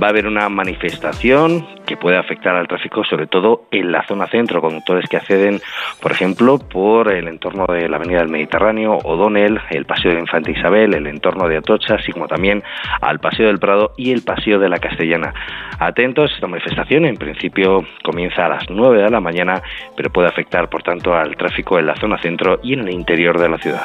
[0.00, 4.26] va a haber una manifestación que puede afectar al tráfico, sobre todo en la zona
[4.28, 5.60] centro, conductores que acceden,
[6.00, 10.50] por ejemplo, por el entorno de la Avenida del Mediterráneo, O'Donnell, el Paseo de Infanta
[10.50, 12.62] Isabel, el entorno de Atocha, así como también
[13.00, 15.32] al Paseo del Prado y el Paseo de la Castellana.
[15.78, 19.62] Atentos, esta manifestación en principio comienza a las 9 de la mañana,
[19.96, 23.38] pero puede afectar, por tanto, al tráfico en la zona centro y en el interior
[23.38, 23.84] de la ciudad.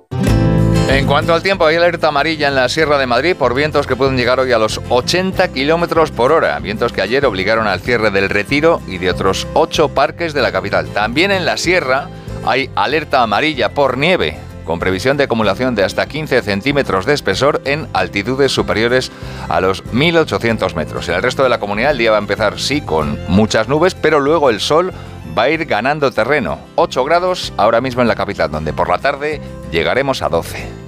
[0.91, 3.95] En cuanto al tiempo, hay alerta amarilla en la Sierra de Madrid por vientos que
[3.95, 6.59] pueden llegar hoy a los 80 kilómetros por hora.
[6.59, 10.51] Vientos que ayer obligaron al cierre del Retiro y de otros 8 parques de la
[10.51, 10.87] capital.
[10.87, 12.09] También en la Sierra
[12.45, 17.61] hay alerta amarilla por nieve, con previsión de acumulación de hasta 15 centímetros de espesor
[17.63, 19.13] en altitudes superiores
[19.47, 21.07] a los 1800 metros.
[21.07, 23.95] En el resto de la comunidad el día va a empezar, sí, con muchas nubes,
[23.95, 24.91] pero luego el sol
[25.37, 26.59] va a ir ganando terreno.
[26.75, 29.39] 8 grados ahora mismo en la capital, donde por la tarde
[29.71, 30.80] llegaremos a 12.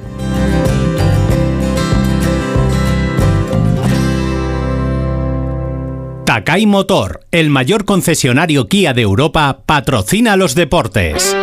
[6.34, 11.38] Takai Motor, el mayor concesionario Kia de Europa, patrocina los deportes.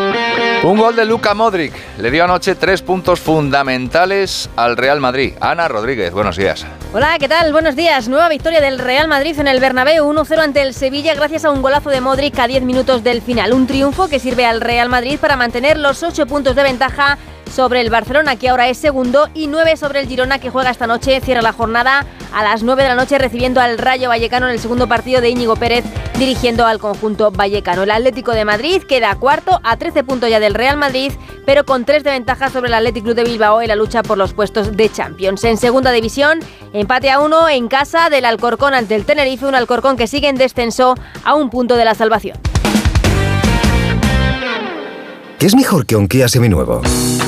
[0.64, 5.34] Un gol de Luca Modric le dio anoche tres puntos fundamentales al Real Madrid.
[5.40, 6.66] Ana Rodríguez, buenos días.
[6.92, 7.52] Hola, ¿qué tal?
[7.52, 8.08] Buenos días.
[8.08, 11.62] Nueva victoria del Real Madrid en el Bernabéu 1-0 ante el Sevilla gracias a un
[11.62, 13.52] golazo de Modric a 10 minutos del final.
[13.52, 17.16] Un triunfo que sirve al Real Madrid para mantener los 8 puntos de ventaja
[17.50, 20.86] sobre el Barcelona, que ahora es segundo, y 9 sobre el Girona, que juega esta
[20.86, 21.20] noche.
[21.20, 24.60] Cierra la jornada a las 9 de la noche recibiendo al Rayo Vallecano en el
[24.60, 25.84] segundo partido de Íñigo Pérez,
[26.18, 27.82] dirigiendo al conjunto vallecano.
[27.82, 31.12] El Atlético de Madrid queda cuarto a 13 puntos ya del Real Madrid,
[31.44, 34.18] pero con 3 de ventaja sobre el Athletic Club de Bilbao en la lucha por
[34.18, 35.42] los puestos de Champions.
[35.44, 36.40] En segunda división,
[36.72, 40.36] empate a 1 en casa del Alcorcón ante el Tenerife, un Alcorcón que sigue en
[40.36, 40.94] descenso
[41.24, 42.49] a un punto de la salvación.
[45.40, 46.82] ¿Qué es mejor que un Kia seminuevo?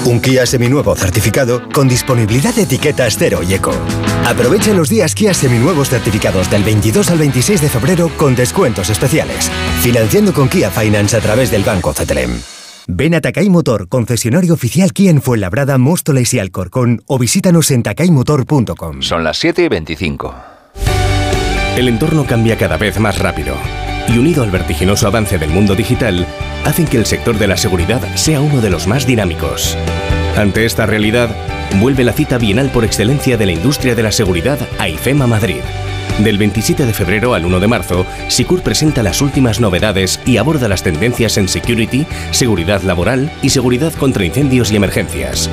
[0.04, 3.72] Un Kia seminuevo certificado con disponibilidad de etiquetas cero y eco.
[4.26, 9.50] Aprovecha los días Kia seminuevos certificados del 22 al 26 de febrero con descuentos especiales.
[9.80, 12.38] Financiando con Kia Finance a través del Banco CTLM.
[12.86, 17.82] Ven a Takai Motor, concesionario oficial Kia en Fuenlabrada, Móstoles y Alcorcón o visítanos en
[17.82, 19.00] takaymotor.com.
[19.00, 20.34] Son las 7 y 25.
[21.78, 23.54] El entorno cambia cada vez más rápido
[24.08, 26.26] y unido al vertiginoso avance del mundo digital,
[26.64, 29.76] hacen que el sector de la seguridad sea uno de los más dinámicos.
[30.36, 31.30] Ante esta realidad,
[31.80, 35.60] vuelve la cita bienal por excelencia de la industria de la seguridad a IFEMA Madrid.
[36.18, 40.68] Del 27 de febrero al 1 de marzo, SICUR presenta las últimas novedades y aborda
[40.68, 45.50] las tendencias en security, seguridad laboral y seguridad contra incendios y emergencias.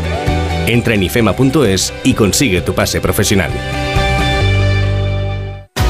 [0.68, 3.52] Entra en ifema.es y consigue tu pase profesional.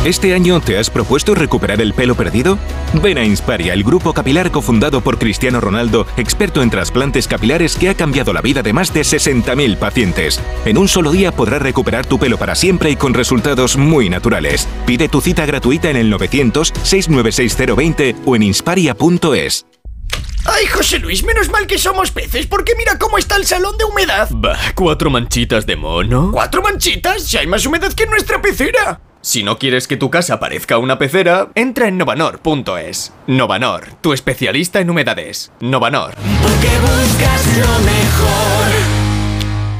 [0.05, 2.57] ¿Este año te has propuesto recuperar el pelo perdido?
[3.03, 7.89] Ven a Insparia, el grupo capilar cofundado por Cristiano Ronaldo, experto en trasplantes capilares que
[7.89, 10.39] ha cambiado la vida de más de 60.000 pacientes.
[10.63, 14.69] En un solo día podrás recuperar tu pelo para siempre y con resultados muy naturales.
[14.85, 19.65] Pide tu cita gratuita en el 900 696 020 o en insparia.es.
[20.45, 23.83] Ay, José Luis, menos mal que somos peces, porque mira cómo está el salón de
[23.83, 24.29] humedad.
[24.31, 26.31] Bah, cuatro manchitas de mono.
[26.31, 27.23] ¿Cuatro manchitas?
[27.23, 29.01] Si hay más humedad que en nuestra pecera.
[29.21, 33.13] Si no quieres que tu casa parezca una pecera, entra en novanor.es.
[33.27, 35.51] Novanor, tu especialista en humedades.
[35.59, 36.13] Novanor.
[36.41, 39.09] Porque buscas lo mejor.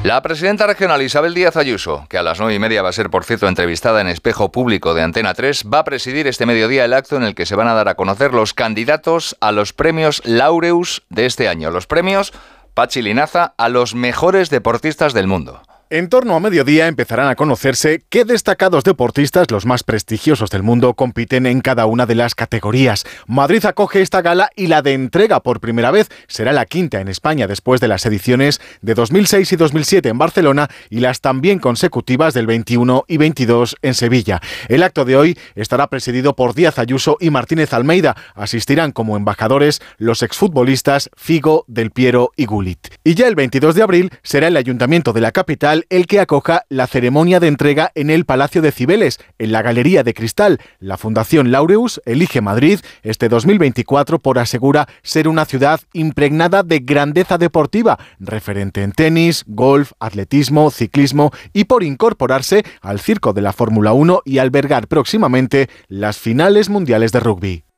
[0.04, 3.10] La presidenta regional Isabel Díaz Ayuso, que a las nueve y media va a ser,
[3.10, 6.94] por cierto, entrevistada en Espejo Público de Antena 3, va a presidir este mediodía el
[6.94, 10.22] acto en el que se van a dar a conocer los candidatos a los premios
[10.26, 11.72] Laureus de este año.
[11.72, 12.34] Los premios
[12.74, 15.62] Pachi Linaza a los mejores deportistas del mundo.
[15.92, 20.94] En torno a mediodía empezarán a conocerse qué destacados deportistas, los más prestigiosos del mundo,
[20.94, 23.06] compiten en cada una de las categorías.
[23.26, 27.08] Madrid acoge esta gala y la de entrega por primera vez será la quinta en
[27.08, 32.36] España después de las ediciones de 2006 y 2007 en Barcelona y las también consecutivas
[32.36, 34.42] del 21 y 22 en Sevilla.
[34.68, 38.16] El acto de hoy estará presidido por Díaz Ayuso y Martínez Almeida.
[38.36, 42.90] Asistirán como embajadores los exfutbolistas Figo, Del Piero y Gulit.
[43.04, 46.64] Y ya el 22 de abril será el Ayuntamiento de la capital el que acoja
[46.70, 50.60] la ceremonia de entrega en el Palacio de Cibeles, en la Galería de Cristal.
[50.80, 57.38] La Fundación Laureus elige Madrid este 2024 por asegura ser una ciudad impregnada de grandeza
[57.38, 63.94] deportiva, referente en tenis, golf, atletismo, ciclismo y por incorporarse al circo de la Fórmula
[63.94, 67.69] 1 y albergar próximamente las finales mundiales de rugby.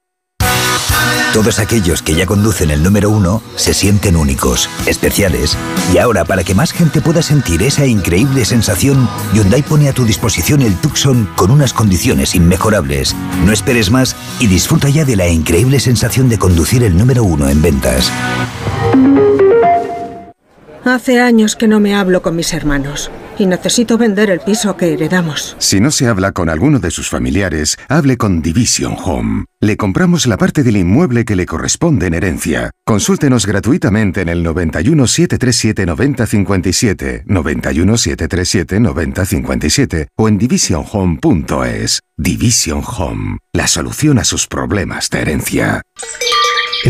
[1.34, 5.58] Todos aquellos que ya conducen el número uno se sienten únicos, especiales.
[5.94, 10.04] Y ahora, para que más gente pueda sentir esa increíble sensación, Hyundai pone a tu
[10.04, 13.16] disposición el Tucson con unas condiciones inmejorables.
[13.46, 17.48] No esperes más y disfruta ya de la increíble sensación de conducir el número uno
[17.48, 18.12] en ventas.
[20.84, 24.94] Hace años que no me hablo con mis hermanos y necesito vender el piso que
[24.94, 25.56] heredamos.
[25.60, 29.46] Si no se habla con alguno de sus familiares, hable con Division Home.
[29.60, 32.72] Le compramos la parte del inmueble que le corresponde en herencia.
[32.84, 42.00] Consúltenos gratuitamente en el 91 737 9057, 91 737 9057 o en divisionhome.es.
[42.18, 45.82] Division Home, la solución a sus problemas de herencia.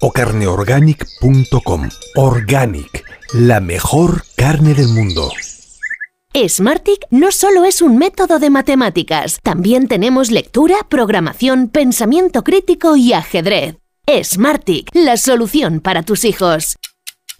[0.00, 1.88] o carneorganic.com.
[2.16, 3.04] Organic,
[3.34, 5.30] la mejor carne del mundo.
[6.32, 13.12] Smartick no solo es un método de matemáticas, también tenemos lectura, programación, pensamiento crítico y
[13.12, 13.76] ajedrez.
[14.22, 16.76] Smartick, la solución para tus hijos.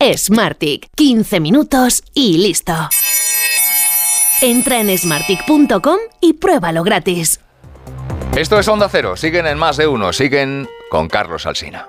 [0.03, 2.73] Smartick, 15 minutos y listo.
[4.43, 7.41] Entra en smartick.com y pruébalo gratis.
[8.37, 11.89] Esto es Onda Cero, siguen en más de uno, siguen con Carlos Alsina.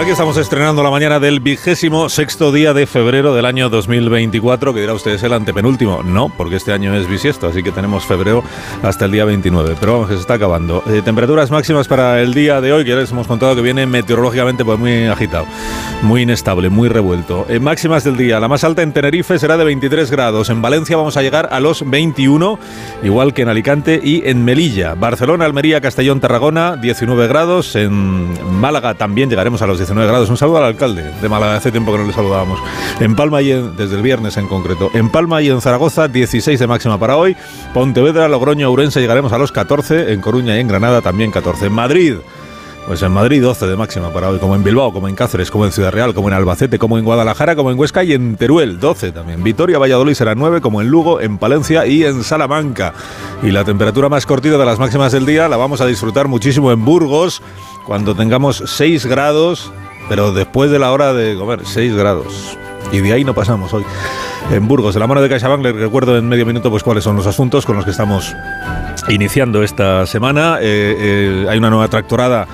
[0.00, 4.80] Aquí estamos estrenando la mañana del vigésimo sexto día de febrero del año 2024, que
[4.80, 6.02] dirá usted es el antepenúltimo.
[6.02, 8.42] No, porque este año es bisiesto, así que tenemos febrero
[8.82, 9.76] hasta el día 29.
[9.78, 10.82] Pero vamos, que se está acabando.
[10.86, 13.84] Eh, temperaturas máximas para el día de hoy, que ya les hemos contado que viene
[13.84, 15.44] meteorológicamente pues, muy agitado,
[16.00, 17.46] muy inestable, muy revuelto.
[17.60, 20.48] Máximas del día, la más alta en Tenerife será de 23 grados.
[20.48, 22.58] En Valencia vamos a llegar a los 21,
[23.02, 24.94] igual que en Alicante y en Melilla.
[24.94, 27.76] Barcelona, Almería, Castellón, Tarragona, 19 grados.
[27.76, 30.30] En Málaga también llegaremos a los 19 grados.
[30.30, 32.58] Un saludo al alcalde de Málaga, hace tiempo que no le saludábamos.
[33.00, 34.90] En Palma y en, desde el viernes en concreto.
[34.94, 37.36] En Palma y en Zaragoza, 16 de máxima para hoy.
[37.74, 40.12] Pontevedra, Logroño, Ourense llegaremos a los 14.
[40.12, 41.66] En Coruña y en Granada también 14.
[41.66, 42.14] En Madrid.
[42.86, 45.64] Pues en Madrid 12 de máxima para hoy, como en Bilbao, como en Cáceres, como
[45.64, 48.80] en Ciudad Real, como en Albacete, como en Guadalajara, como en Huesca y en Teruel
[48.80, 49.44] 12 también.
[49.44, 52.92] Vitoria, Valladolid será 9, como en Lugo, en Palencia y en Salamanca.
[53.44, 56.72] Y la temperatura más cortita de las máximas del día la vamos a disfrutar muchísimo
[56.72, 57.42] en Burgos,
[57.86, 59.72] cuando tengamos 6 grados,
[60.08, 62.56] pero después de la hora de comer, 6 grados.
[62.92, 63.84] Y de ahí no pasamos hoy.
[64.50, 67.16] En Burgos, de la mano de CaixaBank, les recuerdo en medio minuto pues cuáles son
[67.16, 68.34] los asuntos con los que estamos
[69.08, 70.58] iniciando esta semana.
[70.60, 72.48] Eh, eh, hay una nueva tractorada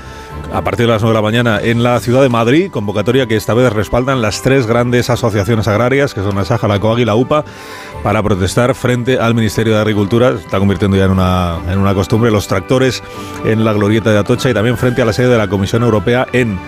[0.53, 3.37] a partir de las 9 de la mañana en la ciudad de Madrid, convocatoria que
[3.37, 7.05] esta vez respaldan las tres grandes asociaciones agrarias, que son la Saja, la COAG y
[7.05, 7.45] la UPA,
[8.03, 10.31] para protestar frente al Ministerio de Agricultura.
[10.31, 13.03] Está convirtiendo ya en una, en una costumbre los tractores
[13.45, 16.27] en la glorieta de Atocha y también frente a la sede de la Comisión Europea
[16.33, 16.59] en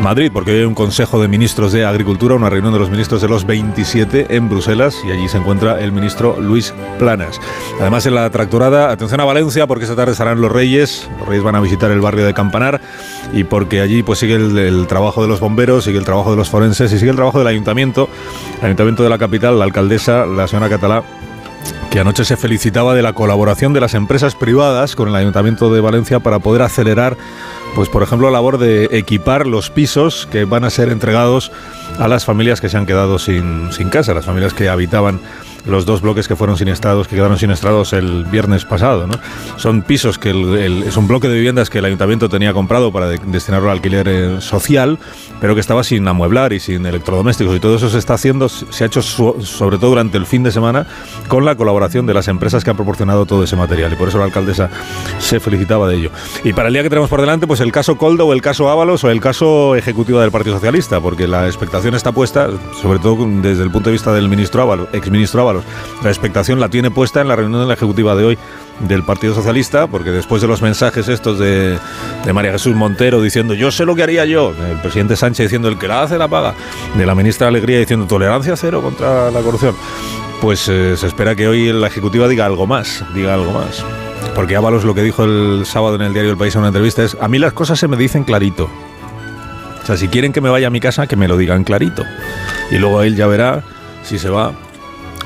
[0.00, 3.20] Madrid, porque hoy hay un Consejo de Ministros de Agricultura, una reunión de los ministros
[3.20, 7.40] de los 27 en Bruselas y allí se encuentra el ministro Luis Planas.
[7.80, 11.08] Además, en la tractorada, atención a Valencia, porque esta tarde estarán los Reyes.
[11.18, 12.80] Los Reyes van a visitar el barrio de Campanar
[13.32, 16.48] y porque allí pues sigue el, trabajo de los bomberos, sigue el trabajo de los
[16.48, 18.08] forenses y sigue el trabajo del ayuntamiento.
[18.60, 21.02] El ayuntamiento de la capital, la alcaldesa, la señora Catalá,
[21.90, 25.80] que anoche se felicitaba de la colaboración de las empresas privadas con el Ayuntamiento de
[25.80, 27.16] Valencia para poder acelerar,
[27.74, 31.50] pues por ejemplo, la labor de equipar los pisos que van a ser entregados
[31.98, 35.20] a las familias que se han quedado sin, sin casa, las familias que habitaban
[35.66, 39.06] los dos bloques que fueron sinistrados, que quedaron sinistrados el viernes pasado.
[39.56, 43.08] Son pisos que el- es un bloque de viviendas que el ayuntamiento tenía comprado para
[43.08, 44.98] de- destinarlo al alquiler eh, social,
[45.40, 47.54] pero que estaba sin amueblar y sin electrodomésticos.
[47.56, 50.52] Y todo eso se está haciendo, se ha hecho sobre todo durante el fin de
[50.52, 50.86] semana,
[51.28, 53.92] con la colaboración de las empresas que han proporcionado todo ese material.
[53.92, 54.70] Y por eso la alcaldesa
[55.18, 56.10] se felicitaba de ello.
[56.44, 58.68] Y para el día que tenemos por delante, pues el caso Coldo o el caso
[58.70, 62.48] Ábalos o el caso ejecutivo del Partido Socialista, porque la expectación está puesta,
[62.80, 66.68] sobre todo desde el punto de vista del ministro Ábalos, exministro Ábalos, la expectación la
[66.68, 68.38] tiene puesta en la reunión de la ejecutiva de hoy
[68.80, 71.78] del Partido Socialista, porque después de los mensajes estos de,
[72.32, 75.78] María Jesús Montero diciendo yo sé lo que haría yo, el presidente Sánchez diciendo el
[75.78, 76.54] que la hace la paga,
[76.96, 79.74] de la ministra Alegría diciendo tolerancia cero contra la corrupción,
[80.40, 83.84] pues eh, se espera que hoy la ejecutiva diga algo más, diga algo más.
[84.34, 87.02] Porque Ábalos lo que dijo el sábado en el diario El País en una entrevista
[87.02, 88.70] es, a mí las cosas se me dicen clarito.
[89.82, 92.04] O sea, si quieren que me vaya a mi casa, que me lo digan clarito.
[92.70, 93.62] Y luego él ya verá
[94.04, 94.52] si se va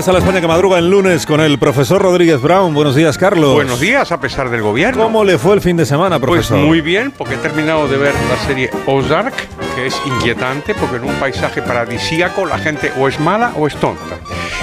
[0.00, 2.72] Aquí está la España que madruga el lunes con el profesor Rodríguez Brown.
[2.72, 3.52] Buenos días, Carlos.
[3.52, 5.02] Buenos días, a pesar del gobierno.
[5.02, 6.66] ¿Cómo le fue el fin de semana, Pues profesor?
[6.66, 9.34] muy bien, porque he terminado de ver la serie Ozark,
[9.74, 13.76] que es inquietante, porque en un paisaje paradisíaco la gente o es mala o es
[13.76, 14.16] tonta.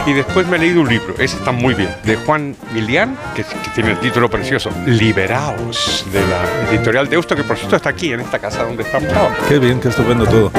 [0.07, 3.43] Y después me he leído un libro, ese está muy bien, de Juan Milián, que,
[3.43, 8.11] que tiene el título precioso, Liberaos, de la editorial Deusto, que por cierto está aquí,
[8.11, 9.11] en esta casa donde estamos.
[9.47, 10.51] Qué bien, qué estupendo todo.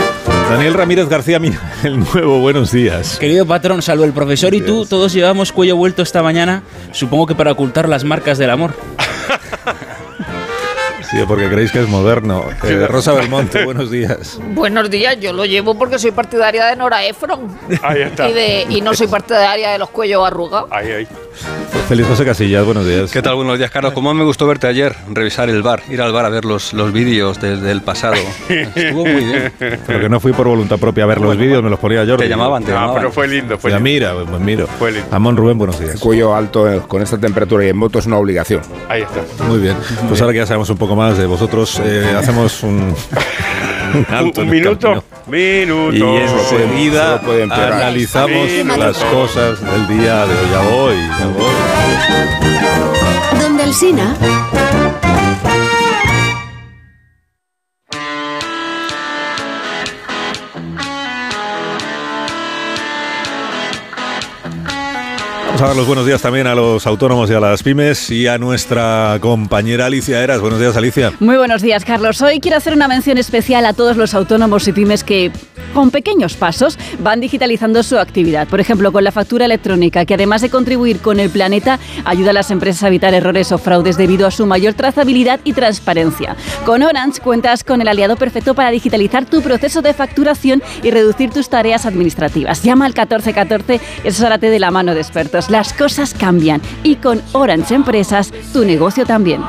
[0.48, 3.18] Daniel Ramírez García, mira, el nuevo, buenos días.
[3.18, 6.62] Querido patrón, salvo el profesor y tú, todos llevamos cuello vuelto esta mañana,
[6.92, 8.74] supongo que para ocultar las marcas del amor.
[11.10, 12.44] Sí, porque creéis que es moderno.
[12.64, 14.38] Eh, Rosa Belmonte, buenos días.
[14.54, 17.48] Buenos días, yo lo llevo porque soy partidaria de Nora Ephron.
[17.82, 18.28] Ahí está.
[18.28, 20.68] Y, de, y no soy partidaria de los cuellos arrugados.
[20.70, 21.08] Ahí, ahí.
[21.89, 23.10] Feliz José Casillas, buenos días.
[23.10, 23.35] ¿Qué tal?
[23.36, 23.93] Buenos días, Carlos.
[23.94, 24.94] ¿Cómo me gustó verte ayer?
[25.10, 28.16] Revisar el bar, ir al bar a ver los, los vídeos del, del pasado.
[28.48, 29.52] Estuvo muy bien.
[29.59, 32.24] Pero que no fui por voluntad propia a ver los vídeos, me los ponía Jordi.
[32.24, 32.97] Te llamaban, te Ah, llamaban.
[32.97, 33.82] pero fue lindo, fue lindo.
[33.85, 34.66] mira, pues miro.
[34.78, 35.06] Fue lindo.
[35.10, 35.98] Amón Rubén, buenos días.
[35.98, 38.60] Cuello alto eh, con esta temperatura y en moto es una obligación.
[38.89, 39.44] Ahí está.
[39.44, 39.77] Muy bien.
[40.09, 42.94] Pues ahora que ya sabemos un poco más de vosotros, eh, hacemos un,
[44.36, 45.05] un minuto.
[45.27, 45.27] camino.
[45.27, 45.97] Minuto.
[45.97, 47.20] Y enseguida
[47.51, 48.77] analizamos Minuto.
[48.78, 50.48] las cosas del día de hoy.
[50.51, 51.55] Ya voy, ya voy.
[53.40, 54.16] Donde el Sina.
[65.59, 69.86] Los buenos días también a los autónomos y a las pymes y a nuestra compañera
[69.86, 70.40] Alicia Eras.
[70.40, 71.12] Buenos días, Alicia.
[71.18, 72.22] Muy buenos días, Carlos.
[72.22, 75.32] Hoy quiero hacer una mención especial a todos los autónomos y pymes que,
[75.74, 78.47] con pequeños pasos, van digitalizando su actividad.
[78.47, 82.35] Por ejemplo, con la factura electrónica, que además de contribuir con el planeta, ayuda a
[82.35, 86.36] las empresas a evitar errores o fraudes debido a su mayor trazabilidad y transparencia.
[86.64, 91.30] Con Orange cuentas con el aliado perfecto para digitalizar tu proceso de facturación y reducir
[91.30, 92.62] tus tareas administrativas.
[92.62, 95.47] Llama al 1414 y asesórate de la mano de expertos.
[95.48, 99.40] Las cosas cambian y con Orange Empresas tu negocio también.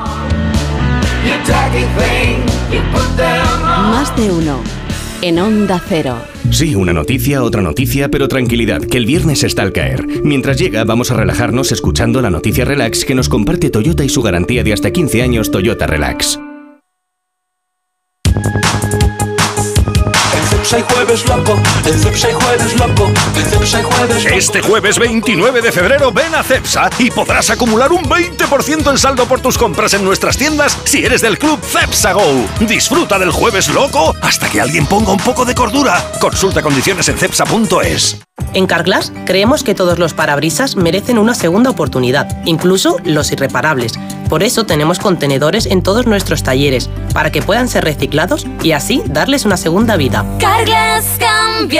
[3.90, 4.60] Más de uno.
[5.22, 6.16] En Onda Cero.
[6.50, 10.06] Sí, una noticia, otra noticia, pero tranquilidad, que el viernes está al caer.
[10.24, 14.22] Mientras llega, vamos a relajarnos escuchando la noticia relax que nos comparte Toyota y su
[14.22, 16.40] garantía de hasta 15 años Toyota Relax.
[20.72, 21.60] hay jueves loco,
[21.90, 24.36] en Cepsa hay jueves loco, en Cepsa hay jueves loco.
[24.36, 29.26] Este jueves 29 de febrero ven a Cepsa y podrás acumular un 20% en saldo
[29.26, 32.46] por tus compras en nuestras tiendas si eres del club Cepsa Go.
[32.60, 36.02] Disfruta del jueves loco hasta que alguien ponga un poco de cordura.
[36.20, 38.20] Consulta condiciones en cepsa.es.
[38.52, 43.92] En Carglass creemos que todos los parabrisas merecen una segunda oportunidad, incluso los irreparables.
[44.28, 49.02] Por eso tenemos contenedores en todos nuestros talleres, para que puedan ser reciclados y así
[49.06, 50.24] darles una segunda vida.
[50.38, 51.79] Carglass cambia,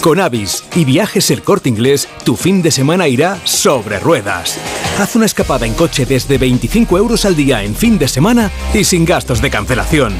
[0.00, 4.58] Con Avis y Viajes El Corte Inglés, tu fin de semana irá sobre ruedas.
[4.98, 8.84] Haz una escapada en coche desde 25 euros al día en fin de semana y
[8.84, 10.14] sin gastos de cancelación.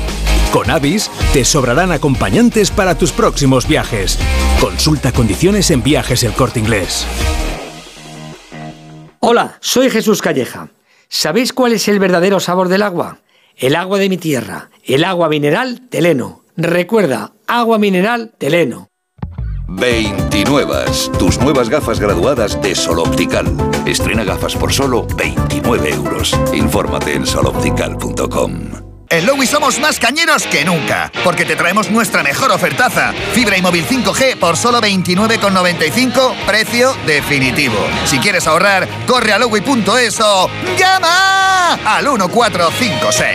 [0.53, 4.19] Con Avis te sobrarán acompañantes para tus próximos viajes.
[4.61, 7.07] Consulta condiciones en Viajes El Corte Inglés.
[9.21, 10.69] Hola, soy Jesús Calleja.
[11.09, 13.21] ¿Sabéis cuál es el verdadero sabor del agua?
[13.57, 16.43] El agua de mi tierra, el agua mineral Teleno.
[16.57, 18.90] Recuerda, agua mineral Teleno.
[19.71, 20.85] 29.
[21.19, 23.47] Tus nuevas gafas graduadas de Sol Optical.
[23.87, 26.39] Estrena gafas por solo 29 euros.
[26.53, 28.91] Infórmate en soloptical.com.
[29.13, 33.13] En Lowy somos más cañeros que nunca, porque te traemos nuestra mejor ofertaza.
[33.33, 37.75] Fibra y móvil 5G por solo 29,95, precio definitivo.
[38.05, 40.49] Si quieres ahorrar, corre a lowy.es o
[40.79, 43.35] llama al 1456.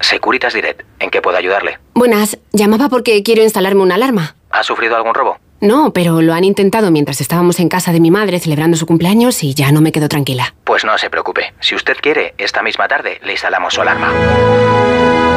[0.00, 1.78] Securitas Direct, ¿en qué puedo ayudarle?
[1.94, 4.36] Buenas, llamaba porque quiero instalarme una alarma.
[4.50, 5.38] ¿Ha sufrido algún robo?
[5.60, 9.42] No, pero lo han intentado mientras estábamos en casa de mi madre celebrando su cumpleaños
[9.42, 10.54] y ya no me quedo tranquila.
[10.64, 11.52] Pues no se preocupe.
[11.60, 14.10] Si usted quiere, esta misma tarde le instalamos su alarma.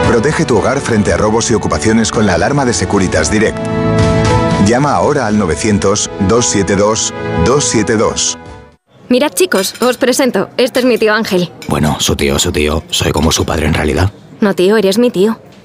[0.08, 3.58] Protege tu hogar frente a robos y ocupaciones con la alarma de Securitas Direct.
[4.66, 8.38] Llama ahora al 900-272-272.
[9.10, 10.50] Mirad chicos, os presento.
[10.56, 11.52] Este es mi tío Ángel.
[11.68, 12.82] Bueno, su tío, su tío.
[12.90, 14.14] Soy como su padre en realidad.
[14.40, 15.38] No tío, eres mi tío.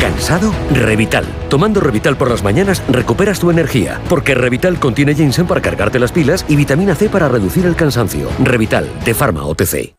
[0.00, 0.54] ¿Cansado?
[0.72, 1.26] Revital.
[1.50, 6.10] Tomando Revital por las mañanas recuperas tu energía, porque Revital contiene ginseng para cargarte las
[6.10, 8.30] pilas y vitamina C para reducir el cansancio.
[8.42, 9.94] Revital, de Pharma OTC.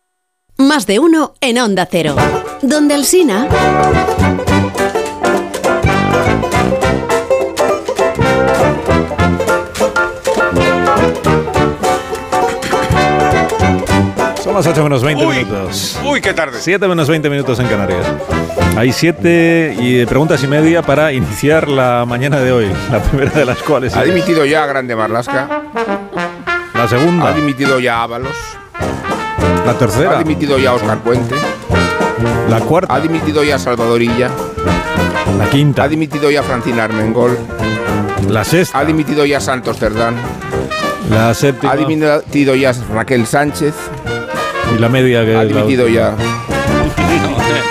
[0.58, 2.16] Más de uno en Onda Cero.
[2.64, 3.48] Donde el Sina...
[14.44, 16.00] Son las 8 menos 20 minutos.
[16.04, 16.58] Uy, qué tarde.
[16.60, 18.06] 7 menos 20 minutos en Canarias.
[18.78, 22.72] Hay 7 y preguntas y media para iniciar la mañana de hoy.
[22.92, 23.96] La primera de las cuales.
[23.96, 25.48] Ha dimitido ya Grande Marlasca.
[26.74, 27.28] La segunda.
[27.28, 28.36] Ha dimitido ya Ábalos.
[29.66, 30.12] La tercera.
[30.18, 31.36] Ha dimitido ya Oscar Puente.
[32.50, 32.94] La cuarta.
[32.96, 34.30] Ha dimitido ya Salvadorilla.
[35.38, 35.84] La quinta.
[35.84, 37.38] Ha dimitido ya Francina Armengol.
[38.30, 38.80] La sexta.
[38.80, 40.16] Ha dimitido ya Santos Cerdán.
[41.10, 41.74] La séptima.
[41.74, 43.76] Ha dimitido ya Raquel Sánchez.
[44.76, 46.16] Y la media que Ha dimitido ya.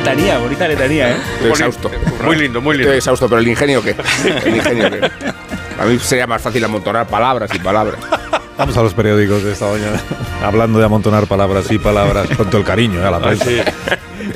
[0.00, 1.16] Letanía, bonita letanía, ¿eh?
[1.34, 1.90] Estoy exhausto.
[2.24, 2.88] Muy lindo, muy lindo.
[2.88, 3.94] Estoy exhausto, pero el ingenio qué.
[4.46, 5.10] El ingenio qué.
[5.78, 8.00] A mí sería más fácil amontonar palabras y palabras.
[8.56, 10.00] Vamos a los periódicos de esta mañana.
[10.42, 13.04] Hablando de amontonar palabras y palabras con todo el cariño, ¿eh?
[13.04, 13.44] a la prensa.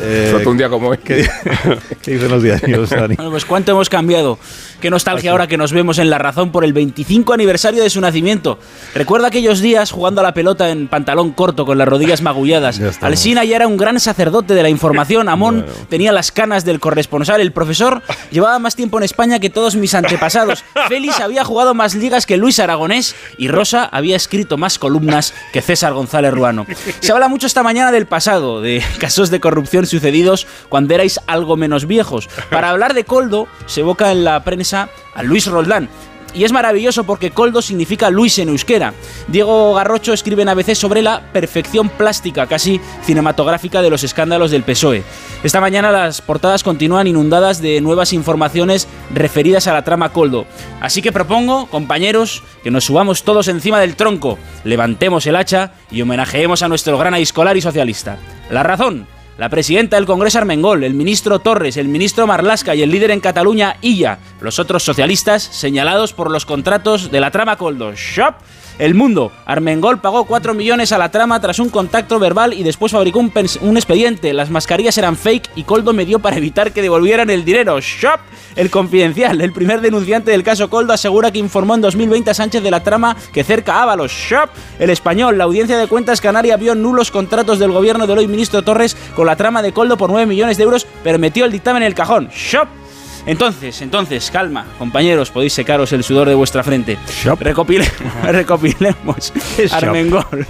[0.01, 0.99] Eh, Suelto un día como hoy.
[0.99, 1.27] ¿Qué,
[2.03, 3.17] qué dicen los diarios, Dani?
[3.17, 4.39] Bueno, pues cuánto hemos cambiado.
[4.85, 8.03] Qué nostalgia ahora que nos vemos en La Razón por el 25 aniversario de su
[8.03, 8.59] nacimiento.
[8.95, 12.79] Recuerda aquellos días jugando a la pelota en pantalón corto con las rodillas magulladas.
[13.01, 15.31] Alsina ya era un gran sacerdote de la información.
[15.31, 17.41] Amón tenía las canas del corresponsal.
[17.41, 20.63] El profesor llevaba más tiempo en España que todos mis antepasados.
[20.87, 25.63] Félix había jugado más ligas que Luis Aragonés y Rosa había escrito más columnas que
[25.63, 26.67] César González Ruano.
[27.01, 31.57] Se habla mucho esta mañana del pasado, de casos de corrupción sucedidos cuando erais algo
[31.57, 32.29] menos viejos.
[32.51, 35.89] Para hablar de Coldo, se evoca en la prensa a Luis Roldán.
[36.35, 38.93] Y es maravilloso porque Coldo significa Luis en euskera.
[39.29, 44.65] Diego Garrocho escribe en ABC sobre la perfección plástica, casi cinematográfica, de los escándalos del
[44.65, 45.05] PSOE.
[45.45, 50.47] Esta mañana las portadas continúan inundadas de nuevas informaciones referidas a la trama Coldo.
[50.81, 56.03] Así que propongo, compañeros, que nos subamos todos encima del tronco, levantemos el hacha y
[56.03, 58.19] homenajeemos a nuestro gran aiscolar y socialista.
[58.51, 59.07] La razón,
[59.39, 63.21] la presidenta del Congreso Armengol, el ministro Torres, el ministro Marlasca y el líder en
[63.21, 67.93] Cataluña, Illa, los otros socialistas señalados por los contratos de la trama Coldo.
[67.95, 68.35] Shop.
[68.79, 69.31] El Mundo.
[69.47, 73.77] Armengol pagó 4 millones a la trama tras un contacto verbal y después fabricó un,
[73.77, 74.33] expediente.
[74.33, 77.79] Las mascarillas eran fake y Coldo me dio para evitar que devolvieran el dinero.
[77.81, 78.21] Shop.
[78.57, 79.41] El Confidencial.
[79.41, 82.83] El primer denunciante del caso Coldo asegura que informó en 2020 a Sánchez de la
[82.83, 84.11] trama que cerca Ábalos.
[84.11, 84.51] Shop.
[84.79, 85.39] El Español.
[85.39, 89.27] La audiencia de cuentas canaria vio nulos contratos del gobierno del hoy ministro Torres con
[89.27, 91.95] la trama de Coldo por 9 millones de euros, pero metió el dictamen en el
[91.95, 92.29] cajón.
[92.31, 92.84] Shop.
[93.27, 96.99] Entonces, entonces, calma, compañeros, podéis secaros el sudor de vuestra frente.
[97.25, 97.91] Recopile-
[98.25, 99.33] recopilemos.
[99.73, 100.25] Armengol.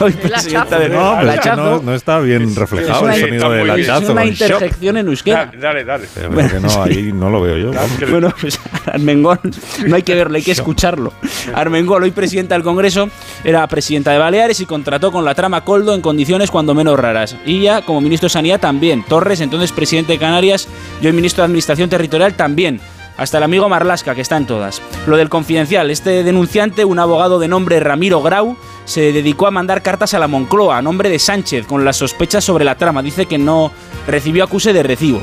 [0.00, 3.80] Hoy presidenta de No, es no, no está bien reflejado Es el una- sonido del
[3.80, 4.12] Es hachazo.
[4.12, 4.42] una con shop.
[4.50, 5.52] interjección en euskera.
[5.60, 6.08] Dale, dale.
[6.14, 7.72] Pero que no, ahí no lo veo yo.
[7.72, 8.10] vamos.
[8.10, 9.38] Bueno, pues Armengol,
[9.86, 11.12] no hay que verlo, hay que escucharlo.
[11.54, 13.08] Armengol, hoy presidenta del Congreso,
[13.44, 17.36] era presidenta de Baleares y contrató con la trama Coldo en condiciones cuando menos raras.
[17.46, 19.04] Y ya, como ministro de Sanidad, también.
[19.04, 20.66] Torres, entonces presidente de Canarias,
[21.00, 22.80] yo, el ministro de Administración Territorial, también.
[23.16, 24.80] Hasta el amigo Marlasca, que está en todas.
[25.06, 29.82] Lo del confidencial, este denunciante, un abogado de nombre Ramiro Grau, se dedicó a mandar
[29.82, 33.02] cartas a la Moncloa a nombre de Sánchez con las sospechas sobre la trama.
[33.02, 33.72] Dice que no
[34.06, 35.20] recibió acuse de recibo.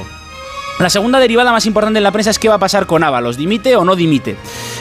[0.78, 3.38] La segunda derivada más importante en la prensa es qué va a pasar con Ábalos,
[3.38, 4.36] dimite o no dimite.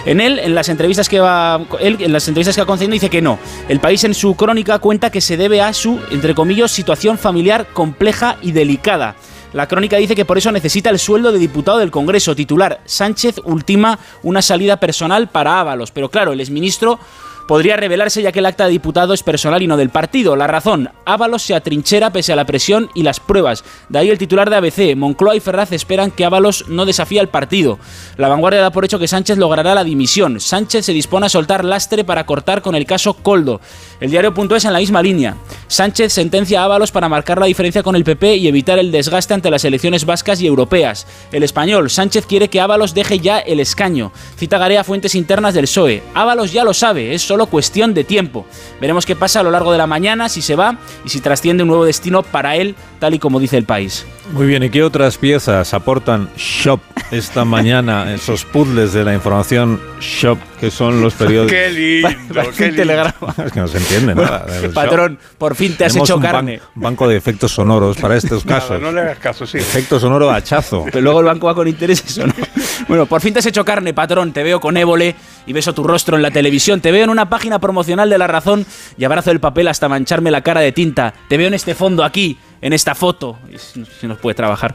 [0.05, 3.11] En él, en las entrevistas que va, él, en las entrevistas que ha concedido dice
[3.11, 3.39] que no.
[3.69, 7.69] El país en su crónica cuenta que se debe a su, entre comillas, situación familiar
[7.73, 9.15] compleja y delicada.
[9.55, 12.35] La crónica dice que por eso necesita el sueldo de diputado del Congreso.
[12.35, 15.93] Titular, Sánchez ultima una salida personal para Ábalos.
[15.93, 16.99] Pero claro, el exministro
[17.47, 20.37] podría revelarse ya que el acta de diputado es personal y no del partido.
[20.37, 23.65] La razón, Ábalos se atrinchera pese a la presión y las pruebas.
[23.89, 27.29] De ahí el titular de ABC, Moncloa y Ferraz esperan que Ábalos no desafíe al
[27.29, 27.79] partido.
[28.17, 30.41] La vanguardia da por hecho que Sánchez logrará la dimisión.
[30.41, 33.61] Sánchez se dispone a soltar lastre para cortar con el caso Coldo.
[34.01, 35.37] El diario.es en la misma línea.
[35.67, 39.35] Sánchez sentencia a Ábalos para marcar la diferencia con el PP y evitar el desgaste
[39.35, 41.07] ante las elecciones vascas y europeas.
[41.33, 44.13] El español, Sánchez quiere que Ábalos deje ya el escaño.
[44.37, 46.03] Cita Garea fuentes internas del PSOE.
[46.15, 48.47] Ábalos ya lo sabe, solo cuestión de tiempo.
[48.81, 51.65] Veremos qué pasa a lo largo de la mañana, si se va y si trasciende
[51.65, 54.07] un nuevo destino para él, tal y como dice el país.
[54.33, 56.81] Muy bien, ¿y qué otras piezas aportan Shop
[57.11, 58.13] esta mañana?
[58.15, 61.53] Esos puzzles de la información Shop, que son los periódicos.
[61.53, 62.77] Qué lindo, qué lindo.
[62.77, 63.35] telegrama.
[63.45, 64.47] Es que no se entiende nada.
[64.47, 64.73] del Shop.
[64.75, 66.61] Patrón, por fin te has Tenemos hecho un ban- carne.
[66.75, 68.81] banco de efectos sonoros para estos Nada, casos.
[68.81, 69.59] no le hagas caso, sí.
[69.59, 70.85] Efecto sonoro hachazo.
[70.87, 72.33] Pero luego el banco va con intereses o no.
[72.89, 74.33] Bueno, por fin te has hecho carne, patrón.
[74.33, 75.15] Te veo con évole
[75.47, 76.81] y beso tu rostro en la televisión.
[76.81, 78.65] Te veo en una página promocional de La Razón
[78.97, 81.13] y abrazo el papel hasta mancharme la cara de tinta.
[81.29, 83.39] Te veo en este fondo aquí, en esta foto.
[84.01, 84.75] Si nos puede trabajar.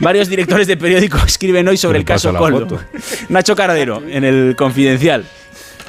[0.00, 2.80] Varios directores de periódico escriben hoy sobre ¿Qué el caso Coldo.
[3.28, 5.24] Nacho Cardero, en el Confidencial.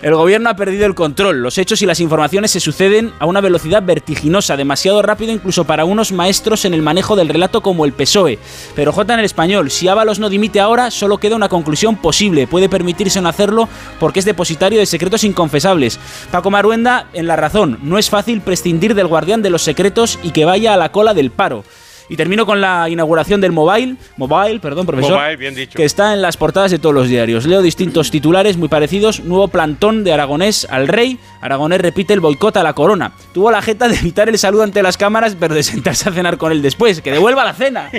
[0.04, 1.42] El gobierno ha perdido el control.
[1.42, 5.86] Los hechos y las informaciones se suceden a una velocidad vertiginosa, demasiado rápido incluso para
[5.86, 8.38] unos maestros en el manejo del relato como el PSOE.
[8.76, 12.46] Pero J en el español, si Ábalos no dimite ahora, solo queda una conclusión posible.
[12.46, 13.68] Puede permitirse no hacerlo
[14.00, 16.00] porque es depositario de secretos inconfesables.
[16.30, 20.30] Paco Maruenda, en la razón, no es fácil prescindir del guardián de los secretos y
[20.30, 21.64] que vaya a la cola del paro.
[22.10, 25.76] Y termino con la inauguración del Mobile, Mobile, perdón, profesor, Mobile, bien dicho.
[25.76, 27.46] que está en las portadas de todos los diarios.
[27.46, 29.20] Leo distintos titulares muy parecidos.
[29.22, 31.20] Nuevo plantón de Aragonés al rey.
[31.42, 33.12] Aragonés repite el boicot a la corona.
[33.34, 36.38] Tuvo la jeta de evitar el saludo ante las cámaras, pero de sentarse a cenar
[36.38, 37.02] con él después.
[37.02, 37.90] ¡Que devuelva la cena!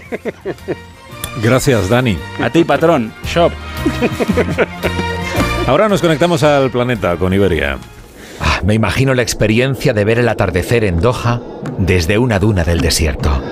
[1.43, 2.17] Gracias, Dani.
[2.41, 3.13] A ti, patrón.
[3.27, 3.53] Shop.
[5.67, 7.79] Ahora nos conectamos al planeta con Iberia.
[8.41, 11.41] Ah, Me imagino la experiencia de ver el atardecer en Doha
[11.79, 13.43] desde una duna del desierto.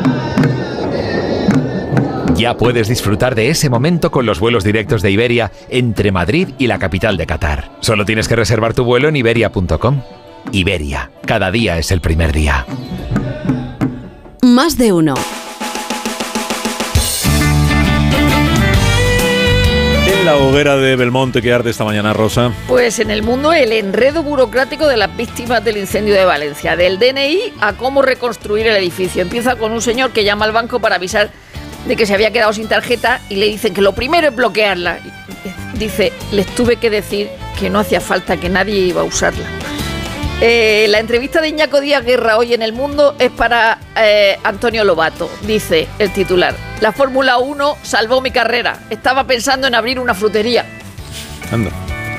[2.37, 6.67] Ya puedes disfrutar de ese momento con los vuelos directos de Iberia entre Madrid y
[6.67, 7.71] la capital de Qatar.
[7.81, 10.03] Solo tienes que reservar tu vuelo en iberia.com.
[10.53, 12.67] Iberia, cada día es el primer día.
[14.43, 15.15] Más de uno.
[20.27, 22.51] La hoguera de Belmonte que arde esta mañana, Rosa?
[22.67, 26.99] Pues en el mundo el enredo burocrático de las víctimas del incendio de Valencia, del
[26.99, 29.23] DNI a cómo reconstruir el edificio.
[29.23, 31.31] Empieza con un señor que llama al banco para avisar
[31.87, 34.99] de que se había quedado sin tarjeta y le dicen que lo primero es bloquearla.
[35.75, 39.47] Dice, les tuve que decir que no hacía falta, que nadie iba a usarla.
[40.41, 44.85] Eh, la entrevista de Iñaco Díaz Guerra hoy en El Mundo es para eh, Antonio
[44.85, 45.31] Lobato.
[45.43, 48.81] Dice el titular, la Fórmula 1 salvó mi carrera.
[48.91, 50.67] Estaba pensando en abrir una frutería.
[51.51, 51.71] Anda.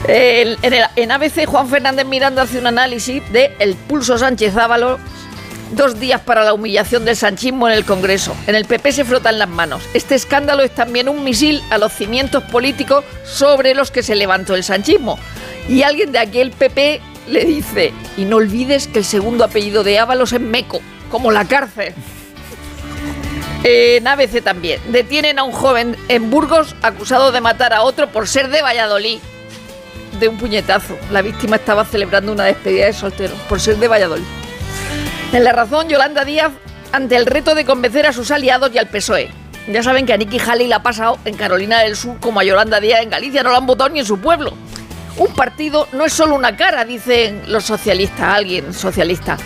[0.07, 4.55] El- en, el- en ABC, Juan Fernández Miranda hace un análisis de el pulso Sánchez
[4.57, 4.97] Ávalo.
[5.73, 8.33] Dos días para la humillación del sanchismo en el Congreso.
[8.47, 9.83] En el PP se frotan las manos.
[9.93, 14.55] Este escándalo es también un misil a los cimientos políticos sobre los que se levantó
[14.55, 15.19] el sanchismo.
[15.67, 19.99] Y alguien de aquel PP le dice, y no olvides que el segundo apellido de
[19.99, 20.81] Ábalos es Meco,
[21.11, 21.93] como la cárcel.
[23.63, 24.79] En ABC también.
[24.91, 29.17] Detienen a un joven en Burgos acusado de matar a otro por ser de Valladolid.
[30.19, 30.95] De un puñetazo.
[31.11, 34.23] La víctima estaba celebrando una despedida de soltero por ser de Valladolid.
[35.33, 36.51] En la razón, Yolanda Díaz
[36.91, 39.29] ante el reto de convencer a sus aliados y al PSOE.
[39.67, 42.43] Ya saben que a Nikki Haley le ha pasado en Carolina del Sur como a
[42.43, 44.53] Yolanda Díaz en Galicia, no la han votado ni en su pueblo.
[45.17, 49.37] Un partido no es solo una cara, dicen los socialistas, alguien socialista.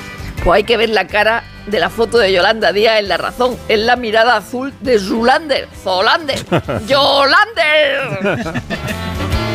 [0.44, 3.56] Pues hay que ver la cara de la foto de Yolanda Díaz en la razón.
[3.70, 6.40] Es la mirada azul de Zulander, Zolander,
[6.88, 8.62] Yolander.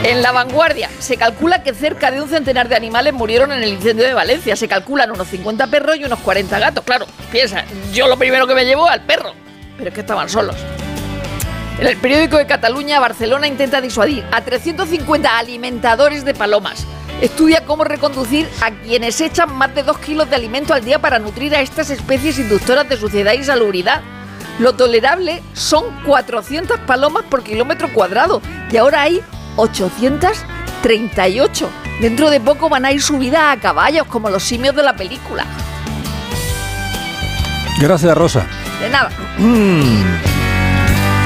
[0.05, 3.71] En la vanguardia, se calcula que cerca de un centenar de animales murieron en el
[3.71, 4.55] incendio de Valencia.
[4.55, 6.85] Se calculan unos 50 perros y unos 40 gatos.
[6.85, 9.33] Claro, piensa, yo lo primero que me llevo al perro.
[9.77, 10.55] Pero es que estaban solos.
[11.79, 16.87] En el periódico de Cataluña, Barcelona intenta disuadir a 350 alimentadores de palomas.
[17.21, 21.19] Estudia cómo reconducir a quienes echan más de 2 kilos de alimento al día para
[21.19, 24.01] nutrir a estas especies inductoras de suciedad y salubridad.
[24.59, 28.41] Lo tolerable son 400 palomas por kilómetro cuadrado
[28.71, 29.21] y ahora hay
[29.57, 31.69] 838.
[32.01, 35.45] Dentro de poco van a ir subidas a caballos como los simios de la película.
[37.79, 38.47] Gracias, Rosa.
[38.81, 39.11] De nada.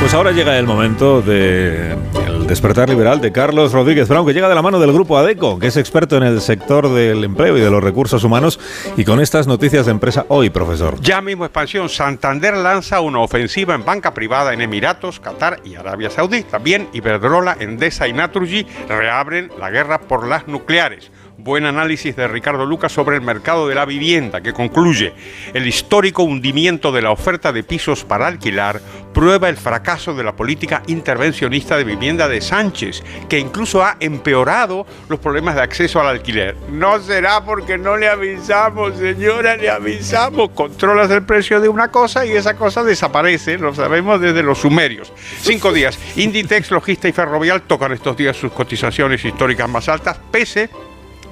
[0.00, 1.92] Pues ahora llega el momento de
[2.26, 5.58] el despertar liberal de Carlos Rodríguez Brown, que llega de la mano del grupo ADECO,
[5.58, 8.58] que es experto en el sector del empleo y de los recursos humanos,
[8.96, 10.98] y con estas noticias de empresa hoy, profesor.
[11.02, 16.08] Ya mismo expansión, Santander lanza una ofensiva en banca privada en Emiratos, Qatar y Arabia
[16.08, 16.42] Saudí.
[16.44, 21.12] También Iberdrola, Endesa y Naturgy reabren la guerra por las nucleares.
[21.42, 25.14] Buen análisis de Ricardo Lucas sobre el mercado de la vivienda, que concluye,
[25.54, 28.82] el histórico hundimiento de la oferta de pisos para alquilar
[29.14, 34.86] prueba el fracaso de la política intervencionista de vivienda de Sánchez, que incluso ha empeorado
[35.08, 36.56] los problemas de acceso al alquiler.
[36.70, 40.50] No será porque no le avisamos, señora, le avisamos.
[40.50, 45.10] Controlas el precio de una cosa y esa cosa desaparece, lo sabemos desde los sumerios.
[45.40, 45.98] Cinco días.
[46.16, 50.68] Inditex, Logista y Ferrovial tocan estos días sus cotizaciones históricas más altas, pese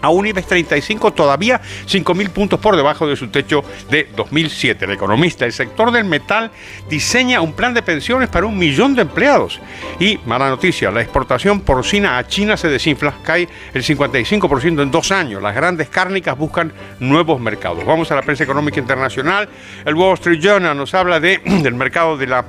[0.07, 4.85] un IBEX 35 todavía 5.000 puntos por debajo de su techo de 2007.
[4.85, 6.51] El economista, el sector del metal
[6.89, 9.61] diseña un plan de pensiones para un millón de empleados.
[9.99, 15.11] Y mala noticia, la exportación porcina a China se desinfla, cae el 55% en dos
[15.11, 15.43] años.
[15.43, 17.85] Las grandes cárnicas buscan nuevos mercados.
[17.85, 19.49] Vamos a la prensa económica internacional.
[19.85, 22.45] El Wall Street Journal nos habla de, del mercado de la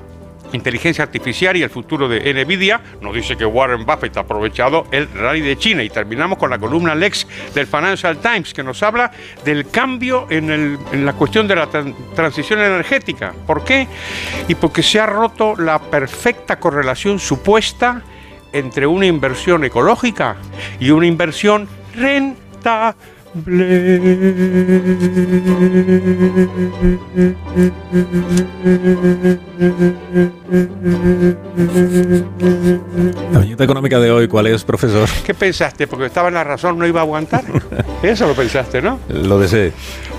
[0.54, 2.82] inteligencia artificial y el futuro de Nvidia.
[3.02, 5.84] Nos dice que Warren Buffett ha aprovechado el rally de China.
[5.84, 9.12] Y terminamos con la columna Lex del Financial Times, que nos habla
[9.46, 13.34] del cambio en, la cuestión de la tran- transición energética.
[13.46, 13.88] ¿Por qué?
[14.48, 18.02] Y porque se ha roto la perfecta correlación supuesta
[18.52, 20.36] entre una inversión ecológica
[20.80, 22.98] y una inversión rentable.
[23.36, 23.44] La
[33.40, 35.08] viñeta económica de hoy, ¿cuál es, profesor?
[35.24, 35.86] ¿Qué pensaste?
[35.86, 37.44] Porque estaba en la razón, no iba a aguantar.
[38.02, 39.00] Eso lo pensaste, ¿no?
[39.10, 39.74] Lo deseé.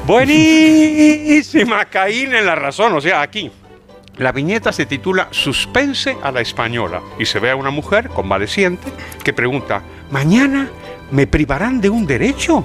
[0.06, 3.50] Buenísima, Caín en la razón, o sea, aquí.
[4.18, 8.86] La viñeta se titula Suspense a la española y se ve a una mujer convaleciente
[9.24, 9.82] que pregunta,
[10.12, 10.70] ¿mañana
[11.10, 12.64] me privarán de un derecho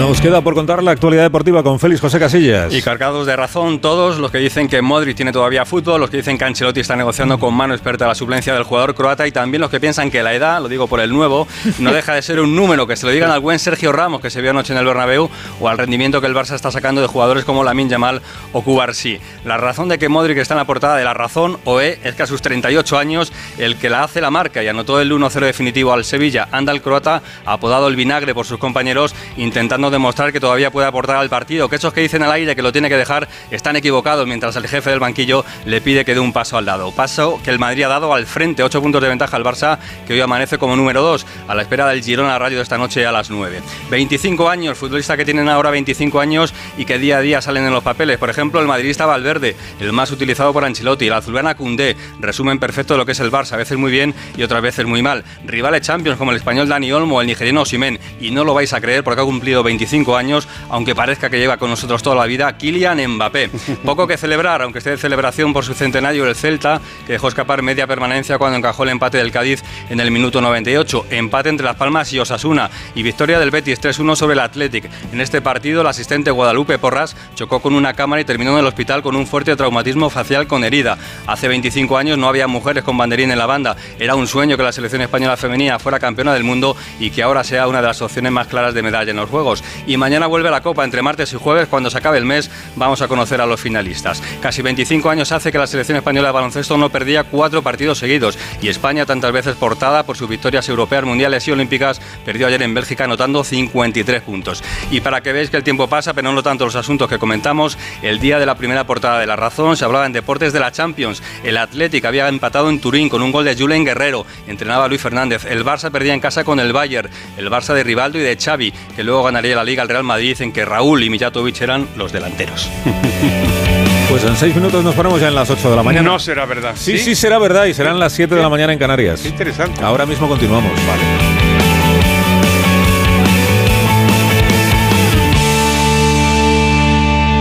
[0.00, 2.72] Nos queda por contar la actualidad deportiva con Félix José Casillas.
[2.72, 6.16] Y cargados de razón todos los que dicen que Modric tiene todavía fútbol, los que
[6.16, 9.60] dicen que Ancelotti está negociando con mano experta la suplencia del jugador croata y también
[9.60, 11.46] los que piensan que la edad, lo digo por el nuevo,
[11.80, 14.30] no deja de ser un número, que se lo digan al buen Sergio Ramos que
[14.30, 15.28] se vio anoche en el Bernabéu
[15.60, 18.22] o al rendimiento que el Barça está sacando de jugadores como Lamin Yamal
[18.54, 19.20] o Cubarsí.
[19.44, 22.22] La razón de que Modric está en la portada de la razón OE es que
[22.22, 25.92] a sus 38 años el que la hace la marca y anotó el 1-0 definitivo
[25.92, 30.70] al Sevilla, anda el croata, apodado el vinagre por sus compañeros, intentando demostrar que todavía
[30.70, 33.28] puede aportar al partido, que esos que dicen al aire que lo tiene que dejar
[33.50, 36.92] están equivocados, mientras el jefe del banquillo le pide que dé un paso al lado.
[36.92, 40.14] Paso que el Madrid ha dado al frente, 8 puntos de ventaja al Barça, que
[40.14, 43.12] hoy amanece como número 2, a la espera del Girona Radio de esta noche a
[43.12, 43.60] las 9.
[43.90, 47.72] 25 años, futbolista que tienen ahora 25 años y que día a día salen en
[47.72, 48.18] los papeles.
[48.18, 52.94] Por ejemplo, el madridista Valverde, el más utilizado por Ancelotti, la azulana Cundé, resumen perfecto
[52.94, 55.24] de lo que es el Barça, a veces muy bien y otras veces muy mal.
[55.44, 58.80] Rivales Champions como el español Dani Olmo el nigeriano Simen, y no lo vais a
[58.80, 62.54] creer porque ha cumplido 25 años, aunque parezca que lleva con nosotros toda la vida,
[62.58, 63.48] Kylian Mbappé.
[63.84, 67.62] Poco que celebrar, aunque esté de celebración por su centenario el Celta, que dejó escapar
[67.62, 71.06] media permanencia cuando encajó el empate del Cádiz en el minuto 98.
[71.08, 74.84] Empate entre Las Palmas y Osasuna y victoria del Betis 3-1 sobre el Athletic.
[75.14, 78.66] En este partido, el asistente Guadalupe Porras chocó con una cámara y terminó en el
[78.66, 80.98] hospital con un fuerte traumatismo facial con herida.
[81.26, 83.76] Hace 25 años no había mujeres con banderín en la banda.
[83.98, 87.44] Era un sueño que la selección española femenina fuera campeona del mundo y que ahora
[87.44, 89.64] sea una de las opciones más claras de medalla en los Juegos.
[89.86, 91.68] Y mañana vuelve la Copa entre martes y jueves.
[91.68, 94.22] Cuando se acabe el mes vamos a conocer a los finalistas.
[94.40, 98.38] Casi 25 años hace que la selección española de baloncesto no perdía cuatro partidos seguidos
[98.62, 102.74] y España, tantas veces portada por sus victorias europeas, mundiales y olímpicas, perdió ayer en
[102.74, 104.62] Bélgica anotando 53 puntos.
[104.90, 107.78] Y para que veáis que el tiempo pasa, pero no tanto los asuntos que comentamos,
[108.02, 110.72] el día de la primera portada de La Razón se hablaba en deportes de la
[110.72, 111.22] Champions.
[111.44, 115.44] El Athletic había empatado en Turín con un gol de Julen Guerrero, entrenaba Luis Fernández.
[115.44, 118.72] El Barça perdía en casa con el Bayern, el Barça de Rivaldo y de Xavi,
[118.94, 122.12] que luego ganaría la Liga al Real Madrid en que Raúl y Mijatovic eran los
[122.12, 122.70] delanteros.
[124.10, 126.10] Pues en seis minutos nos ponemos ya en las 8 de la mañana.
[126.10, 126.72] No será verdad.
[126.74, 129.20] Sí, sí, será verdad y serán las 7 de la mañana en Canarias.
[129.20, 129.84] Qué interesante.
[129.84, 131.02] Ahora mismo continuamos, vale.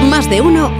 [0.09, 0.71] Más de uno